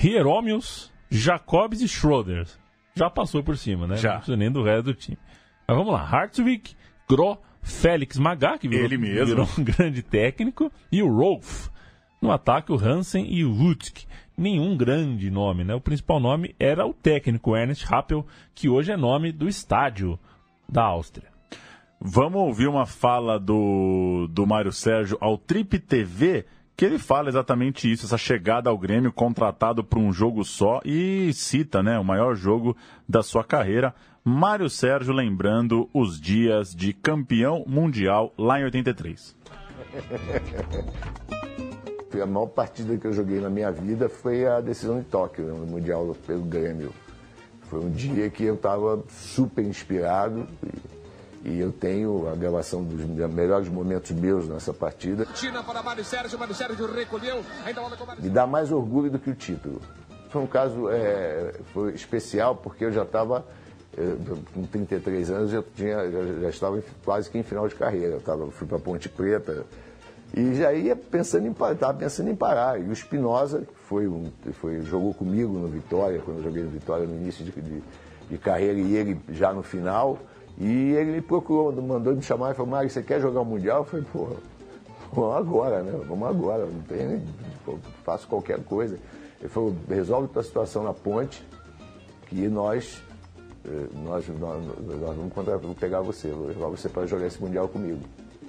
Hieronymus, 0.00 0.92
Jacobs 1.10 1.80
e 1.80 1.88
Schroeder. 1.88 2.46
Já 2.94 3.10
passou 3.10 3.42
por 3.42 3.56
cima, 3.56 3.86
né? 3.86 3.96
Já. 3.96 4.10
Não 4.10 4.16
precisa 4.18 4.36
nem 4.36 4.50
do 4.52 4.62
resto 4.62 4.84
do 4.84 4.94
time. 4.94 5.18
Mas 5.66 5.76
vamos 5.76 5.92
lá, 5.92 6.02
Hartwig, 6.02 6.76
Gro, 7.08 7.38
Félix 7.62 8.18
Magá, 8.18 8.56
que 8.56 8.68
virou, 8.68 8.84
Ele 8.84 8.98
mesmo. 8.98 9.26
virou 9.26 9.48
um 9.58 9.62
grande 9.64 10.02
técnico, 10.02 10.70
e 10.92 11.02
o 11.02 11.12
Rolf. 11.12 11.68
No 12.20 12.30
ataque, 12.30 12.70
o 12.70 12.78
Hansen 12.78 13.26
e 13.32 13.44
o 13.44 13.50
Lutsk 13.50 14.04
nenhum 14.40 14.76
grande 14.76 15.30
nome, 15.30 15.64
né? 15.64 15.74
O 15.74 15.80
principal 15.80 16.18
nome 16.18 16.54
era 16.58 16.86
o 16.86 16.94
técnico 16.94 17.54
Ernest 17.54 17.86
Happel, 17.92 18.26
que 18.54 18.68
hoje 18.68 18.90
é 18.90 18.96
nome 18.96 19.30
do 19.30 19.46
estádio 19.46 20.18
da 20.66 20.82
Áustria. 20.82 21.28
Vamos 22.00 22.40
ouvir 22.40 22.66
uma 22.66 22.86
fala 22.86 23.38
do, 23.38 24.26
do 24.30 24.46
Mário 24.46 24.72
Sérgio 24.72 25.18
ao 25.20 25.36
Trip 25.36 25.78
TV, 25.78 26.46
que 26.74 26.86
ele 26.86 26.98
fala 26.98 27.28
exatamente 27.28 27.92
isso, 27.92 28.06
essa 28.06 28.16
chegada 28.16 28.70
ao 28.70 28.78
Grêmio 28.78 29.12
contratado 29.12 29.84
para 29.84 29.98
um 29.98 30.10
jogo 30.10 30.42
só 30.42 30.80
e 30.82 31.30
cita, 31.34 31.82
né, 31.82 31.98
o 31.98 32.04
maior 32.04 32.34
jogo 32.34 32.74
da 33.06 33.22
sua 33.22 33.44
carreira. 33.44 33.94
Mário 34.24 34.70
Sérgio 34.70 35.12
lembrando 35.12 35.90
os 35.92 36.18
dias 36.18 36.74
de 36.74 36.94
campeão 36.94 37.64
mundial 37.66 38.32
lá 38.38 38.58
em 38.58 38.64
83. 38.64 39.36
a 42.18 42.26
maior 42.26 42.46
partida 42.46 42.96
que 42.96 43.06
eu 43.06 43.12
joguei 43.12 43.40
na 43.40 43.50
minha 43.50 43.70
vida 43.70 44.08
foi 44.08 44.46
a 44.46 44.60
decisão 44.60 44.98
de 44.98 45.04
Tóquio, 45.04 45.44
no 45.44 45.66
Mundial 45.66 46.16
pelo 46.26 46.42
Grêmio. 46.42 46.92
Foi 47.68 47.78
um 47.78 47.90
dia 47.90 48.28
que 48.30 48.44
eu 48.44 48.54
estava 48.54 49.02
super 49.08 49.64
inspirado 49.64 50.46
e, 51.44 51.50
e, 51.50 51.60
eu 51.60 51.70
tenho 51.70 52.28
a 52.28 52.34
gravação 52.34 52.82
dos 52.82 53.04
melhores 53.04 53.68
momentos 53.68 54.10
meus 54.10 54.48
nessa 54.48 54.74
partida. 54.74 55.24
Me 58.24 58.28
dá 58.28 58.46
mais 58.46 58.72
orgulho 58.72 59.10
do 59.10 59.18
que 59.18 59.30
o 59.30 59.34
título. 59.34 59.80
Foi 60.30 60.42
um 60.42 60.46
caso 60.46 60.88
é, 60.90 61.54
foi 61.72 61.92
especial 61.92 62.56
porque 62.56 62.84
eu 62.84 62.92
já 62.92 63.02
estava 63.02 63.44
é, 63.96 64.16
com 64.54 64.64
33 64.64 65.30
anos, 65.30 65.52
eu 65.52 65.62
tinha, 65.62 66.10
já, 66.10 66.40
já 66.42 66.48
estava 66.48 66.82
quase 67.04 67.28
que 67.30 67.38
em 67.38 67.42
final 67.42 67.68
de 67.68 67.74
carreira. 67.74 68.14
Eu 68.14 68.20
tava, 68.20 68.50
fui 68.50 68.66
para 68.66 68.78
Ponte 68.78 69.08
Preta, 69.08 69.64
e 70.32 70.54
já 70.54 70.72
ia 70.72 70.94
pensando 70.94 71.46
em 71.46 71.50
estava 71.50 71.94
pensando 71.94 72.30
em 72.30 72.36
parar. 72.36 72.80
E 72.80 72.84
o 72.84 72.92
Espinosa, 72.92 73.62
que 73.62 73.74
foi, 73.86 74.06
um, 74.06 74.30
foi, 74.60 74.80
jogou 74.82 75.12
comigo 75.12 75.52
no 75.54 75.66
Vitória, 75.66 76.20
quando 76.24 76.38
eu 76.38 76.44
joguei 76.44 76.62
no 76.62 76.70
Vitória 76.70 77.06
no 77.06 77.16
início 77.16 77.44
de, 77.44 77.50
de, 77.50 77.82
de 78.30 78.38
carreira, 78.38 78.78
e 78.78 78.94
ele 78.94 79.20
já 79.30 79.52
no 79.52 79.62
final. 79.62 80.18
E 80.56 80.92
ele 80.92 81.12
me 81.12 81.20
procurou, 81.20 81.72
mandou 81.72 82.14
me 82.14 82.22
chamar 82.22 82.52
e 82.52 82.54
falou, 82.54 82.70
Mário, 82.70 82.88
você 82.88 83.02
quer 83.02 83.20
jogar 83.20 83.40
o 83.40 83.44
Mundial? 83.44 83.78
Eu 83.78 83.84
falei, 83.84 84.06
pô, 84.12 84.28
vamos 85.12 85.36
agora, 85.36 85.82
né? 85.82 86.00
Vamos 86.06 86.28
agora, 86.28 86.66
não 86.66 86.80
tem, 86.82 87.22
faço 88.04 88.28
qualquer 88.28 88.62
coisa. 88.62 88.98
Ele 89.40 89.48
falou, 89.48 89.74
resolve 89.88 90.28
tua 90.28 90.42
situação 90.44 90.84
na 90.84 90.92
ponte, 90.92 91.44
que 92.28 92.46
nós, 92.46 93.02
eh, 93.64 93.86
nós, 94.04 94.28
nós, 94.28 94.64
nós 95.00 95.16
vamos 95.16 95.78
pegar 95.78 96.02
você, 96.02 96.28
vou 96.28 96.48
levar 96.48 96.68
você 96.68 96.88
para 96.88 97.06
jogar 97.06 97.26
esse 97.26 97.40
Mundial 97.40 97.66
comigo 97.66 98.00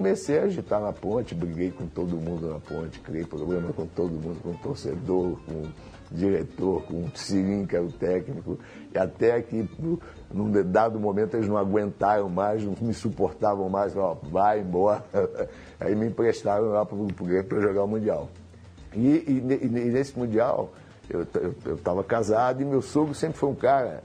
comecei 0.02 0.40
a 0.40 0.44
agitar 0.46 0.82
na 0.82 0.92
ponte, 0.92 1.36
briguei 1.36 1.70
com 1.70 1.86
todo 1.86 2.18
mundo 2.18 2.50
na 2.50 2.60
ponte, 2.60 3.00
criei 3.02 3.24
problema 3.24 3.72
com 3.72 3.86
todo 3.86 4.10
mundo, 4.10 4.42
com 4.42 4.50
o 4.50 4.56
torcedor, 4.56 5.38
com 5.46 5.54
o 5.54 5.68
diretor, 6.10 6.82
com 6.88 7.04
o 7.04 7.12
Sirim, 7.14 7.68
que 7.68 7.76
era 7.76 7.86
o 7.86 7.92
técnico, 7.92 8.58
e 8.92 8.98
até 8.98 9.40
que 9.44 9.70
num 10.34 10.52
dado 10.64 11.00
momento 11.00 11.36
eles 11.36 11.48
não 11.48 11.56
aguentaram 11.56 12.28
mais, 12.30 12.64
não 12.64 12.76
me 12.82 12.96
suportavam 12.96 13.70
mais, 13.70 13.96
ó, 13.96 14.18
vai 14.24 14.62
embora. 14.62 15.06
Aí 15.80 15.96
me 15.96 16.08
emprestaram 16.08 16.70
lá 16.70 16.84
para 16.84 16.96
o 16.96 17.06
Grêmio 17.06 17.44
para 17.44 17.62
jogar 17.62 17.84
o 17.84 17.88
Mundial. 17.88 18.28
E, 18.96 19.08
e, 19.08 19.60
e 19.62 19.68
nesse 19.70 20.18
Mundial 20.18 20.74
eu 21.08 21.76
estava 21.76 22.04
casado 22.04 22.62
e 22.62 22.66
meu 22.66 22.82
sogro 22.82 23.14
sempre 23.14 23.38
foi 23.38 23.50
um 23.50 23.56
cara 23.56 24.02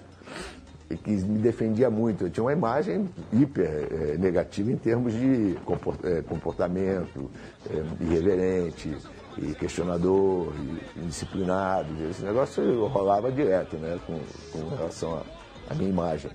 que 0.95 1.11
me 1.11 1.39
defendia 1.39 1.91
muito. 1.91 2.25
Eu 2.25 2.31
tinha 2.31 2.45
uma 2.45 2.53
imagem 2.53 3.09
hiper 3.33 3.89
é, 3.91 4.17
negativa 4.19 4.71
em 4.71 4.77
termos 4.77 5.13
de 5.13 5.57
eh, 6.05 6.23
comportamento, 6.29 7.31
é, 7.69 8.05
irreverente, 8.05 8.97
e 9.39 9.55
questionador, 9.55 10.53
e 10.97 11.01
indisciplinado. 11.01 11.89
Esse 12.11 12.23
negócio 12.23 12.87
rolava 12.87 13.31
direto 13.31 13.77
né, 13.77 13.99
com, 14.07 14.21
com 14.53 14.69
relação 14.77 15.23
à 15.69 15.75
minha 15.75 15.91
imagem. 15.91 16.31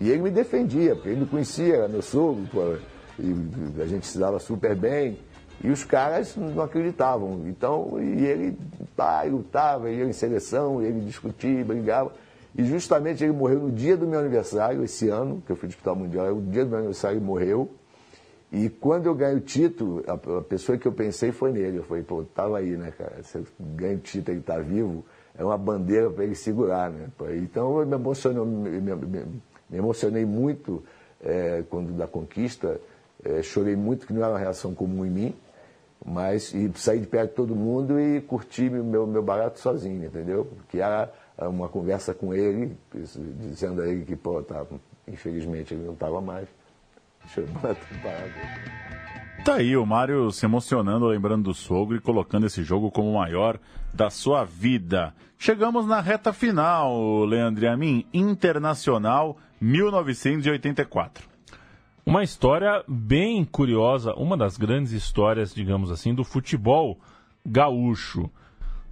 E 0.00 0.10
ele 0.10 0.22
me 0.22 0.30
defendia, 0.30 0.94
porque 0.94 1.10
ele 1.10 1.20
me 1.20 1.26
conhecia, 1.26 1.76
era 1.76 1.88
meu 1.88 2.02
sogro, 2.02 2.46
pô, 2.50 2.76
e 3.18 3.80
a 3.80 3.86
gente 3.86 4.06
se 4.06 4.18
dava 4.18 4.38
super 4.38 4.74
bem. 4.74 5.18
E 5.62 5.70
os 5.70 5.84
caras 5.84 6.34
não 6.36 6.62
acreditavam. 6.62 7.44
Então, 7.46 8.02
e 8.02 8.24
ele 8.24 8.58
pá, 8.96 9.22
lutava, 9.22 9.90
ia 9.90 10.04
em 10.04 10.12
seleção, 10.12 10.82
ele 10.82 11.00
discutia, 11.00 11.64
brigava. 11.64 12.12
E 12.54 12.64
justamente 12.64 13.24
ele 13.24 13.32
morreu 13.32 13.60
no 13.60 13.70
dia 13.70 13.96
do 13.96 14.06
meu 14.06 14.20
aniversário, 14.20 14.84
esse 14.84 15.08
ano, 15.08 15.42
que 15.46 15.52
eu 15.52 15.56
fui 15.56 15.68
disputar 15.68 15.94
o 15.94 15.96
Mundial, 15.96 16.36
o 16.36 16.42
dia 16.42 16.64
do 16.64 16.70
meu 16.70 16.78
aniversário 16.78 17.18
ele 17.18 17.24
morreu. 17.24 17.70
E 18.52 18.68
quando 18.68 19.06
eu 19.06 19.14
ganhei 19.14 19.36
o 19.36 19.40
título, 19.40 20.04
a, 20.06 20.12
a, 20.12 20.42
pessoa 20.42 20.76
que 20.76 20.86
eu 20.86 20.92
pensei 20.92 21.32
foi 21.32 21.52
nele. 21.52 21.78
Eu 21.78 21.84
falei, 21.84 22.02
pô, 22.02 22.22
tava 22.22 22.58
aí, 22.58 22.76
né, 22.76 22.92
cara? 22.96 23.22
Você 23.22 23.42
ganha 23.58 23.96
o 23.96 24.00
título, 24.00 24.36
ele 24.36 24.42
tá 24.42 24.58
vivo, 24.58 25.02
é 25.34 25.42
uma 25.42 25.56
bandeira 25.56 26.10
para 26.10 26.24
ele 26.24 26.34
segurar, 26.34 26.90
né? 26.90 27.08
Então 27.36 27.80
eu 27.80 27.86
me 27.86 27.94
emocionei, 27.94 28.44
me, 28.44 28.80
me, 28.80 29.24
me 29.70 29.78
emocionei 29.78 30.26
muito 30.26 30.84
é, 31.22 31.64
quando 31.70 31.92
da 31.92 32.06
conquista, 32.06 32.78
é, 33.24 33.42
chorei 33.42 33.74
muito, 33.74 34.06
que 34.06 34.12
não 34.12 34.22
era 34.22 34.32
uma 34.32 34.38
reação 34.38 34.74
comum 34.74 35.06
em 35.06 35.10
mim, 35.10 35.34
mas 36.04 36.52
e 36.52 36.70
saí 36.74 36.98
de 37.00 37.06
perto 37.06 37.30
de 37.30 37.36
todo 37.36 37.54
mundo 37.54 37.98
e 37.98 38.20
curti 38.20 38.68
meu, 38.68 39.06
meu 39.06 39.22
barato 39.22 39.60
sozinho, 39.60 40.04
entendeu? 40.04 40.46
Que 40.68 40.80
era 40.80 41.10
uma 41.48 41.68
conversa 41.68 42.14
com 42.14 42.34
ele, 42.34 42.76
dizendo 43.40 43.82
a 43.82 43.88
ele 43.88 44.04
que, 44.04 44.16
pô, 44.16 44.42
tá, 44.42 44.64
infelizmente 45.06 45.74
ele 45.74 45.84
não 45.84 45.94
estava 45.94 46.20
mais. 46.20 46.48
Tá 49.44 49.54
aí 49.54 49.76
o 49.76 49.84
Mário 49.84 50.30
se 50.30 50.46
emocionando, 50.46 51.06
lembrando 51.06 51.44
do 51.44 51.54
sogro 51.54 51.96
e 51.96 52.00
colocando 52.00 52.46
esse 52.46 52.62
jogo 52.62 52.90
como 52.90 53.10
o 53.10 53.18
maior 53.18 53.58
da 53.92 54.08
sua 54.08 54.44
vida. 54.44 55.14
Chegamos 55.38 55.86
na 55.86 56.00
reta 56.00 56.32
final, 56.32 57.24
Leandro 57.24 57.64
e 57.64 57.68
a 57.68 57.76
mim, 57.76 58.06
Internacional 58.14 59.36
1984. 59.60 61.28
Uma 62.06 62.22
história 62.22 62.84
bem 62.86 63.44
curiosa, 63.44 64.14
uma 64.14 64.36
das 64.36 64.56
grandes 64.56 64.92
histórias, 64.92 65.54
digamos 65.54 65.90
assim, 65.90 66.14
do 66.14 66.24
futebol 66.24 66.98
gaúcho. 67.44 68.30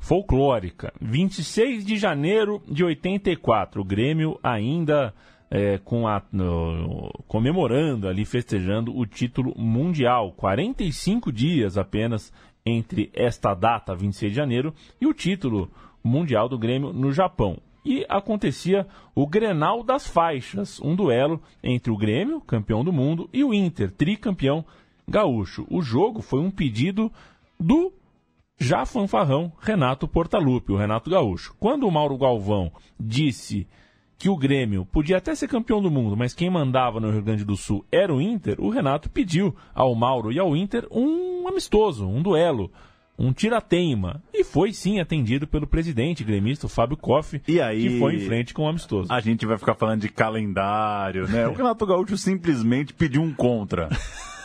Folclórica. 0.01 0.93
26 1.01 1.85
de 1.85 1.97
janeiro 1.97 2.61
de 2.67 2.83
84. 2.83 3.81
O 3.81 3.85
Grêmio 3.85 4.41
ainda 4.43 5.15
é, 5.51 5.79
com 5.79 6.09
a, 6.09 6.23
no, 6.33 7.13
comemorando 7.29 8.09
ali, 8.09 8.25
festejando 8.25 8.97
o 8.97 9.07
título 9.07 9.55
mundial. 9.57 10.33
45 10.33 11.31
dias 11.31 11.77
apenas 11.77 12.33
entre 12.65 13.11
esta 13.15 13.55
data, 13.55 13.95
26 13.95 14.33
de 14.33 14.37
janeiro, 14.37 14.75
e 15.01 15.07
o 15.07 15.15
título 15.15 15.71
mundial 16.03 16.49
do 16.49 16.59
Grêmio 16.59 16.93
no 16.93 17.13
Japão. 17.13 17.59
E 17.85 18.05
acontecia 18.09 18.87
o 19.15 19.27
Grenal 19.27 19.83
das 19.83 20.07
Faixas, 20.07 20.81
um 20.81 20.95
duelo 20.97 21.41
entre 21.63 21.91
o 21.93 21.97
Grêmio, 21.97 22.41
campeão 22.41 22.83
do 22.83 22.93
mundo, 22.93 23.29
e 23.33 23.45
o 23.45 23.55
Inter, 23.55 23.91
tricampeão 23.91 24.65
gaúcho. 25.09 25.67
O 25.71 25.81
jogo 25.83 26.21
foi 26.21 26.41
um 26.41 26.51
pedido 26.51 27.11
do 27.59 27.93
já 28.61 28.85
fanfarrão 28.85 29.51
Renato 29.59 30.07
Portaluppi, 30.07 30.71
o 30.71 30.77
Renato 30.77 31.09
Gaúcho. 31.09 31.57
Quando 31.59 31.89
o 31.89 31.91
Mauro 31.91 32.19
Galvão 32.19 32.71
disse 32.99 33.67
que 34.19 34.29
o 34.29 34.37
Grêmio 34.37 34.85
podia 34.85 35.17
até 35.17 35.35
ser 35.35 35.49
campeão 35.49 35.81
do 35.81 35.91
mundo, 35.91 36.15
mas 36.15 36.35
quem 36.35 36.51
mandava 36.51 37.01
no 37.01 37.11
Rio 37.11 37.23
Grande 37.23 37.43
do 37.43 37.57
Sul 37.57 37.87
era 37.91 38.15
o 38.15 38.21
Inter, 38.21 38.61
o 38.61 38.69
Renato 38.69 39.09
pediu 39.09 39.57
ao 39.75 39.95
Mauro 39.95 40.31
e 40.31 40.39
ao 40.39 40.55
Inter 40.55 40.87
um 40.91 41.49
amistoso, 41.49 42.07
um 42.07 42.21
duelo, 42.21 42.71
um 43.19 43.33
tirateima. 43.33 44.23
E 44.35 44.45
foi 44.45 44.75
sim 44.75 45.01
atendido 45.01 45.47
pelo 45.47 45.67
presidente 45.67 46.23
gremista, 46.23 46.67
o 46.67 46.69
Fábio 46.69 46.99
Koff, 46.99 47.41
e 47.49 47.63
aí, 47.63 47.89
que 47.89 47.99
foi 47.99 48.17
em 48.17 48.21
frente 48.21 48.53
com 48.53 48.65
o 48.65 48.69
amistoso. 48.69 49.11
A 49.11 49.21
gente 49.21 49.47
vai 49.47 49.57
ficar 49.57 49.75
falando 49.75 50.03
de 50.03 50.11
calendário, 50.11 51.27
né? 51.27 51.49
O 51.49 51.55
Renato 51.55 51.87
Gaúcho 51.87 52.19
simplesmente 52.19 52.93
pediu 52.93 53.23
um 53.23 53.33
contra. 53.33 53.89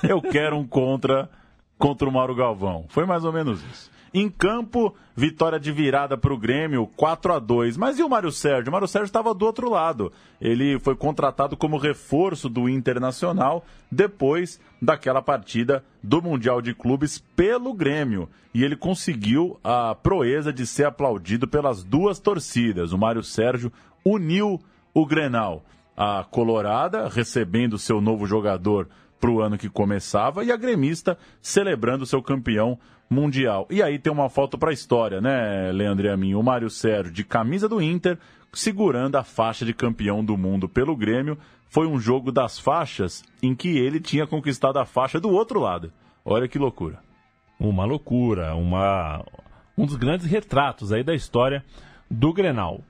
Eu 0.01 0.21
quero 0.21 0.57
um 0.57 0.65
contra 0.65 1.29
contra 1.77 2.07
o 2.07 2.11
Mauro 2.11 2.33
Galvão. 2.33 2.85
Foi 2.87 3.05
mais 3.05 3.25
ou 3.25 3.33
menos 3.33 3.61
isso. 3.63 3.94
Em 4.17 4.29
campo, 4.29 4.95
vitória 5.13 5.59
de 5.59 5.73
virada 5.73 6.17
para 6.17 6.33
o 6.33 6.37
Grêmio, 6.37 6.87
4 6.95 7.33
a 7.33 7.37
2 7.37 7.75
Mas 7.75 7.99
e 7.99 8.01
o 8.01 8.07
Mário 8.07 8.31
Sérgio? 8.31 8.69
O 8.69 8.71
Mário 8.71 8.87
Sérgio 8.87 9.07
estava 9.07 9.33
do 9.33 9.45
outro 9.45 9.69
lado. 9.69 10.09
Ele 10.39 10.79
foi 10.79 10.95
contratado 10.95 11.57
como 11.57 11.75
reforço 11.75 12.47
do 12.47 12.69
Internacional 12.69 13.65
depois 13.91 14.57
daquela 14.81 15.21
partida 15.21 15.83
do 16.01 16.21
Mundial 16.21 16.61
de 16.61 16.73
Clubes 16.73 17.19
pelo 17.35 17.73
Grêmio. 17.73 18.29
E 18.53 18.63
ele 18.63 18.77
conseguiu 18.77 19.59
a 19.61 19.93
proeza 19.93 20.53
de 20.53 20.65
ser 20.65 20.85
aplaudido 20.85 21.45
pelas 21.45 21.83
duas 21.83 22.17
torcidas. 22.17 22.93
O 22.93 22.97
Mário 22.97 23.21
Sérgio 23.21 23.69
uniu 24.05 24.61
o 24.93 25.05
Grenal. 25.05 25.61
A 25.97 26.23
Colorada 26.23 27.09
recebendo 27.09 27.77
seu 27.77 27.99
novo 27.99 28.25
jogador 28.25 28.87
para 29.25 29.31
o 29.31 29.41
ano 29.41 29.57
que 29.57 29.67
começava 29.67 30.45
e 30.45 30.51
a 30.51 30.55
gremista 30.55 31.17
celebrando 31.41 32.05
seu 32.05 32.21
campeão 32.21 32.77
mundial. 33.09 33.65
E 33.71 33.81
aí 33.81 33.97
tem 33.97 34.13
uma 34.13 34.29
foto 34.29 34.55
para 34.55 34.69
a 34.69 34.73
história, 34.73 35.19
né, 35.19 35.71
Leandro 35.71 36.05
e 36.05 36.09
a 36.11 36.15
mim? 36.15 36.35
O 36.35 36.43
Mário 36.43 36.69
Sérgio 36.69 37.11
de 37.11 37.23
camisa 37.23 37.67
do 37.67 37.81
Inter 37.81 38.19
segurando 38.53 39.15
a 39.15 39.23
faixa 39.23 39.65
de 39.65 39.73
campeão 39.73 40.23
do 40.23 40.37
mundo 40.37 40.69
pelo 40.69 40.95
Grêmio. 40.95 41.39
Foi 41.67 41.87
um 41.87 41.99
jogo 41.99 42.31
das 42.31 42.59
faixas 42.59 43.23
em 43.41 43.55
que 43.55 43.79
ele 43.79 43.99
tinha 43.99 44.27
conquistado 44.27 44.77
a 44.77 44.85
faixa 44.85 45.19
do 45.19 45.31
outro 45.31 45.59
lado. 45.59 45.91
Olha 46.23 46.47
que 46.47 46.59
loucura. 46.59 46.99
Uma 47.59 47.83
loucura, 47.83 48.53
uma 48.53 49.25
um 49.75 49.87
dos 49.87 49.95
grandes 49.95 50.27
retratos 50.27 50.93
aí 50.93 51.03
da 51.03 51.15
história 51.15 51.65
do 52.11 52.31
Grenal. 52.31 52.81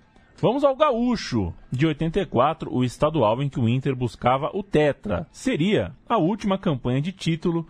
Vamos 0.42 0.66
ao 0.66 0.76
Gaúcho, 0.76 1.54
de 1.72 1.88
84, 1.88 2.70
o 2.70 2.84
estadual 2.84 3.42
em 3.42 3.48
que 3.48 3.58
o 3.58 3.70
Inter 3.70 3.96
buscava 3.96 4.52
o 4.54 4.62
Tetra. 4.62 5.26
Seria 5.32 5.96
a 6.10 6.18
última 6.18 6.58
campanha 6.58 7.00
de 7.00 7.14
título 7.14 7.66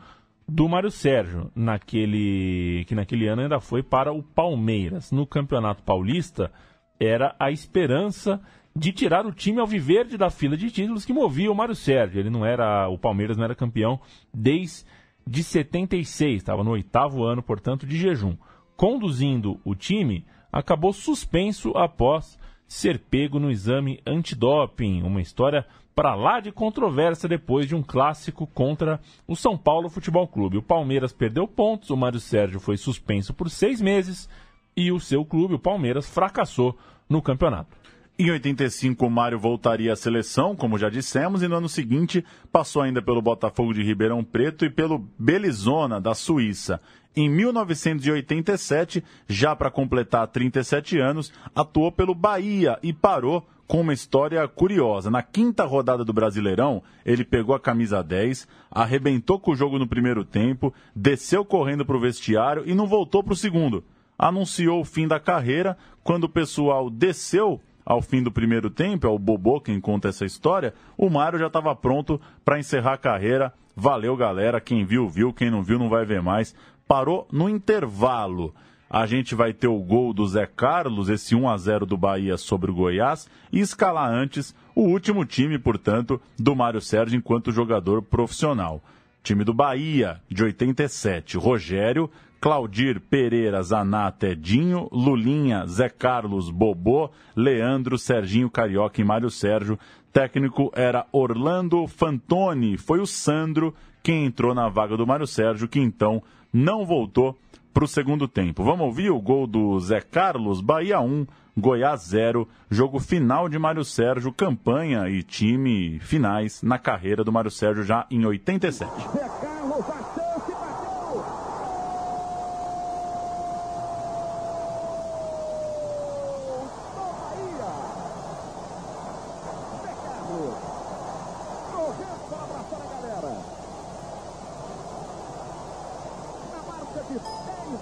do 0.48 0.68
Mário 0.68 0.90
Sérgio, 0.90 1.52
naquele, 1.56 2.84
que 2.88 2.96
naquele 2.96 3.28
ano 3.28 3.44
ainda 3.44 3.60
foi 3.60 3.84
para 3.84 4.12
o 4.12 4.24
Palmeiras. 4.24 5.12
No 5.12 5.28
Campeonato 5.28 5.84
Paulista, 5.84 6.52
era 7.00 7.36
a 7.40 7.52
esperança 7.52 8.42
de 8.76 8.92
tirar 8.92 9.28
o 9.28 9.32
time 9.32 9.60
ao 9.60 9.68
viverde 9.68 10.18
da 10.18 10.32
fila 10.32 10.58
de 10.58 10.72
títulos 10.72 11.06
que 11.06 11.14
movia 11.14 11.52
o 11.52 11.56
Mário 11.56 11.76
Sérgio. 11.76 12.20
Ele 12.20 12.32
não 12.32 12.44
era, 12.44 12.90
o 12.90 12.98
Palmeiras 12.98 13.38
não 13.38 13.46
era 13.46 13.54
campeão 13.54 14.00
desde 14.34 15.44
76, 15.44 16.38
estava 16.38 16.64
no 16.64 16.72
oitavo 16.72 17.24
ano, 17.24 17.44
portanto, 17.44 17.86
de 17.86 17.96
jejum. 17.96 18.36
Conduzindo 18.76 19.60
o 19.64 19.76
time, 19.76 20.26
acabou 20.52 20.92
suspenso 20.92 21.72
após 21.78 22.40
ser 22.68 23.00
pego 23.00 23.40
no 23.40 23.52
exame 23.52 24.00
antidoping. 24.06 25.04
Uma 25.04 25.22
história 25.22 25.66
para 25.96 26.14
lá 26.14 26.40
de 26.42 26.52
controvérsia 26.52 27.30
depois 27.30 27.68
de 27.68 27.74
um 27.74 27.82
clássico 27.82 28.46
contra 28.46 29.00
o 29.26 29.36
São 29.36 29.58
Paulo 29.58 29.90
Futebol 29.90 30.28
Clube. 30.28 30.58
O 30.58 30.64
Palmeiras 30.64 31.14
perdeu 31.14 31.48
pontos, 31.48 31.90
o 31.90 31.98
Mário 31.98 32.20
Sérgio 32.20 32.60
foi 32.60 32.76
suspenso 32.76 33.34
por 33.34 33.50
seis 33.50 33.80
meses 33.80 34.30
e 34.76 34.92
o 34.92 35.00
seu 35.00 35.24
clube, 35.24 35.54
o 35.54 35.60
Palmeiras, 35.60 36.10
fracassou 36.10 36.78
no 37.10 37.22
campeonato. 37.22 37.78
Em 38.18 38.32
85, 38.32 39.06
o 39.06 39.10
Mário 39.10 39.38
voltaria 39.38 39.92
à 39.92 39.96
seleção, 39.96 40.56
como 40.56 40.78
já 40.78 40.90
dissemos, 40.90 41.44
e 41.44 41.50
no 41.50 41.58
ano 41.58 41.68
seguinte 41.68 42.24
passou 42.50 42.82
ainda 42.82 43.02
pelo 43.02 43.22
Botafogo 43.22 43.74
de 43.74 43.84
Ribeirão 43.84 44.24
Preto 44.24 44.64
e 44.64 44.70
pelo 44.70 45.06
Belizona, 45.20 46.00
da 46.00 46.14
Suíça. 46.14 46.80
Em 47.14 47.30
1987, 47.30 49.04
já 49.28 49.54
para 49.54 49.70
completar 49.70 50.30
37 50.30 50.98
anos, 50.98 51.34
atuou 51.54 51.92
pelo 51.92 52.16
Bahia 52.16 52.80
e 52.82 52.94
parou 52.94 53.46
com 53.68 53.82
uma 53.82 53.94
história 53.94 54.48
curiosa. 54.48 55.12
Na 55.12 55.22
quinta 55.22 55.66
rodada 55.66 56.06
do 56.06 56.14
Brasileirão, 56.14 56.82
ele 57.06 57.26
pegou 57.26 57.54
a 57.54 57.60
camisa 57.60 58.02
10, 58.02 58.48
arrebentou 58.72 59.38
com 59.38 59.52
o 59.52 59.56
jogo 59.58 59.78
no 59.78 59.88
primeiro 59.88 60.24
tempo, 60.24 60.74
desceu 60.96 61.44
correndo 61.44 61.86
para 61.86 61.98
o 61.98 62.02
vestiário 62.02 62.64
e 62.66 62.74
não 62.74 62.88
voltou 62.88 63.22
para 63.22 63.34
o 63.34 63.38
segundo. 63.38 63.84
Anunciou 64.18 64.80
o 64.80 64.86
fim 64.86 65.06
da 65.06 65.20
carreira 65.20 65.78
quando 66.02 66.24
o 66.24 66.30
pessoal 66.30 66.90
desceu 66.90 67.60
ao 67.86 68.02
fim 68.02 68.24
do 68.24 68.32
primeiro 68.32 68.70
tempo, 68.70 69.06
é 69.06 69.10
o 69.10 69.20
Bobô 69.20 69.62
quem 69.62 69.80
conta 69.80 70.10
essa 70.10 70.26
história, 70.26 70.74
o 70.98 71.10
Mário 71.10 71.38
já 71.38 71.48
estava 71.48 71.76
pronto 71.76 72.20
para 72.44 72.58
encerrar 72.60 72.94
a 72.94 72.98
carreira. 72.98 73.54
Valeu, 73.76 74.16
galera. 74.16 74.62
Quem 74.62 74.86
viu, 74.86 75.08
viu. 75.10 75.34
Quem 75.34 75.52
não 75.52 75.62
viu, 75.62 75.78
não 75.78 75.90
vai 75.90 76.06
ver 76.06 76.22
mais 76.22 76.56
parou 76.88 77.28
no 77.32 77.50
intervalo. 77.50 78.54
A 78.90 79.06
gente 79.06 79.34
vai 79.34 79.52
ter 79.52 79.68
o 79.68 79.80
gol 79.80 80.14
do 80.14 80.26
Zé 80.28 80.46
Carlos, 80.46 81.10
esse 81.10 81.36
1 81.36 81.50
a 81.50 81.58
0 81.58 81.86
do 81.86 81.98
Bahia 81.98 82.38
sobre 82.38 82.72
o 82.72 82.74
Goiás, 82.74 83.28
e 83.52 83.60
escalar 83.60 84.10
antes 84.10 84.56
o 84.76 84.82
último 84.82 85.26
time, 85.26 85.58
portanto, 85.58 86.22
do 86.38 86.56
Mário 86.56 86.80
Sérgio 86.80 87.18
enquanto 87.18 87.52
jogador 87.52 88.02
profissional. 88.02 88.82
Time 89.24 89.44
do 89.44 89.54
Bahia, 89.54 90.22
de 90.30 90.44
87, 90.44 91.38
Rogério, 91.38 92.10
Claudir 92.46 93.02
Pereira, 93.02 93.60
Zanata, 93.64 94.28
Edinho, 94.28 94.88
Lulinha, 94.92 95.66
Zé 95.66 95.90
Carlos, 95.90 96.52
Bobô, 96.52 97.10
Leandro, 97.36 97.98
Serginho 97.98 98.52
Carioca 98.52 99.02
e 99.02 99.04
Mário 99.04 99.32
Sérgio. 99.32 99.80
Técnico 100.14 100.72
era 100.76 101.08
Orlando 101.12 101.88
Fantoni, 101.88 102.78
foi 102.78 103.00
o 103.00 103.08
Sandro 103.08 103.74
quem 104.04 104.26
entrou 104.26 104.54
na 104.54 104.70
vaga 104.70 104.96
do 104.96 105.08
Mário 105.08 105.26
Sérgio, 105.26 105.68
que 105.68 105.80
então 105.80 106.22
não 106.54 106.86
voltou 106.86 107.36
para 107.74 107.84
o 107.84 107.88
segundo 107.88 108.28
tempo. 108.28 108.64
Vamos 108.64 108.86
ouvir 108.86 109.10
o 109.10 109.20
gol 109.20 109.48
do 109.48 109.80
Zé 109.80 110.00
Carlos, 110.00 110.62
Bahia 110.62 111.02
1, 111.02 111.26
Goiás 111.58 112.02
0, 112.02 112.48
jogo 112.70 113.00
final 113.00 113.50
de 113.50 113.58
Mário 113.58 113.84
Sérgio, 113.84 114.32
campanha 114.32 115.10
e 115.10 115.24
time 115.24 115.98
finais 115.98 116.62
na 116.62 116.78
carreira 116.78 117.24
do 117.24 117.32
Mário 117.32 117.50
Sérgio 117.50 117.84
já 117.84 118.06
em 118.12 118.24
87. 118.24 118.92
Zé 119.14 119.30
Carlos, 119.42 119.90
a 119.90 120.14
chance, 120.14 120.52
bateu! 120.52 121.46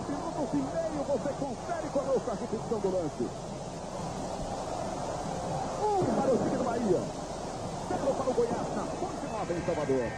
minutos 0.09 0.53
e 0.53 0.57
meio. 0.57 1.03
Você 1.03 1.29
confere 1.39 1.87
conosco 1.91 2.31
a 2.31 2.33
repetição 2.33 2.79
do 2.79 2.91
lance. 2.91 3.29
Um 5.81 6.21
para 6.21 6.33
o 6.33 6.37
time 6.37 6.57
do 6.57 6.63
Bahia. 6.63 7.01
Zero 7.89 8.13
para 8.13 8.29
o 8.29 8.33
Goiás 8.33 8.75
na 8.75 8.83
Fonte 8.83 9.27
Nova 9.31 9.53
em 9.53 9.65
Salvador. 9.65 10.11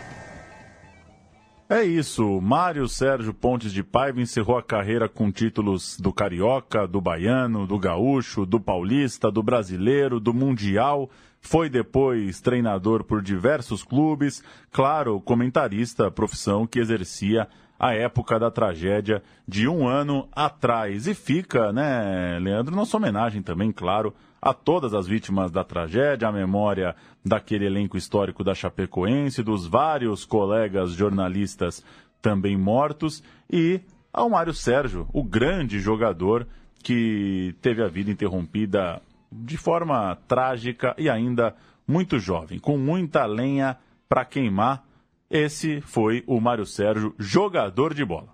É 1.67 1.74
isso, 1.85 2.41
Mário 2.41 2.87
Sérgio 2.87 3.33
Pontes 3.33 3.71
de 3.71 3.83
Paiva 3.83 4.21
encerrou 4.21 4.57
a 4.57 4.63
carreira 4.63 5.07
com 5.07 5.31
títulos 5.31 5.97
do 5.99 6.11
Carioca, 6.11 6.87
do 6.87 6.99
Baiano, 6.99 7.65
do 7.65 7.79
Gaúcho, 7.79 8.45
do 8.45 8.59
Paulista, 8.59 9.31
do 9.31 9.41
Brasileiro, 9.41 10.19
do 10.19 10.33
Mundial. 10.33 11.09
Foi 11.41 11.69
depois 11.69 12.41
treinador 12.41 13.03
por 13.03 13.21
diversos 13.21 13.83
clubes, 13.83 14.43
claro, 14.71 15.21
comentarista, 15.21 16.11
profissão 16.11 16.65
que 16.67 16.79
exercia 16.79 17.47
a 17.79 17.93
época 17.93 18.39
da 18.39 18.49
tragédia 18.49 19.21
de 19.47 19.67
um 19.67 19.87
ano 19.87 20.27
atrás. 20.31 21.07
E 21.07 21.13
fica, 21.13 21.71
né, 21.71 22.39
Leandro, 22.39 22.75
nossa 22.75 22.97
homenagem 22.97 23.41
também, 23.41 23.71
claro, 23.71 24.13
a 24.45 24.53
todas 24.53 24.93
as 24.93 25.07
vítimas 25.07 25.49
da 25.49 25.63
tragédia, 25.63 26.27
a 26.27 26.31
memória 26.31 26.95
daquele 27.25 27.65
elenco 27.65 27.97
histórico 27.97 28.43
da 28.43 28.53
Chapecoense, 28.53 29.41
dos 29.41 29.65
vários 29.65 30.23
colegas 30.23 30.91
jornalistas 30.91 31.83
também 32.21 32.55
mortos 32.55 33.23
e 33.51 33.81
ao 34.13 34.29
Mário 34.29 34.53
Sérgio, 34.53 35.07
o 35.11 35.23
grande 35.23 35.79
jogador 35.79 36.47
que 36.83 37.55
teve 37.59 37.81
a 37.81 37.87
vida 37.87 38.11
interrompida 38.11 39.01
de 39.31 39.57
forma 39.57 40.15
trágica 40.27 40.93
e 40.95 41.09
ainda 41.09 41.55
muito 41.87 42.19
jovem, 42.19 42.59
com 42.59 42.77
muita 42.77 43.25
lenha 43.25 43.75
para 44.07 44.23
queimar. 44.23 44.85
Esse 45.27 45.81
foi 45.81 46.23
o 46.27 46.39
Mário 46.39 46.67
Sérgio, 46.67 47.15
jogador 47.17 47.95
de 47.95 48.05
bola. 48.05 48.29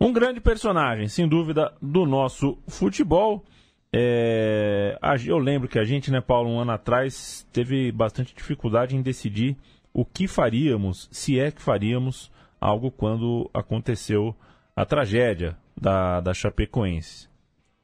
Um 0.00 0.12
grande 0.12 0.40
personagem, 0.40 1.06
sem 1.06 1.28
dúvida, 1.28 1.72
do 1.80 2.04
nosso 2.04 2.58
futebol. 2.66 3.44
É, 3.92 4.98
eu 5.26 5.38
lembro 5.38 5.68
que 5.68 5.78
a 5.78 5.84
gente, 5.84 6.10
né, 6.10 6.20
Paulo, 6.20 6.50
um 6.50 6.60
ano 6.60 6.72
atrás, 6.72 7.46
teve 7.52 7.90
bastante 7.90 8.34
dificuldade 8.34 8.94
em 8.96 9.02
decidir 9.02 9.56
o 9.92 10.04
que 10.04 10.28
faríamos, 10.28 11.08
se 11.10 11.38
é 11.40 11.50
que 11.50 11.60
faríamos 11.60 12.30
algo 12.60 12.90
quando 12.90 13.50
aconteceu 13.52 14.34
a 14.76 14.84
tragédia 14.84 15.56
da, 15.76 16.20
da 16.20 16.32
Chapecoense. 16.32 17.28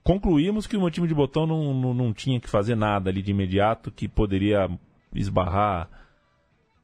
Concluímos 0.04 0.68
que 0.68 0.76
o 0.76 0.80
meu 0.80 0.90
time 0.90 1.08
de 1.08 1.14
botão 1.14 1.46
não, 1.46 1.74
não, 1.74 1.92
não 1.92 2.12
tinha 2.12 2.38
que 2.38 2.48
fazer 2.48 2.76
nada 2.76 3.10
ali 3.10 3.20
de 3.22 3.32
imediato 3.32 3.90
que 3.90 4.06
poderia 4.06 4.68
esbarrar. 5.12 5.90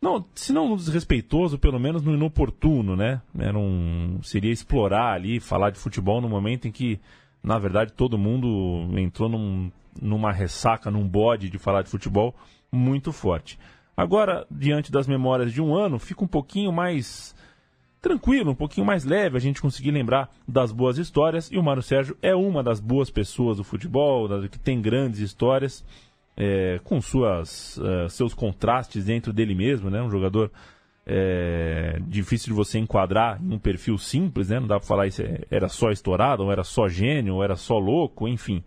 Não, 0.01 0.27
se 0.35 0.53
não 0.53 0.75
desrespeitoso, 0.75 1.57
pelo 1.57 1.79
menos 1.79 2.03
no 2.03 2.15
inoportuno, 2.15 2.97
né? 2.97 3.23
Era 3.39 3.57
um, 3.57 4.19
seria 4.25 4.51
explorar 4.51 5.13
ali, 5.13 5.39
falar 5.39 5.71
de 5.71 5.79
futebol 5.79 6.21
no 6.21 6.29
momento 6.29 6.67
em 6.67 6.73
que 6.73 6.99
na 7.43 7.59
verdade, 7.59 7.93
todo 7.93 8.17
mundo 8.17 8.89
entrou 8.99 9.29
num, 9.29 9.71
numa 10.01 10.33
ressaca, 10.33 10.91
num 10.91 11.07
bode 11.07 11.51
de 11.51 11.59
falar 11.59 11.83
de 11.83 11.91
futebol 11.91 12.35
muito 12.71 13.13
forte. 13.13 13.59
Agora, 13.97 14.47
diante 14.51 14.91
das 14.91 15.07
memórias 15.07 15.53
de 15.53 15.61
um 15.61 15.75
ano, 15.75 15.99
fica 15.99 16.25
um 16.25 16.29
pouquinho 16.29 16.73
mais 16.73 17.35
tranquilo, 18.01 18.51
um 18.51 18.55
pouquinho 18.55 18.87
mais 18.87 19.05
leve 19.05 19.37
a 19.37 19.41
gente 19.41 19.61
conseguir 19.61 19.91
lembrar 19.91 20.31
das 20.47 20.73
boas 20.73 20.99
histórias. 20.99 21.51
E 21.51 21.59
o 21.59 21.63
Mário 21.63 21.83
Sérgio 21.83 22.17
é 22.23 22.35
uma 22.35 22.63
das 22.63 22.81
boas 22.81 23.11
pessoas 23.11 23.59
do 23.59 23.65
futebol, 23.65 24.29
que 24.49 24.59
tem 24.59 24.81
grandes 24.81 25.21
histórias, 25.21 25.85
é, 26.37 26.81
com 26.83 27.01
suas, 27.01 27.77
uh, 27.77 28.09
seus 28.09 28.33
contrastes 28.33 29.05
dentro 29.05 29.33
dele 29.33 29.55
mesmo, 29.55 29.91
né? 29.91 30.03
Um 30.03 30.11
jogador 30.11 30.51
é, 31.07 31.99
difícil 32.07 32.49
de 32.49 32.55
você 32.55 32.79
enquadrar 32.79 33.43
em 33.43 33.55
um 33.55 33.59
perfil 33.59 33.99
simples, 33.99 34.49
né? 34.49 34.61
Não 34.61 34.69
dá 34.69 34.79
para 34.79 34.87
falar 34.87 35.07
isso 35.07 35.23
era 35.51 35.69
só 35.69 35.91
estourado, 35.91 36.45
ou 36.45 36.53
era 36.53 36.63
só 36.63 36.89
gênio, 36.89 37.37
ou 37.37 37.45
era 37.45 37.57
só 37.57 37.79
louco, 37.79 38.29
enfim. 38.29 38.63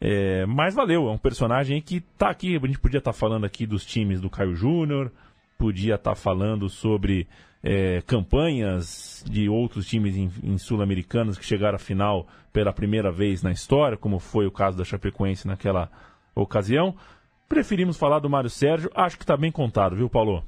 É, 0.00 0.46
mas 0.46 0.74
valeu, 0.74 1.08
é 1.08 1.10
um 1.10 1.18
personagem 1.18 1.80
que 1.80 2.00
tá 2.00 2.30
aqui. 2.30 2.56
A 2.56 2.66
gente 2.66 2.78
podia 2.78 2.98
estar 2.98 3.12
tá 3.12 3.18
falando 3.18 3.44
aqui 3.44 3.66
dos 3.66 3.84
times 3.84 4.20
do 4.20 4.30
Caio 4.30 4.54
Júnior, 4.54 5.10
podia 5.56 5.94
estar 5.94 6.10
tá 6.10 6.16
falando 6.16 6.68
sobre 6.68 7.26
é, 7.62 8.02
campanhas 8.02 9.24
de 9.28 9.48
outros 9.48 9.86
times 9.86 10.16
em, 10.16 10.30
em 10.42 10.58
sul-americanos 10.58 11.38
que 11.38 11.44
chegaram 11.44 11.76
à 11.76 11.78
final 11.78 12.26
pela 12.52 12.72
primeira 12.72 13.10
vez 13.10 13.42
na 13.42 13.50
história, 13.50 13.96
como 13.96 14.18
foi 14.18 14.46
o 14.46 14.52
caso 14.52 14.76
da 14.76 14.84
Chapecoense 14.84 15.46
naquela 15.46 15.90
ocasião. 16.34 16.94
Preferimos 17.48 17.96
falar 17.96 18.18
do 18.18 18.28
Mário 18.28 18.50
Sérgio, 18.50 18.90
acho 18.94 19.16
que 19.16 19.24
está 19.24 19.36
bem 19.36 19.50
contado, 19.50 19.96
viu, 19.96 20.08
Paulo? 20.08 20.44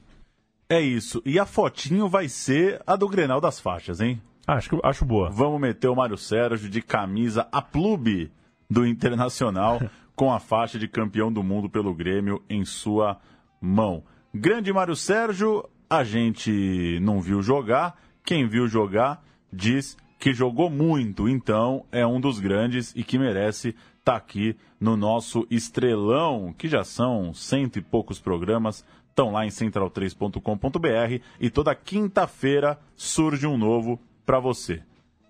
É 0.71 0.81
isso. 0.81 1.21
E 1.27 1.37
a 1.37 1.45
fotinho 1.45 2.09
vai 2.09 2.29
ser 2.29 2.81
a 2.87 2.95
do 2.95 3.09
Grenal 3.09 3.41
das 3.41 3.59
faixas, 3.59 4.01
hein? 4.01 4.23
Acho, 4.47 4.79
acho 4.85 5.05
boa. 5.05 5.29
Vamos 5.29 5.61
meter 5.61 5.89
o 5.89 5.97
Mário 5.97 6.17
Sérgio 6.17 6.71
de 6.71 6.81
camisa 6.81 7.49
a 7.51 7.61
clube 7.61 8.31
do 8.71 8.87
Internacional 8.87 9.81
com 10.15 10.33
a 10.33 10.39
faixa 10.39 10.79
de 10.79 10.87
campeão 10.87 11.33
do 11.33 11.43
mundo 11.43 11.69
pelo 11.69 11.93
Grêmio 11.93 12.41
em 12.49 12.65
sua 12.65 13.19
mão. 13.61 14.05
Grande 14.33 14.73
Mário 14.73 14.95
Sérgio, 14.95 15.69
a 15.89 16.05
gente 16.05 17.01
não 17.03 17.21
viu 17.21 17.43
jogar. 17.43 18.01
Quem 18.25 18.47
viu 18.47 18.69
jogar 18.69 19.25
diz 19.53 19.97
que 20.21 20.33
jogou 20.33 20.71
muito, 20.71 21.29
então 21.29 21.85
é 21.91 22.07
um 22.07 22.21
dos 22.21 22.39
grandes 22.39 22.93
e 22.95 23.03
que 23.03 23.19
merece 23.19 23.71
estar 23.71 24.13
tá 24.13 24.17
aqui 24.17 24.57
no 24.79 24.97
nosso 24.97 25.47
estrelão, 25.51 26.55
que 26.57 26.69
já 26.69 26.85
são 26.85 27.35
cento 27.35 27.79
e 27.79 27.83
poucos 27.83 28.21
programas 28.21 28.85
estão 29.11 29.33
lá 29.33 29.45
em 29.45 29.51
central3.com.br 29.51 31.23
e 31.39 31.51
toda 31.51 31.75
quinta-feira 31.75 32.79
surge 32.97 33.47
um 33.47 33.59
novo 33.59 34.01
para 34.25 34.41
você. 34.41 34.83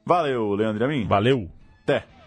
Valeu, 0.05 0.55
Leandro 0.55 0.83
e 0.83 0.85
a 0.85 0.89
mim. 0.89 1.07
Valeu. 1.07 1.51
Até. 1.83 2.20